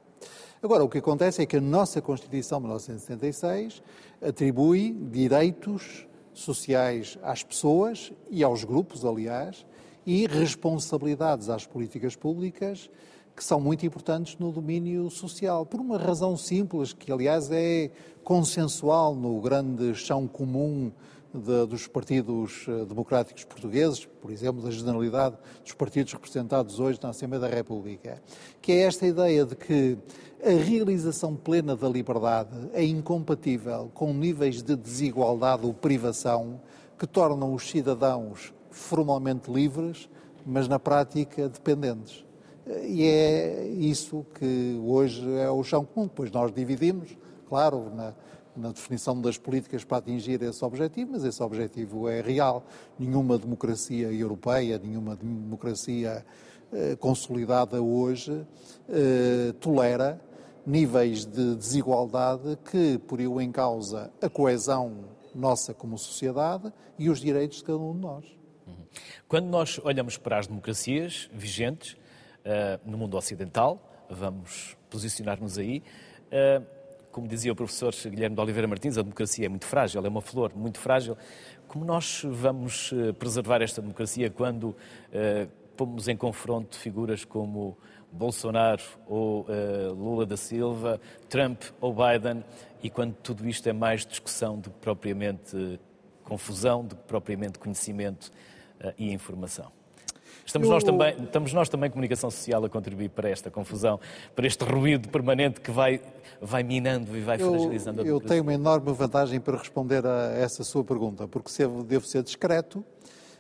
Agora, 0.63 0.85
o 0.85 0.89
que 0.91 0.99
acontece 0.99 1.41
é 1.41 1.47
que 1.47 1.57
a 1.57 1.61
nossa 1.61 2.03
Constituição 2.03 2.59
de 2.59 2.65
1976 2.65 3.83
atribui 4.21 4.95
direitos 5.11 6.07
sociais 6.35 7.19
às 7.23 7.43
pessoas 7.43 8.13
e 8.31 8.45
aos 8.45 8.63
grupos, 8.63 9.07
aliás, 9.07 9.65
e 10.07 10.27
responsabilidades 10.27 11.49
às 11.49 11.67
políticas 11.67 12.15
públicas 12.15 12.91
que 13.35 13.45
são 13.45 13.61
muito 13.61 13.87
importantes 13.87 14.37
no 14.39 14.53
domínio 14.53 15.11
social, 15.11 15.65
por 15.65 15.81
uma 15.81 15.97
razão 15.97 16.37
simples, 16.37 16.93
que 16.93 17.11
aliás 17.11 17.51
é 17.51 17.91
consensual 18.23 19.15
no 19.15 19.41
grande 19.41 19.95
chão 19.95 20.27
comum 20.27 20.93
de, 21.33 21.67
dos 21.67 21.87
partidos 21.87 22.67
eh, 22.69 22.85
democráticos 22.85 23.45
portugueses, 23.45 24.05
por 24.05 24.31
exemplo, 24.31 24.63
da 24.63 24.71
generalidade 24.71 25.37
dos 25.63 25.73
partidos 25.73 26.13
representados 26.13 26.81
hoje 26.81 26.99
na 27.03 27.11
Assembleia 27.11 27.41
da 27.41 27.49
República, 27.49 28.21
que 28.61 28.73
é 28.73 28.81
esta 28.81 29.07
ideia 29.07 29.45
de 29.45 29.55
que 29.55 29.97
a 30.45 30.51
realização 30.51 31.37
plena 31.37 31.77
da 31.77 31.89
liberdade 31.89 32.71
é 32.73 32.85
incompatível 32.85 33.91
com 33.95 34.13
níveis 34.13 34.63
de 34.63 34.75
desigualdade 34.75 35.65
ou 35.65 35.73
privação 35.73 36.61
que 36.99 37.07
tornam 37.07 37.55
os 37.55 37.69
cidadãos 37.69 38.53
formalmente 38.71 39.51
livres, 39.51 40.09
mas 40.45 40.67
na 40.67 40.79
prática 40.79 41.49
dependentes. 41.49 42.25
E 42.85 43.05
é 43.05 43.67
isso 43.67 44.25
que 44.39 44.81
hoje 44.85 45.29
é 45.37 45.51
o 45.51 45.63
chão 45.65 45.85
comum. 45.85 46.07
Depois 46.07 46.31
nós 46.31 46.53
dividimos, 46.53 47.17
claro, 47.49 47.91
na, 47.95 48.15
na 48.57 48.71
definição 48.71 49.21
das 49.21 49.37
políticas 49.37 49.85
para 49.85 49.99
atingir 49.99 50.43
esse 50.43 50.65
objetivo, 50.65 51.13
mas 51.13 51.25
esse 51.25 51.43
objetivo 51.43 52.09
é 52.09 52.21
real. 52.21 52.65
Nenhuma 52.99 53.39
democracia 53.39 54.13
europeia, 54.13 54.79
nenhuma 54.79 55.17
democracia 55.17 56.25
eh, 56.73 56.97
consolidada 56.97 57.83
hoje 57.83 58.47
eh, 58.89 59.53
tolera 59.59 60.21
níveis 60.65 61.25
de 61.25 61.57
desigualdade 61.57 62.57
que 62.71 62.99
poriam 62.99 63.41
em 63.41 63.51
causa 63.51 64.13
a 64.23 64.29
coesão 64.29 65.05
nossa 65.35 65.75
como 65.75 65.99
sociedade 65.99 66.73
e 66.99 67.09
os 67.09 67.21
direitos 67.21 67.59
de 67.59 67.65
cada 67.65 67.79
um 67.79 67.93
de 67.95 68.01
nós. 68.01 68.25
Quando 69.29 69.47
nós 69.47 69.81
olhamos 69.83 70.17
para 70.17 70.39
as 70.39 70.47
democracias 70.47 71.31
vigentes 71.33 71.97
no 72.85 72.97
mundo 72.97 73.17
ocidental, 73.17 73.81
vamos 74.09 74.77
posicionar-nos 74.89 75.59
aí, 75.59 75.83
uh, 76.33 76.65
como 77.13 77.27
dizia 77.27 77.53
o 77.53 77.57
professor 77.57 77.93
Guilherme 77.93 78.37
de 78.37 78.41
Oliveira 78.41 78.69
Martins, 78.69 78.97
a 78.97 79.03
democracia 79.03 79.47
é 79.47 79.49
muito 79.49 79.67
frágil, 79.67 80.05
é 80.05 80.09
uma 80.09 80.21
flor 80.21 80.53
muito 80.55 80.79
frágil. 80.79 81.17
Como 81.67 81.85
nós 81.85 82.23
vamos 82.25 82.93
uh, 82.93 83.13
preservar 83.15 83.63
esta 83.63 83.81
democracia 83.81 84.31
quando 84.31 84.77
pomos 85.77 86.09
em 86.09 86.17
confronto 86.17 86.77
figuras 86.77 87.25
como 87.25 87.77
Bolsonaro 88.13 88.83
ou 89.07 89.43
uh, 89.43 89.95
Lula 89.95 90.27
da 90.27 90.37
Silva, 90.37 91.01
Trump 91.29 91.63
ou 91.81 91.95
Biden, 91.95 92.45
e 92.83 92.91
quando 92.91 93.15
tudo 93.15 93.49
isto 93.49 93.69
é 93.69 93.73
mais 93.73 94.05
discussão 94.05 94.59
do 94.59 94.71
que 94.71 94.79
propriamente 94.79 95.81
confusão, 96.25 96.85
do 96.85 96.97
que 96.97 97.03
propriamente 97.05 97.59
conhecimento 97.59 98.31
uh, 98.85 98.93
e 98.99 99.13
informação. 99.13 99.80
Estamos, 100.51 100.67
eu... 100.67 100.75
nós 100.75 100.83
também, 100.83 101.15
estamos 101.23 101.53
nós 101.53 101.69
também, 101.69 101.91
comunicação 101.91 102.29
social, 102.29 102.65
a 102.65 102.69
contribuir 102.69 103.11
para 103.11 103.29
esta 103.29 103.53
confusão, 103.53 104.01
para 104.35 104.47
este 104.49 104.65
ruído 104.65 105.09
permanente 105.09 105.61
que 105.61 105.71
vai, 105.71 106.01
vai 106.41 106.65
minando 106.65 107.17
e 107.17 107.21
vai 107.21 107.41
eu, 107.41 107.51
fragilizando 107.51 108.03
a. 108.03 108.05
Eu 108.05 108.21
tenho 108.21 108.43
uma 108.43 108.53
enorme 108.53 108.93
vantagem 108.93 109.39
para 109.39 109.57
responder 109.57 110.05
a 110.05 110.33
essa 110.37 110.65
sua 110.65 110.83
pergunta, 110.83 111.29
porque 111.29 111.51
devo 111.87 112.05
ser 112.05 112.25
discreto 112.25 112.85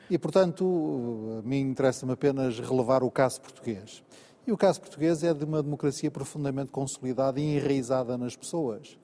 e, 0.08 0.16
portanto, 0.16 1.42
a 1.44 1.48
mim 1.48 1.58
interessa-me 1.60 2.12
apenas 2.12 2.60
relevar 2.60 3.02
o 3.02 3.10
caso 3.10 3.40
português. 3.40 4.04
E 4.46 4.52
o 4.52 4.56
caso 4.56 4.80
português 4.80 5.24
é 5.24 5.34
de 5.34 5.44
uma 5.44 5.62
democracia 5.62 6.10
profundamente 6.12 6.70
consolidada 6.70 7.40
e 7.40 7.56
enraizada 7.56 8.16
nas 8.16 8.36
pessoas. 8.36 8.96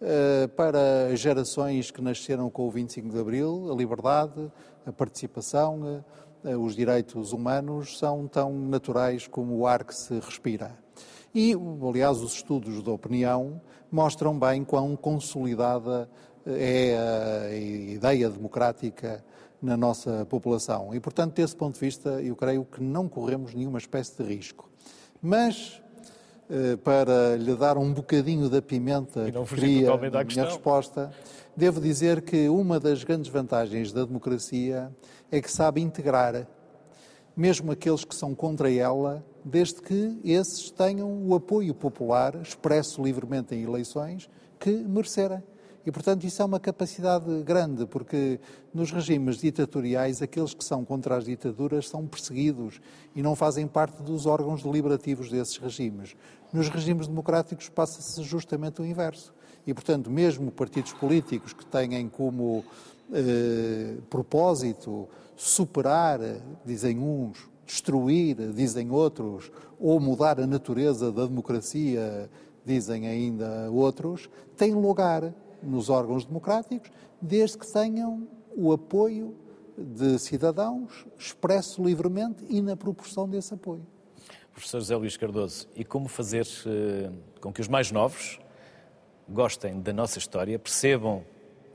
Eh, 0.00 0.48
para 0.56 1.14
gerações 1.14 1.92
que 1.92 2.02
nasceram 2.02 2.50
com 2.50 2.66
o 2.66 2.70
25 2.72 3.08
de 3.08 3.20
Abril, 3.20 3.68
a 3.70 3.74
liberdade, 3.74 4.50
a 4.84 4.90
participação, 4.90 5.80
eh, 5.86 6.00
os 6.44 6.74
direitos 6.74 7.32
humanos 7.32 7.98
são 7.98 8.26
tão 8.26 8.52
naturais 8.52 9.26
como 9.26 9.56
o 9.56 9.66
ar 9.66 9.84
que 9.84 9.94
se 9.94 10.14
respira. 10.14 10.76
E, 11.34 11.54
aliás, 11.88 12.18
os 12.18 12.34
estudos 12.34 12.82
da 12.82 12.92
opinião 12.92 13.60
mostram 13.90 14.38
bem 14.38 14.64
quão 14.64 14.94
consolidada 14.94 16.08
eh, 16.46 16.90
é 16.90 17.48
a 17.48 17.56
ideia 17.94 18.28
democrática 18.28 19.24
na 19.60 19.76
nossa 19.76 20.26
população. 20.26 20.94
E, 20.94 21.00
portanto, 21.00 21.34
desse 21.34 21.56
ponto 21.56 21.74
de 21.74 21.80
vista, 21.80 22.20
eu 22.20 22.36
creio 22.36 22.64
que 22.64 22.82
não 22.82 23.08
corremos 23.08 23.54
nenhuma 23.54 23.78
espécie 23.78 24.22
de 24.22 24.28
risco. 24.28 24.68
Mas, 25.22 25.80
eh, 26.50 26.76
para 26.76 27.36
lhe 27.36 27.54
dar 27.54 27.78
um 27.78 27.94
bocadinho 27.94 28.50
da 28.50 28.60
pimenta 28.60 29.30
que 29.30 29.54
queria 29.54 29.96
na 29.96 30.24
minha 30.24 30.44
resposta, 30.44 31.10
devo 31.56 31.80
dizer 31.80 32.20
que 32.22 32.48
uma 32.48 32.78
das 32.78 33.04
grandes 33.04 33.30
vantagens 33.30 33.90
da 33.90 34.04
democracia 34.04 34.90
é 35.32 35.40
que 35.40 35.50
sabe 35.50 35.80
integrar 35.80 36.46
mesmo 37.36 37.72
aqueles 37.72 38.04
que 38.04 38.14
são 38.14 38.34
contra 38.34 38.70
ela, 38.70 39.24
desde 39.44 39.80
que 39.80 40.18
esses 40.24 40.70
tenham 40.70 41.26
o 41.26 41.34
apoio 41.34 41.74
popular 41.74 42.36
expresso 42.36 43.02
livremente 43.02 43.54
em 43.54 43.62
eleições 43.62 44.28
que 44.58 44.70
merecerem. 44.70 45.42
E, 45.84 45.90
portanto, 45.90 46.22
isso 46.24 46.40
é 46.40 46.44
uma 46.44 46.60
capacidade 46.60 47.42
grande, 47.42 47.86
porque 47.86 48.38
nos 48.72 48.92
regimes 48.92 49.38
ditatoriais, 49.38 50.22
aqueles 50.22 50.54
que 50.54 50.62
são 50.62 50.84
contra 50.84 51.16
as 51.16 51.24
ditaduras 51.24 51.88
são 51.88 52.06
perseguidos 52.06 52.80
e 53.16 53.22
não 53.22 53.34
fazem 53.34 53.66
parte 53.66 54.00
dos 54.00 54.24
órgãos 54.24 54.62
deliberativos 54.62 55.28
desses 55.28 55.56
regimes. 55.56 56.14
Nos 56.52 56.68
regimes 56.68 57.08
democráticos 57.08 57.68
passa-se 57.68 58.22
justamente 58.22 58.80
o 58.80 58.86
inverso. 58.86 59.34
E, 59.66 59.74
portanto, 59.74 60.08
mesmo 60.08 60.52
partidos 60.52 60.92
políticos 60.92 61.52
que 61.52 61.66
têm 61.66 62.08
como 62.08 62.64
eh, 63.12 63.96
propósito 64.08 65.08
superar, 65.42 66.20
dizem 66.64 67.00
uns, 67.00 67.50
destruir, 67.66 68.36
dizem 68.54 68.92
outros, 68.92 69.50
ou 69.78 69.98
mudar 69.98 70.38
a 70.38 70.46
natureza 70.46 71.10
da 71.10 71.26
democracia, 71.26 72.30
dizem 72.64 73.08
ainda 73.08 73.68
outros, 73.72 74.30
têm 74.56 74.72
lugar 74.72 75.34
nos 75.60 75.90
órgãos 75.90 76.24
democráticos, 76.24 76.92
desde 77.20 77.58
que 77.58 77.72
tenham 77.72 78.28
o 78.56 78.72
apoio 78.72 79.34
de 79.76 80.16
cidadãos 80.20 81.04
expresso 81.18 81.82
livremente 81.82 82.44
e 82.48 82.62
na 82.62 82.76
proporção 82.76 83.28
desse 83.28 83.52
apoio. 83.52 83.84
Professor 84.52 84.78
José 84.78 84.96
Luís 84.96 85.16
Cardoso, 85.16 85.66
e 85.74 85.84
como 85.84 86.06
fazer 86.06 86.46
eh, 86.66 87.10
com 87.40 87.52
que 87.52 87.60
os 87.60 87.66
mais 87.66 87.90
novos 87.90 88.38
gostem 89.28 89.80
da 89.80 89.92
nossa 89.92 90.18
história, 90.18 90.56
percebam 90.56 91.24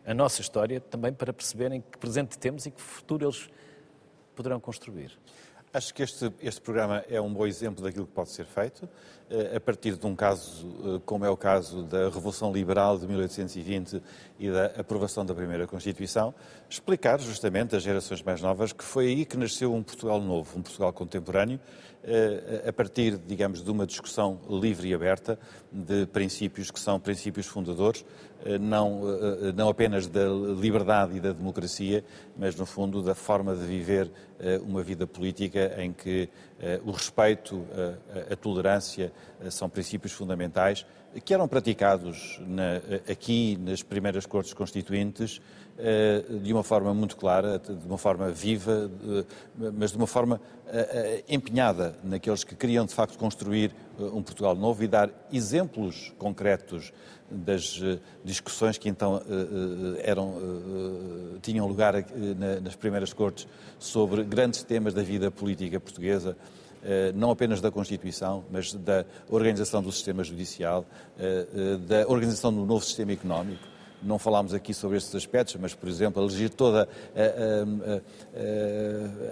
a 0.07 0.13
nossa 0.13 0.41
história, 0.41 0.79
também 0.79 1.11
para 1.11 1.33
perceberem 1.33 1.81
que 1.81 1.97
presente 1.97 2.39
temos 2.39 2.65
e 2.65 2.71
que 2.71 2.81
futuro 2.81 3.25
eles 3.25 3.49
poderão 4.33 4.57
construir? 4.57 5.11
Acho 5.73 5.93
que 5.93 6.01
este, 6.01 6.31
este 6.41 6.61
programa 6.61 7.03
é 7.09 7.19
um 7.19 7.31
bom 7.31 7.45
exemplo 7.45 7.83
daquilo 7.83 8.07
que 8.07 8.13
pode 8.13 8.29
ser 8.29 8.45
feito, 8.45 8.87
eh, 9.29 9.57
a 9.57 9.59
partir 9.59 9.97
de 9.97 10.07
um 10.07 10.15
caso, 10.15 10.65
eh, 10.95 11.01
como 11.05 11.25
é 11.25 11.29
o 11.29 11.35
caso 11.35 11.83
da 11.83 12.05
Revolução 12.05 12.53
Liberal 12.53 12.97
de 12.97 13.05
1820 13.05 14.01
e 14.39 14.49
da 14.49 14.67
aprovação 14.67 15.25
da 15.25 15.35
primeira 15.35 15.67
Constituição, 15.67 16.33
explicar 16.69 17.19
justamente 17.19 17.75
às 17.75 17.83
gerações 17.83 18.23
mais 18.23 18.41
novas 18.41 18.71
que 18.71 18.83
foi 18.83 19.07
aí 19.07 19.25
que 19.25 19.35
nasceu 19.35 19.73
um 19.73 19.83
Portugal 19.83 20.21
novo, 20.21 20.57
um 20.57 20.61
Portugal 20.61 20.93
contemporâneo, 20.93 21.59
a 22.67 22.71
partir, 22.71 23.17
digamos, 23.17 23.63
de 23.63 23.69
uma 23.69 23.85
discussão 23.85 24.39
livre 24.49 24.89
e 24.89 24.93
aberta 24.93 25.37
de 25.71 26.05
princípios 26.05 26.71
que 26.71 26.79
são 26.79 26.99
princípios 26.99 27.45
fundadores, 27.45 28.05
não, 28.61 29.01
não 29.55 29.67
apenas 29.67 30.07
da 30.07 30.25
liberdade 30.25 31.17
e 31.17 31.19
da 31.19 31.33
democracia, 31.33 32.05
mas, 32.37 32.55
no 32.55 32.65
fundo, 32.65 33.01
da 33.01 33.13
forma 33.13 33.55
de 33.55 33.65
viver 33.65 34.09
uma 34.61 34.81
vida 34.83 35.05
política 35.05 35.75
em 35.81 35.91
que 35.91 36.29
o 36.85 36.91
respeito, 36.91 37.65
a, 38.31 38.35
tolerância 38.35 39.11
são 39.49 39.69
princípios 39.69 40.13
fundamentais 40.13 40.85
que 41.23 41.33
eram 41.33 41.47
praticados 41.47 42.39
na, 42.45 42.77
aqui 43.11 43.57
nas 43.61 43.81
primeiras 43.81 44.25
Cortes 44.25 44.53
Constituintes 44.53 45.39
eh, 45.39 45.66
de 46.41 46.51
uma 46.51 46.63
forma 46.63 46.93
muito 46.93 47.15
clara, 47.15 47.59
de 47.59 47.85
uma 47.85 47.97
forma 47.97 48.31
viva, 48.31 48.89
mas 49.55 49.91
de 49.91 49.97
uma 49.97 50.07
forma 50.07 50.41
eh, 50.67 51.23
eh, 51.29 51.33
empenhada 51.35 51.95
naqueles 52.03 52.43
que 52.43 52.55
queriam 52.55 52.83
de 52.85 52.93
facto 52.93 53.17
construir 53.17 53.75
um 53.99 54.23
Portugal 54.23 54.55
novo 54.55 54.83
e 54.83 54.87
dar 54.87 55.09
exemplos 55.31 56.13
concretos 56.17 56.91
das 57.29 57.81
discussões 58.23 58.77
que 58.77 58.87
então 58.87 59.21
eram, 60.01 60.35
tinham 61.41 61.67
lugar 61.67 61.93
nas 62.61 62.75
primeiras 62.75 63.11
Cortes 63.11 63.47
sobre 63.77 64.23
grandes 64.23 64.63
temas 64.63 64.93
da 64.93 65.03
vida 65.03 65.29
política 65.29 65.79
portuguesa 65.79 66.37
não 67.15 67.31
apenas 67.31 67.59
da 67.59 67.69
Constituição, 67.69 68.45
mas 68.49 68.73
da 68.73 69.03
organização 69.29 69.81
do 69.83 69.91
sistema 69.91 70.23
judicial, 70.23 70.85
da 71.87 72.07
organização 72.07 72.53
do 72.53 72.65
novo 72.65 72.85
sistema 72.85 73.11
económico 73.11 73.76
não 74.01 74.19
falámos 74.19 74.53
aqui 74.53 74.73
sobre 74.73 74.97
estes 74.97 75.15
aspectos, 75.15 75.55
mas, 75.59 75.73
por 75.73 75.89
exemplo, 75.89 76.21
elegir 76.21 76.49
toda 76.49 76.87
a, 77.15 77.21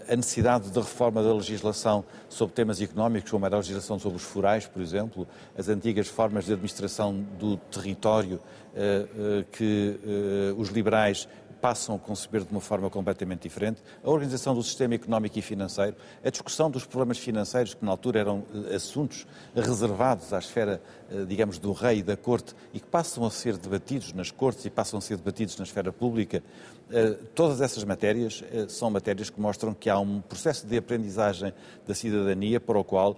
a, 0.10 0.14
a, 0.14 0.16
necessidade 0.16 0.70
de 0.70 0.80
reforma 0.80 1.22
da 1.22 1.34
legislação 1.34 2.04
sobre 2.30 2.56
temas 2.56 2.82
económicos, 2.82 3.30
como 3.30 3.46
era 3.46 3.56
a 3.56 3.60
legislação 3.60 4.00
sobre 4.00 4.18
os 4.18 4.24
forais, 4.24 4.66
por 4.68 4.82
exemplo, 4.82 5.28
as 5.58 5.70
antigas 5.70 6.08
formas 6.08 6.46
de 6.46 6.54
administração 6.54 7.26
do 7.40 7.58
território 7.58 8.40
eh, 8.78 9.06
eh, 9.18 9.46
que 9.54 10.00
eh, 10.04 10.54
os 10.58 10.68
liberais 10.68 11.30
passam 11.56 11.96
a 11.96 12.00
conceber 12.00 12.44
de 12.44 12.52
uma 12.52 12.62
forma 12.62 12.90
completamente 12.90 13.42
diferente, 13.42 13.82
a 14.04 14.10
organização 14.10 14.54
do 14.54 14.62
sistema 14.62 14.96
económico 14.96 15.38
e 15.40 15.42
financeiro, 15.42 15.96
a 16.24 16.30
discussão 16.30 16.70
dos 16.70 16.86
problemas 16.86 17.18
financeiros, 17.18 17.74
que 17.74 17.84
na 17.84 17.92
altura 17.92 18.20
eram 18.20 18.44
eh, 18.54 18.76
assuntos 18.76 19.26
reservados 19.56 20.34
à 20.34 20.40
esfera, 20.40 20.82
eh, 21.10 21.26
digamos, 21.26 21.58
do 21.58 21.72
rei 21.72 22.00
e 22.00 22.04
da 22.04 22.16
corte 22.16 22.56
e 22.74 22.80
que 22.80 22.88
passam 22.88 23.26
a 23.26 23.32
ser 23.32 23.58
debatidos 23.58 24.14
nas 24.14 24.32
cortes 24.32 24.66
e 24.66 24.70
passam 24.70 25.00
a 25.00 25.02
ser 25.02 25.18
debatidos 25.18 25.58
na 25.58 25.64
esfera 25.64 25.92
pública, 25.92 26.44
eh, 26.92 27.18
todas 27.34 27.62
essas 27.62 27.84
matérias 27.84 28.44
são 28.68 28.90
matérias 28.90 29.30
que 29.30 29.40
mostram 29.40 29.74
que 29.74 29.90
há 29.90 29.98
um 29.98 30.22
processo 30.22 30.68
de 30.68 30.78
aprendizagem 30.78 31.54
da 31.88 31.96
cidadania 31.96 32.60
para 32.60 32.78
o 32.78 32.84
qual 32.84 33.18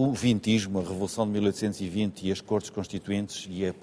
o 0.00 0.12
vintismo, 0.12 0.78
a 0.78 0.82
Revolução 0.82 1.26
de 1.26 1.32
1820 1.32 2.28
e 2.28 2.30
as 2.30 2.40
Cortes 2.40 2.70
Constituintes 2.70 3.48
e 3.50 3.66
a, 3.66 3.74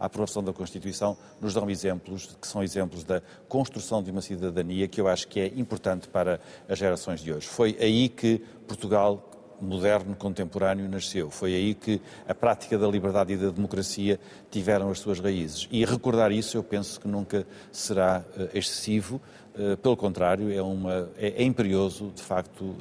aprovação 0.00 0.42
da 0.42 0.54
Constituição 0.54 1.18
nos 1.38 1.52
dão 1.52 1.68
exemplos, 1.68 2.34
que 2.40 2.48
são 2.48 2.62
exemplos 2.62 3.04
da 3.04 3.20
construção 3.46 4.02
de 4.02 4.10
uma 4.10 4.22
cidadania 4.22 4.88
que 4.88 4.98
eu 4.98 5.06
acho 5.06 5.28
que 5.28 5.38
é 5.38 5.46
importante 5.48 6.08
para 6.08 6.40
as 6.66 6.78
gerações 6.78 7.20
de 7.20 7.30
hoje. 7.30 7.46
Foi 7.46 7.76
aí 7.78 8.08
que 8.08 8.40
Portugal 8.66 9.22
moderno, 9.60 10.16
contemporâneo, 10.16 10.88
nasceu. 10.88 11.30
Foi 11.30 11.54
aí 11.54 11.74
que 11.74 12.00
a 12.26 12.34
prática 12.34 12.78
da 12.78 12.88
liberdade 12.88 13.34
e 13.34 13.36
da 13.36 13.50
democracia 13.50 14.18
tiveram 14.50 14.90
as 14.90 14.98
suas 14.98 15.20
raízes. 15.20 15.68
E 15.70 15.84
recordar 15.84 16.32
isso, 16.32 16.56
eu 16.56 16.62
penso 16.62 16.98
que 16.98 17.06
nunca 17.06 17.46
será 17.70 18.24
uh, 18.36 18.56
excessivo. 18.56 19.20
Uh, 19.56 19.76
pelo 19.76 19.96
contrário, 19.96 20.52
é, 20.52 20.60
uma, 20.60 21.08
é, 21.16 21.42
é 21.42 21.44
imperioso, 21.44 22.10
de 22.12 22.22
facto, 22.22 22.62
uh, 22.64 22.76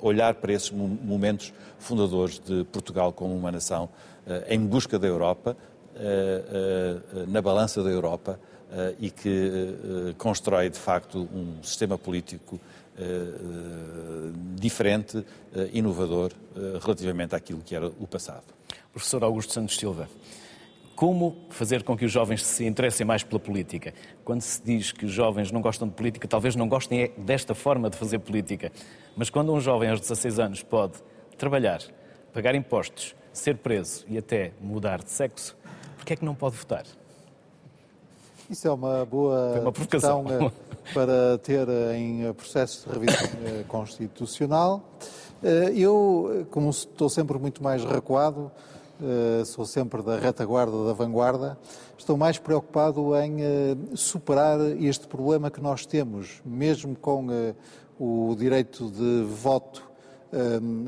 olhar 0.00 0.34
para 0.34 0.54
esses 0.54 0.70
momentos 0.70 1.52
fundadores 1.78 2.38
de 2.38 2.64
Portugal 2.64 3.12
como 3.12 3.36
uma 3.36 3.52
nação 3.52 3.88
em 4.48 4.58
busca 4.58 4.98
da 4.98 5.06
Europa, 5.06 5.54
na 7.28 7.42
balança 7.42 7.82
da 7.82 7.90
Europa, 7.90 8.40
e 8.98 9.10
que 9.10 10.14
constrói, 10.16 10.70
de 10.70 10.78
facto, 10.78 11.28
um 11.30 11.62
sistema 11.62 11.98
político 11.98 12.58
diferente, 14.54 15.22
inovador, 15.74 16.32
relativamente 16.82 17.34
àquilo 17.34 17.60
que 17.60 17.76
era 17.76 17.88
o 18.00 18.06
passado. 18.06 18.44
Professor 18.94 19.22
Augusto 19.24 19.52
Santos 19.52 19.76
Silva, 19.76 20.08
como 20.94 21.36
fazer 21.50 21.82
com 21.82 21.96
que 21.96 22.04
os 22.04 22.12
jovens 22.12 22.44
se 22.44 22.64
interessem 22.64 23.06
mais 23.06 23.22
pela 23.22 23.40
política? 23.40 23.92
Quando 24.24 24.40
se 24.42 24.62
diz 24.62 24.92
que 24.92 25.04
os 25.04 25.12
jovens 25.12 25.50
não 25.50 25.60
gostam 25.60 25.88
de 25.88 25.94
política, 25.94 26.28
talvez 26.28 26.54
não 26.54 26.68
gostem 26.68 27.02
é 27.02 27.08
desta 27.16 27.54
forma 27.54 27.90
de 27.90 27.96
fazer 27.96 28.18
política. 28.20 28.70
Mas 29.16 29.30
quando 29.30 29.52
um 29.52 29.60
jovem 29.60 29.90
aos 29.90 30.00
16 30.00 30.38
anos 30.38 30.62
pode 30.62 30.94
trabalhar, 31.36 31.80
pagar 32.32 32.54
impostos, 32.54 33.14
ser 33.32 33.56
preso 33.56 34.04
e 34.08 34.16
até 34.16 34.52
mudar 34.60 35.02
de 35.02 35.10
sexo, 35.10 35.56
por 35.96 36.04
que 36.04 36.12
é 36.12 36.16
que 36.16 36.24
não 36.24 36.34
pode 36.34 36.56
votar? 36.56 36.84
Isso 38.48 38.68
é 38.68 38.70
uma 38.70 39.04
boa 39.06 39.60
uma 39.60 39.72
questão 39.72 40.24
eh, 40.28 40.50
para 40.92 41.38
ter 41.38 41.66
eh, 41.66 41.96
em 41.96 42.32
processo 42.34 42.88
de 42.88 42.98
revisão 42.98 43.30
eh, 43.46 43.64
constitucional. 43.66 44.82
Eu, 45.74 46.46
como 46.50 46.70
estou 46.70 47.10
sempre 47.10 47.38
muito 47.38 47.62
mais 47.62 47.84
recuado, 47.84 48.50
sou 49.46 49.64
sempre 49.66 50.02
da 50.02 50.18
retaguarda, 50.18 50.84
da 50.84 50.92
vanguarda, 50.92 51.58
estou 51.98 52.16
mais 52.16 52.38
preocupado 52.38 53.14
em 53.16 53.38
superar 53.94 54.58
este 54.80 55.06
problema 55.06 55.50
que 55.50 55.60
nós 55.60 55.84
temos, 55.84 56.40
mesmo 56.44 56.96
com 56.96 57.26
o 57.98 58.34
direito 58.36 58.90
de 58.90 59.24
voto 59.24 59.82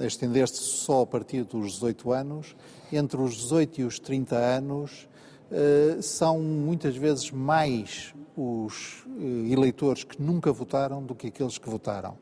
estender-se 0.04 0.60
só 0.62 1.02
a 1.02 1.06
partir 1.06 1.44
dos 1.44 1.74
18 1.74 2.12
anos, 2.12 2.56
entre 2.92 3.20
os 3.20 3.34
18 3.34 3.80
e 3.80 3.84
os 3.84 3.98
30 3.98 4.36
anos 4.36 5.08
eh, 5.50 5.98
são 6.02 6.40
muitas 6.40 6.96
vezes 6.96 7.30
mais 7.30 8.12
os 8.36 9.04
eh, 9.18 9.52
eleitores 9.52 10.02
que 10.02 10.20
nunca 10.20 10.52
votaram 10.52 11.02
do 11.02 11.14
que 11.14 11.28
aqueles 11.28 11.56
que 11.56 11.68
votaram. 11.68 12.16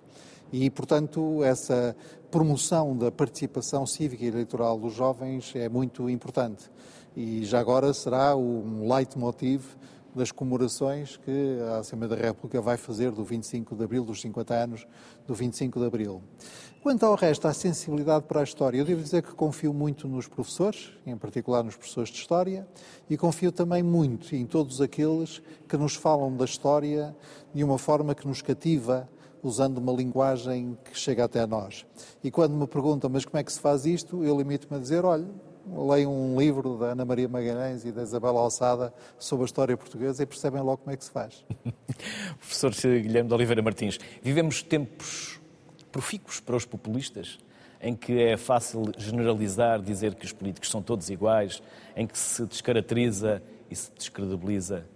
E, 0.57 0.71
portanto, 0.71 1.43
essa 1.43 1.97
promoção 2.31 2.97
da 2.97 3.11
participação 3.11 3.85
cívica 3.85 4.25
e 4.25 4.29
eleitoral 4.29 4.79
dos 4.79 4.95
jovens 4.95 5.53
é 5.57 5.69
muito 5.69 6.09
importante. 6.09 6.71
E 7.17 7.45
já 7.45 7.59
agora 7.59 7.93
será 7.93 8.37
um 8.37 8.89
leitmotiv 8.89 9.65
das 10.15 10.31
comemorações 10.31 11.17
que 11.17 11.59
a 11.73 11.79
Assembleia 11.79 12.15
da 12.15 12.27
República 12.29 12.61
vai 12.61 12.77
fazer 12.77 13.11
do 13.11 13.25
25 13.25 13.75
de 13.75 13.83
Abril, 13.83 14.05
dos 14.05 14.21
50 14.21 14.55
anos 14.55 14.87
do 15.27 15.35
25 15.35 15.81
de 15.81 15.87
Abril. 15.87 16.23
Quanto 16.81 17.05
ao 17.05 17.17
resto, 17.17 17.49
a 17.49 17.53
sensibilidade 17.53 18.25
para 18.27 18.39
a 18.39 18.45
história, 18.45 18.79
eu 18.79 18.85
devo 18.85 19.03
dizer 19.03 19.25
que 19.25 19.35
confio 19.35 19.75
muito 19.75 20.07
nos 20.07 20.29
professores, 20.29 20.93
em 21.05 21.17
particular 21.17 21.65
nos 21.65 21.75
professores 21.75 22.11
de 22.11 22.19
História, 22.19 22.65
e 23.11 23.17
confio 23.17 23.51
também 23.51 23.83
muito 23.83 24.37
em 24.37 24.47
todos 24.47 24.81
aqueles 24.81 25.43
que 25.69 25.77
nos 25.77 25.97
falam 25.97 26.37
da 26.37 26.45
história 26.45 27.17
de 27.53 27.65
uma 27.65 27.77
forma 27.77 28.15
que 28.15 28.29
nos 28.29 28.41
cativa, 28.41 29.09
usando 29.45 29.79
uma 29.79 29.93
linguagem 29.93 30.77
que 30.85 30.99
chega 30.99 31.25
até 31.25 31.47
nós. 31.47 31.87
E 32.23 32.31
quando 32.31 32.55
me 32.55 32.67
perguntam, 32.67 33.11
mas 33.11 33.25
como 33.25 33.39
é 33.39 33.45
que 33.45 33.53
se 33.53 33.61
faz 33.61 33.85
isto, 33.85 34.25
eu 34.25 34.37
limito-me 34.37 34.79
a 34.79 34.81
dizer, 34.81 35.05
olha, 35.05 35.27
leem 35.67 36.07
um 36.07 36.39
livro 36.39 36.79
da 36.79 36.87
Ana 36.87 37.05
Maria 37.05 37.29
Magalhães 37.29 37.85
e 37.85 37.93
da 37.93 38.03
Isabela 38.03 38.41
Alçada 38.41 38.93
sobre 39.19 39.45
a 39.45 39.47
história 39.47 39.77
portuguesa 39.77 40.23
e 40.23 40.27
percebem 40.27 40.63
logo 40.63 40.79
como 40.79 40.91
é 40.91 40.97
que 40.97 41.05
se 41.05 41.11
faz. 41.11 41.45
Professor 42.39 42.71
Guilherme 42.71 43.29
de 43.29 43.35
Oliveira 43.35 43.63
Martins, 43.63 43.99
vivemos 44.23 44.63
tempos 44.63 45.41
profícuos 45.93 46.41
para 46.41 46.57
os 46.57 46.65
populistas, 46.65 47.39
em 47.81 47.95
que 47.95 48.19
é 48.19 48.37
fácil 48.37 48.93
generalizar, 48.97 49.81
dizer 49.81 50.15
que 50.15 50.25
os 50.25 50.33
políticos 50.33 50.71
são 50.71 50.83
todos 50.83 51.09
iguais, 51.11 51.63
em 51.95 52.07
que 52.07 52.19
se 52.19 52.45
descaracteriza 52.47 53.43
e 53.71 53.77
se 53.77 53.93
descredibiliza 53.97 54.87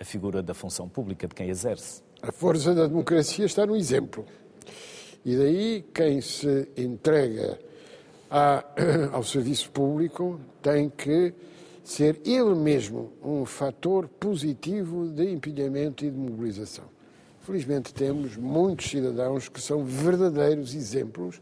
a 0.00 0.04
figura 0.04 0.42
da 0.42 0.54
função 0.54 0.88
pública 0.88 1.26
de 1.26 1.34
quem 1.34 1.48
exerce. 1.48 2.02
A 2.20 2.32
força 2.32 2.74
da 2.74 2.86
democracia 2.86 3.46
está 3.46 3.64
no 3.64 3.76
exemplo. 3.76 4.26
E 5.24 5.36
daí 5.36 5.84
quem 5.94 6.20
se 6.20 6.68
entrega 6.76 7.58
a, 8.28 8.64
ao 9.12 9.22
serviço 9.22 9.70
público 9.70 10.40
tem 10.60 10.90
que 10.90 11.32
ser 11.84 12.20
ele 12.24 12.54
mesmo 12.56 13.12
um 13.22 13.44
fator 13.44 14.08
positivo 14.08 15.08
de 15.08 15.30
empilhamento 15.30 16.04
e 16.04 16.10
de 16.10 16.16
mobilização. 16.16 16.84
Felizmente 17.42 17.94
temos 17.94 18.36
muitos 18.36 18.90
cidadãos 18.90 19.48
que 19.48 19.60
são 19.60 19.84
verdadeiros 19.84 20.74
exemplos 20.74 21.40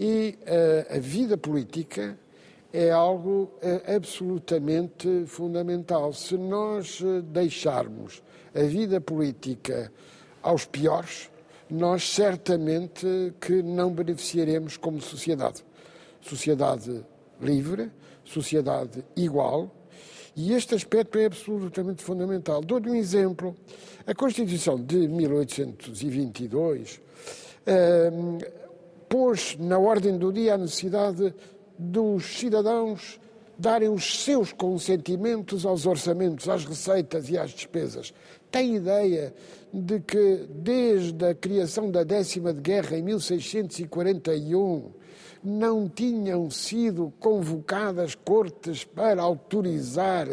e 0.00 0.38
uh, 0.42 0.96
a 0.96 0.98
vida 0.98 1.36
política 1.36 2.18
é 2.72 2.90
algo 2.90 3.52
uh, 3.62 3.94
absolutamente 3.94 5.24
fundamental. 5.26 6.12
Se 6.12 6.36
nós 6.36 7.00
uh, 7.00 7.22
deixarmos 7.22 8.22
a 8.56 8.62
vida 8.62 9.00
política 9.00 9.92
aos 10.42 10.64
piores, 10.64 11.30
nós 11.68 12.08
certamente 12.08 13.34
que 13.40 13.62
não 13.62 13.90
beneficiaremos 13.90 14.76
como 14.76 15.00
sociedade. 15.00 15.64
Sociedade 16.20 17.04
livre, 17.40 17.90
sociedade 18.24 19.04
igual, 19.16 19.70
e 20.34 20.52
este 20.52 20.74
aspecto 20.74 21.18
é 21.18 21.26
absolutamente 21.26 22.02
fundamental. 22.02 22.60
Dou-lhe 22.60 22.90
um 22.90 22.94
exemplo. 22.94 23.56
A 24.06 24.14
Constituição 24.14 24.76
de 24.78 25.08
1822 25.08 27.00
eh, 27.66 28.10
pôs 29.08 29.56
na 29.58 29.78
ordem 29.78 30.18
do 30.18 30.30
dia 30.32 30.54
a 30.54 30.58
necessidade 30.58 31.34
dos 31.78 32.38
cidadãos 32.38 33.18
darem 33.58 33.88
os 33.88 34.22
seus 34.22 34.52
consentimentos 34.52 35.64
aos 35.64 35.86
orçamentos, 35.86 36.48
às 36.48 36.64
receitas 36.64 37.30
e 37.30 37.38
às 37.38 37.50
despesas. 37.52 38.12
Tem 38.50 38.76
ideia 38.76 39.34
de 39.72 40.00
que 40.00 40.46
desde 40.48 41.24
a 41.26 41.34
criação 41.34 41.90
da 41.90 42.02
décima 42.04 42.52
de 42.52 42.60
guerra 42.60 42.96
em 42.96 43.02
1641 43.02 44.92
não 45.42 45.88
tinham 45.88 46.50
sido 46.50 47.12
convocadas 47.20 48.14
cortes 48.14 48.84
para 48.84 49.22
autorizar 49.22 50.26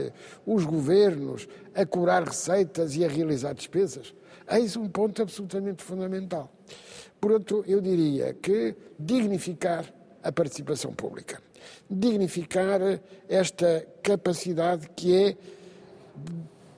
os 0.46 0.66
governos 0.66 1.48
a 1.76 1.86
curar 1.86 2.24
receitas 2.24 2.96
e 2.96 3.04
a 3.04 3.08
realizar 3.08 3.54
despesas? 3.54 4.14
Eis 4.50 4.76
um 4.76 4.88
ponto 4.88 5.22
absolutamente 5.22 5.84
fundamental. 5.84 6.52
Portanto, 7.20 7.64
eu 7.68 7.80
diria 7.80 8.34
que 8.34 8.76
dignificar 9.00 9.86
a 10.22 10.32
participação 10.32 10.94
pública, 10.94 11.42
dignificar 11.90 12.80
esta 13.28 13.86
capacidade 14.02 14.90
que 14.96 15.16
é 15.16 15.38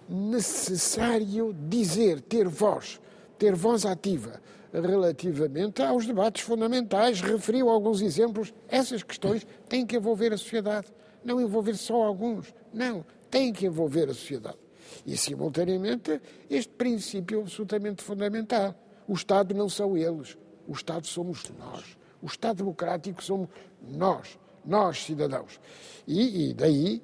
necessário 0.08 1.54
dizer, 1.68 2.22
ter 2.22 2.48
voz, 2.48 3.00
ter 3.38 3.56
voz 3.56 3.86
ativa 3.86 4.42
relativamente 4.82 5.82
aos 5.82 6.06
debates 6.06 6.44
fundamentais. 6.44 7.22
Referiu 7.22 7.70
alguns 7.70 8.02
exemplos. 8.02 8.54
Essas 8.68 9.04
questões 9.04 9.46
têm 9.70 9.86
que 9.86 9.96
envolver 9.96 10.34
a 10.34 10.38
sociedade, 10.38 10.88
não 11.24 11.40
envolver 11.40 11.76
só 11.76 12.04
alguns. 12.04 12.54
Não, 12.74 13.06
têm 13.30 13.54
que 13.54 13.66
envolver 13.66 14.10
a 14.10 14.14
sociedade. 14.14 14.58
E, 15.06 15.18
simultaneamente, 15.18 16.22
este 16.50 16.74
princípio 16.74 17.42
absolutamente 17.42 18.04
fundamental. 18.04 18.76
O 19.08 19.14
Estado 19.14 19.54
não 19.54 19.70
são 19.70 19.98
eles, 19.98 20.38
o 20.68 20.74
Estado 20.74 21.06
somos 21.08 21.44
nós. 21.58 21.98
O 22.22 22.28
Estado 22.28 22.58
democrático 22.58 23.24
somos 23.24 23.50
nós, 23.88 24.40
nós, 24.66 25.04
cidadãos. 25.04 25.60
E, 26.08 26.50
e 26.50 26.54
daí, 26.54 27.04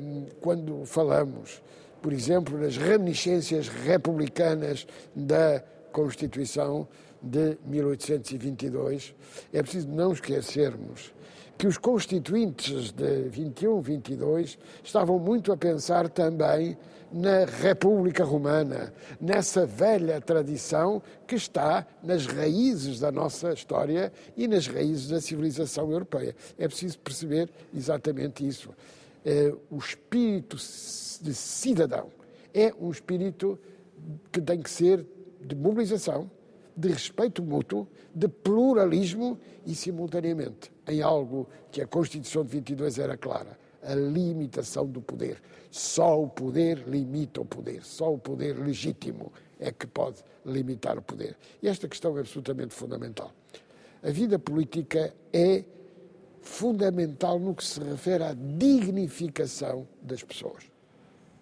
hum, 0.00 0.26
quando 0.40 0.84
falamos, 0.84 1.62
por 2.04 2.12
exemplo, 2.12 2.58
nas 2.58 2.76
reminiscências 2.76 3.66
republicanas 3.66 4.86
da 5.16 5.64
Constituição 5.90 6.86
de 7.22 7.56
1822, 7.64 9.14
é 9.50 9.62
preciso 9.62 9.88
não 9.88 10.12
esquecermos 10.12 11.14
que 11.56 11.66
os 11.66 11.78
constituintes 11.78 12.92
de 12.92 13.22
21, 13.30 13.80
22 13.80 14.58
estavam 14.84 15.18
muito 15.18 15.50
a 15.50 15.56
pensar 15.56 16.10
também 16.10 16.76
na 17.10 17.46
República 17.46 18.22
Romana, 18.22 18.92
nessa 19.18 19.64
velha 19.64 20.20
tradição 20.20 21.02
que 21.26 21.36
está 21.36 21.86
nas 22.02 22.26
raízes 22.26 23.00
da 23.00 23.10
nossa 23.10 23.50
história 23.54 24.12
e 24.36 24.46
nas 24.46 24.66
raízes 24.66 25.08
da 25.08 25.22
civilização 25.22 25.90
europeia. 25.90 26.36
É 26.58 26.68
preciso 26.68 26.98
perceber 26.98 27.48
exatamente 27.74 28.46
isso. 28.46 28.68
Eh, 29.24 29.54
o 29.70 29.78
espírito 29.78 30.56
de 30.56 31.34
cidadão 31.34 32.10
é 32.52 32.74
um 32.78 32.90
espírito 32.90 33.58
que 34.30 34.40
tem 34.40 34.60
que 34.60 34.70
ser 34.70 35.06
de 35.40 35.54
mobilização, 35.54 36.30
de 36.76 36.88
respeito 36.88 37.42
mútuo, 37.42 37.88
de 38.14 38.28
pluralismo 38.28 39.38
e, 39.64 39.74
simultaneamente, 39.74 40.70
em 40.86 41.00
algo 41.00 41.48
que 41.70 41.80
a 41.80 41.86
Constituição 41.86 42.44
de 42.44 42.50
22 42.50 42.98
era 42.98 43.16
clara, 43.16 43.58
a 43.82 43.94
limitação 43.94 44.86
do 44.86 45.00
poder. 45.00 45.40
Só 45.70 46.22
o 46.22 46.28
poder 46.28 46.84
limita 46.86 47.40
o 47.40 47.44
poder, 47.44 47.84
só 47.84 48.12
o 48.12 48.18
poder 48.18 48.58
legítimo 48.58 49.32
é 49.58 49.72
que 49.72 49.86
pode 49.86 50.22
limitar 50.44 50.98
o 50.98 51.02
poder. 51.02 51.36
E 51.62 51.68
esta 51.68 51.88
questão 51.88 52.16
é 52.16 52.20
absolutamente 52.20 52.74
fundamental. 52.74 53.32
A 54.02 54.10
vida 54.10 54.38
política 54.38 55.14
é 55.32 55.64
fundamental 56.44 57.38
no 57.38 57.54
que 57.54 57.64
se 57.64 57.80
refere 57.80 58.22
à 58.22 58.34
dignificação 58.34 59.88
das 60.00 60.22
pessoas. 60.22 60.64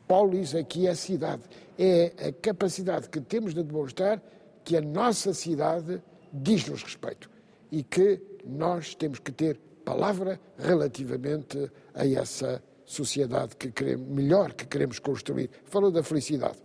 Polis 0.06 0.54
aqui 0.54 0.86
é 0.86 0.90
a 0.90 0.94
cidade, 0.94 1.42
é 1.78 2.12
a 2.28 2.32
capacidade 2.32 3.08
que 3.08 3.20
temos 3.20 3.54
de 3.54 3.62
demonstrar 3.62 4.22
que 4.64 4.76
a 4.76 4.80
nossa 4.80 5.34
cidade 5.34 6.00
diz-nos 6.32 6.82
respeito 6.82 7.28
e 7.70 7.82
que 7.82 8.20
nós 8.44 8.94
temos 8.94 9.18
que 9.18 9.32
ter 9.32 9.58
palavra 9.84 10.40
relativamente 10.58 11.70
a 11.94 12.06
essa 12.06 12.62
sociedade 12.84 13.56
que 13.56 13.70
queremos, 13.70 14.08
melhor 14.08 14.52
que 14.52 14.66
queremos 14.66 14.98
construir. 14.98 15.50
Falou 15.64 15.90
da 15.90 16.02
felicidade. 16.02 16.58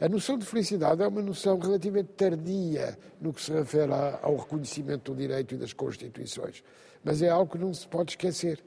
A 0.00 0.08
noção 0.08 0.38
de 0.38 0.46
felicidade 0.46 1.02
é 1.02 1.06
uma 1.06 1.20
noção 1.20 1.58
relativamente 1.58 2.08
tardia 2.16 2.98
no 3.20 3.32
que 3.32 3.42
se 3.42 3.52
refere 3.52 3.92
ao 4.22 4.36
reconhecimento 4.36 5.12
do 5.12 5.18
direito 5.18 5.54
e 5.54 5.58
das 5.58 5.72
constituições, 5.74 6.64
mas 7.04 7.20
é 7.20 7.28
algo 7.28 7.52
que 7.52 7.58
não 7.58 7.74
se 7.74 7.86
pode 7.86 8.12
esquecer 8.12 8.62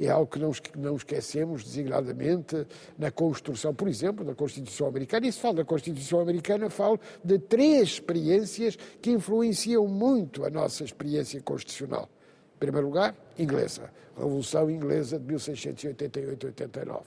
é 0.00 0.10
algo 0.10 0.26
que 0.26 0.38
não, 0.76 0.96
esquecemos 0.96 1.64
designadamente 1.64 2.66
na 2.98 3.10
construção, 3.10 3.74
por 3.74 3.88
exemplo, 3.88 4.24
da 4.24 4.34
Constituição 4.34 4.88
Americana. 4.88 5.26
E 5.26 5.32
se 5.32 5.38
falo 5.38 5.54
da 5.54 5.64
Constituição 5.64 6.20
Americana, 6.20 6.68
falo 6.70 6.98
de 7.22 7.38
três 7.38 7.90
experiências 7.90 8.76
que 9.00 9.10
influenciam 9.10 9.86
muito 9.86 10.44
a 10.44 10.50
nossa 10.50 10.84
experiência 10.84 11.40
constitucional. 11.40 12.08
Em 12.56 12.58
primeiro 12.58 12.88
lugar, 12.88 13.14
inglesa, 13.38 13.90
Revolução 14.16 14.70
Inglesa 14.70 15.18
de 15.18 15.34
1688-89. 15.34 17.02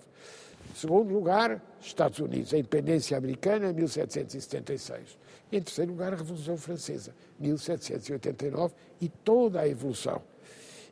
Segundo 0.78 1.11
lugar, 1.11 1.59
Estados 1.82 2.19
Unidos, 2.19 2.53
a 2.53 2.57
independência 2.59 3.17
americana, 3.17 3.73
1776. 3.73 5.17
E 5.51 5.57
em 5.57 5.61
terceiro 5.63 5.91
lugar, 5.91 6.13
a 6.13 6.17
Revolução 6.17 6.55
Francesa, 6.55 7.15
1789, 7.39 8.75
e 9.01 9.09
toda 9.09 9.61
a 9.61 9.67
evolução 9.67 10.21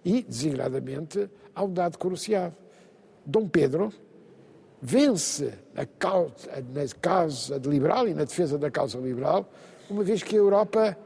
e, 0.04 0.24
designadamente, 0.24 1.30
ao 1.54 1.68
dado 1.68 2.00
crucial. 2.00 2.52
Dom 3.24 3.48
Pedro 3.48 3.94
vence 4.82 5.54
na 5.76 5.86
causa, 5.86 6.34
na 6.74 6.88
causa 7.00 7.58
liberal 7.64 8.08
e 8.08 8.16
na 8.16 8.24
defesa 8.24 8.58
da 8.58 8.72
causa 8.72 8.98
liberal, 8.98 9.48
uma 9.88 10.04
vez 10.04 10.24
que 10.24 10.36
a 10.36 10.40
Europa 10.40 10.98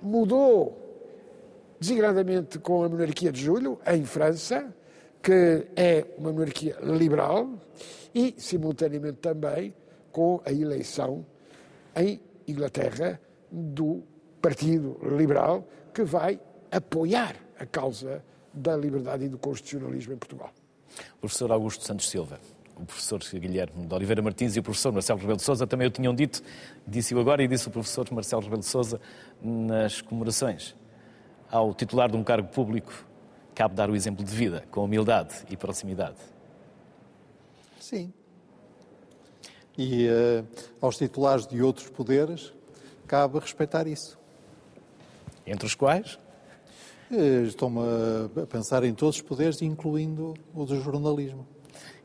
mudou, 0.00 0.78
designadamente 1.80 2.60
com 2.60 2.84
a 2.84 2.88
monarquia 2.88 3.32
de 3.32 3.42
Julho, 3.42 3.76
em 3.88 4.04
França, 4.04 4.72
que 5.22 5.66
é 5.76 6.06
uma 6.16 6.32
monarquia 6.32 6.76
liberal, 6.82 7.48
e, 8.14 8.34
simultaneamente, 8.38 9.18
também 9.18 9.74
com 10.10 10.40
a 10.44 10.52
eleição 10.52 11.24
em 11.94 12.20
Inglaterra 12.46 13.20
do 13.50 14.02
Partido 14.40 14.98
Liberal, 15.16 15.66
que 15.92 16.02
vai 16.02 16.40
apoiar 16.70 17.36
a 17.58 17.66
causa 17.66 18.24
da 18.52 18.76
liberdade 18.76 19.24
e 19.24 19.28
do 19.28 19.38
constitucionalismo 19.38 20.14
em 20.14 20.16
Portugal. 20.16 20.50
Professor 21.20 21.52
Augusto 21.52 21.84
Santos 21.84 22.08
Silva, 22.08 22.40
o 22.76 22.84
professor 22.84 23.20
Guilherme 23.20 23.86
de 23.86 23.94
Oliveira 23.94 24.22
Martins 24.22 24.56
e 24.56 24.60
o 24.60 24.62
professor 24.62 24.92
Marcelo 24.92 25.20
Rebelo 25.20 25.36
de 25.36 25.44
Sousa 25.44 25.66
também 25.66 25.86
o 25.86 25.90
tinham 25.90 26.14
dito, 26.14 26.42
disse-o 26.86 27.20
agora 27.20 27.42
e 27.42 27.48
disse 27.48 27.68
o 27.68 27.70
professor 27.70 28.10
Marcelo 28.10 28.42
Rebelo 28.42 28.60
de 28.60 28.66
Sousa 28.66 29.00
nas 29.42 30.00
comemorações. 30.00 30.74
Ao 31.50 31.74
titular 31.74 32.10
de 32.10 32.16
um 32.16 32.24
cargo 32.24 32.48
público, 32.48 32.92
cabe 33.60 33.74
dar 33.74 33.90
o 33.90 33.94
exemplo 33.94 34.24
de 34.24 34.34
vida, 34.34 34.64
com 34.70 34.82
humildade 34.82 35.34
e 35.50 35.54
proximidade. 35.54 36.16
Sim. 37.78 38.10
E 39.76 40.08
uh, 40.08 40.46
aos 40.80 40.96
titulares 40.96 41.46
de 41.46 41.62
outros 41.62 41.90
poderes, 41.90 42.54
cabe 43.06 43.38
respeitar 43.38 43.86
isso. 43.86 44.18
Entre 45.46 45.66
os 45.66 45.74
quais? 45.74 46.18
Eh, 47.12 47.42
Estou-me 47.46 47.80
a 48.42 48.46
pensar 48.46 48.82
em 48.82 48.94
todos 48.94 49.16
os 49.16 49.22
poderes, 49.22 49.60
incluindo 49.60 50.32
o 50.54 50.64
do 50.64 50.80
jornalismo. 50.80 51.46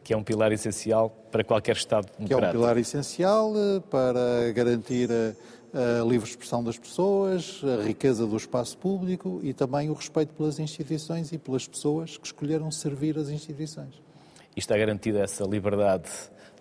Que 0.04 0.14
é 0.14 0.18
um 0.18 0.24
pilar 0.24 0.52
essencial 0.52 1.10
para 1.32 1.42
qualquer 1.42 1.78
Estado 1.78 2.08
democrático. 2.18 2.28
Que 2.28 2.46
é 2.46 2.50
um 2.50 2.52
pilar 2.52 2.78
essencial 2.78 3.54
eh, 3.56 3.80
para 3.90 4.52
garantir 4.52 5.10
a, 5.76 6.04
livre 6.06 6.30
expressão 6.30 6.64
das 6.64 6.78
pessoas, 6.78 7.62
a 7.64 7.84
riqueza 7.84 8.26
do 8.26 8.38
espaço 8.38 8.78
público 8.78 9.42
e 9.44 9.54
também 9.54 9.90
o 9.90 9.94
respeito 9.94 10.34
pelas 10.34 10.58
instituições 10.58 11.34
e 11.34 11.38
pelas 11.38 11.68
pessoas 11.68 12.18
que 12.18 12.26
escolheram 12.26 12.72
servir 12.72 13.18
as 13.18 13.28
instituições. 13.30 14.02
E 14.56 14.60
está 14.60 14.78
garantida 14.78 15.20
essa 15.20 15.44
liberdade 15.44 16.10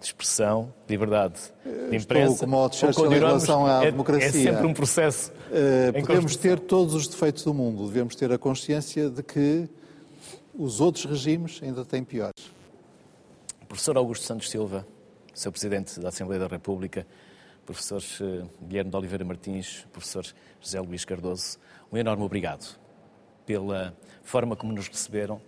de 0.00 0.06
expressão, 0.06 0.74
liberdade 0.88 1.40
de 1.64 1.96
imprensa. 1.96 2.32
Estou 2.32 2.48
como 2.48 2.66
o 2.66 2.72
Churchill 2.72 3.12
em 3.12 3.14
relação 3.14 3.66
à 3.66 3.84
é, 3.84 3.90
democracia. 3.92 4.28
É 4.28 4.52
sempre 4.52 4.66
um 4.66 4.74
processo. 4.74 5.32
Uh, 5.48 6.04
podemos 6.04 6.34
ter 6.36 6.58
todos 6.58 6.94
os 6.94 7.06
defeitos 7.06 7.44
do 7.44 7.54
mundo, 7.54 7.86
devemos 7.86 8.16
ter 8.16 8.32
a 8.32 8.36
consciência 8.36 9.08
de 9.08 9.22
que 9.22 9.68
os 10.52 10.80
outros 10.80 11.04
regimes 11.04 11.60
ainda 11.62 11.84
têm 11.84 12.02
piores. 12.02 12.52
Professor 13.68 13.96
Augusto 13.96 14.24
Santos 14.24 14.50
Silva, 14.50 14.86
Sr. 15.32 15.50
Presidente 15.50 16.00
da 16.00 16.08
Assembleia 16.08 16.40
da 16.40 16.46
República, 16.48 17.06
professor 17.64 18.02
eh, 18.20 18.44
Guilherme 18.62 18.90
de 18.90 18.96
Oliveira 18.96 19.24
Martins, 19.24 19.86
professor 19.92 20.24
José 20.60 20.80
Luís 20.80 21.04
Cardoso, 21.04 21.58
um 21.92 21.96
enorme 21.96 22.22
obrigado 22.22 22.78
pela 23.46 23.94
forma 24.22 24.56
como 24.56 24.72
nos 24.72 24.88
receberam, 24.88 25.40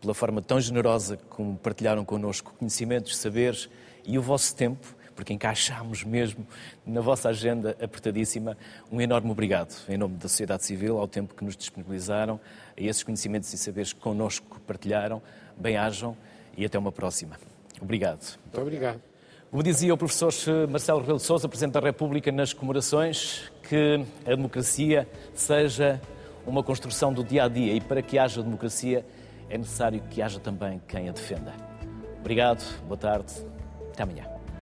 pela 0.00 0.14
forma 0.14 0.40
tão 0.42 0.60
generosa 0.60 1.16
como 1.28 1.56
partilharam 1.56 2.04
connosco 2.04 2.54
conhecimentos, 2.58 3.16
saberes 3.16 3.68
e 4.04 4.18
o 4.18 4.22
vosso 4.22 4.54
tempo, 4.54 4.96
porque 5.14 5.32
encaixámos 5.32 6.04
mesmo 6.04 6.46
na 6.86 7.00
vossa 7.00 7.28
agenda 7.28 7.70
apertadíssima. 7.82 8.56
Um 8.90 9.00
enorme 9.00 9.30
obrigado, 9.30 9.74
em 9.88 9.96
nome 9.96 10.16
da 10.16 10.28
sociedade 10.28 10.64
civil, 10.64 10.98
ao 10.98 11.08
tempo 11.08 11.34
que 11.34 11.44
nos 11.44 11.56
disponibilizaram, 11.56 12.40
a 12.76 12.80
esses 12.80 13.02
conhecimentos 13.02 13.52
e 13.52 13.58
saberes 13.58 13.92
que 13.92 14.00
connosco 14.00 14.60
partilharam. 14.60 15.20
Bem-ajam 15.56 16.16
e 16.56 16.64
até 16.64 16.78
uma 16.78 16.92
próxima. 16.92 17.36
Obrigado. 17.80 18.38
Muito 18.44 18.60
obrigado. 18.60 19.07
Como 19.50 19.62
dizia 19.62 19.94
o 19.94 19.96
professor 19.96 20.30
Marcelo 20.68 21.00
Rebelo 21.00 21.16
de 21.16 21.24
Sousa, 21.24 21.48
Presidente 21.48 21.72
da 21.72 21.80
República, 21.80 22.30
nas 22.30 22.52
comemorações, 22.52 23.50
que 23.66 24.04
a 24.26 24.30
democracia 24.30 25.08
seja 25.32 25.98
uma 26.46 26.62
construção 26.62 27.14
do 27.14 27.24
dia 27.24 27.44
a 27.44 27.48
dia 27.48 27.72
e 27.72 27.80
para 27.80 28.02
que 28.02 28.18
haja 28.18 28.42
democracia 28.42 29.06
é 29.48 29.56
necessário 29.56 30.02
que 30.10 30.20
haja 30.20 30.38
também 30.38 30.82
quem 30.86 31.08
a 31.08 31.12
defenda. 31.12 31.54
Obrigado, 32.20 32.62
boa 32.84 32.98
tarde, 32.98 33.32
até 33.90 34.02
amanhã. 34.02 34.37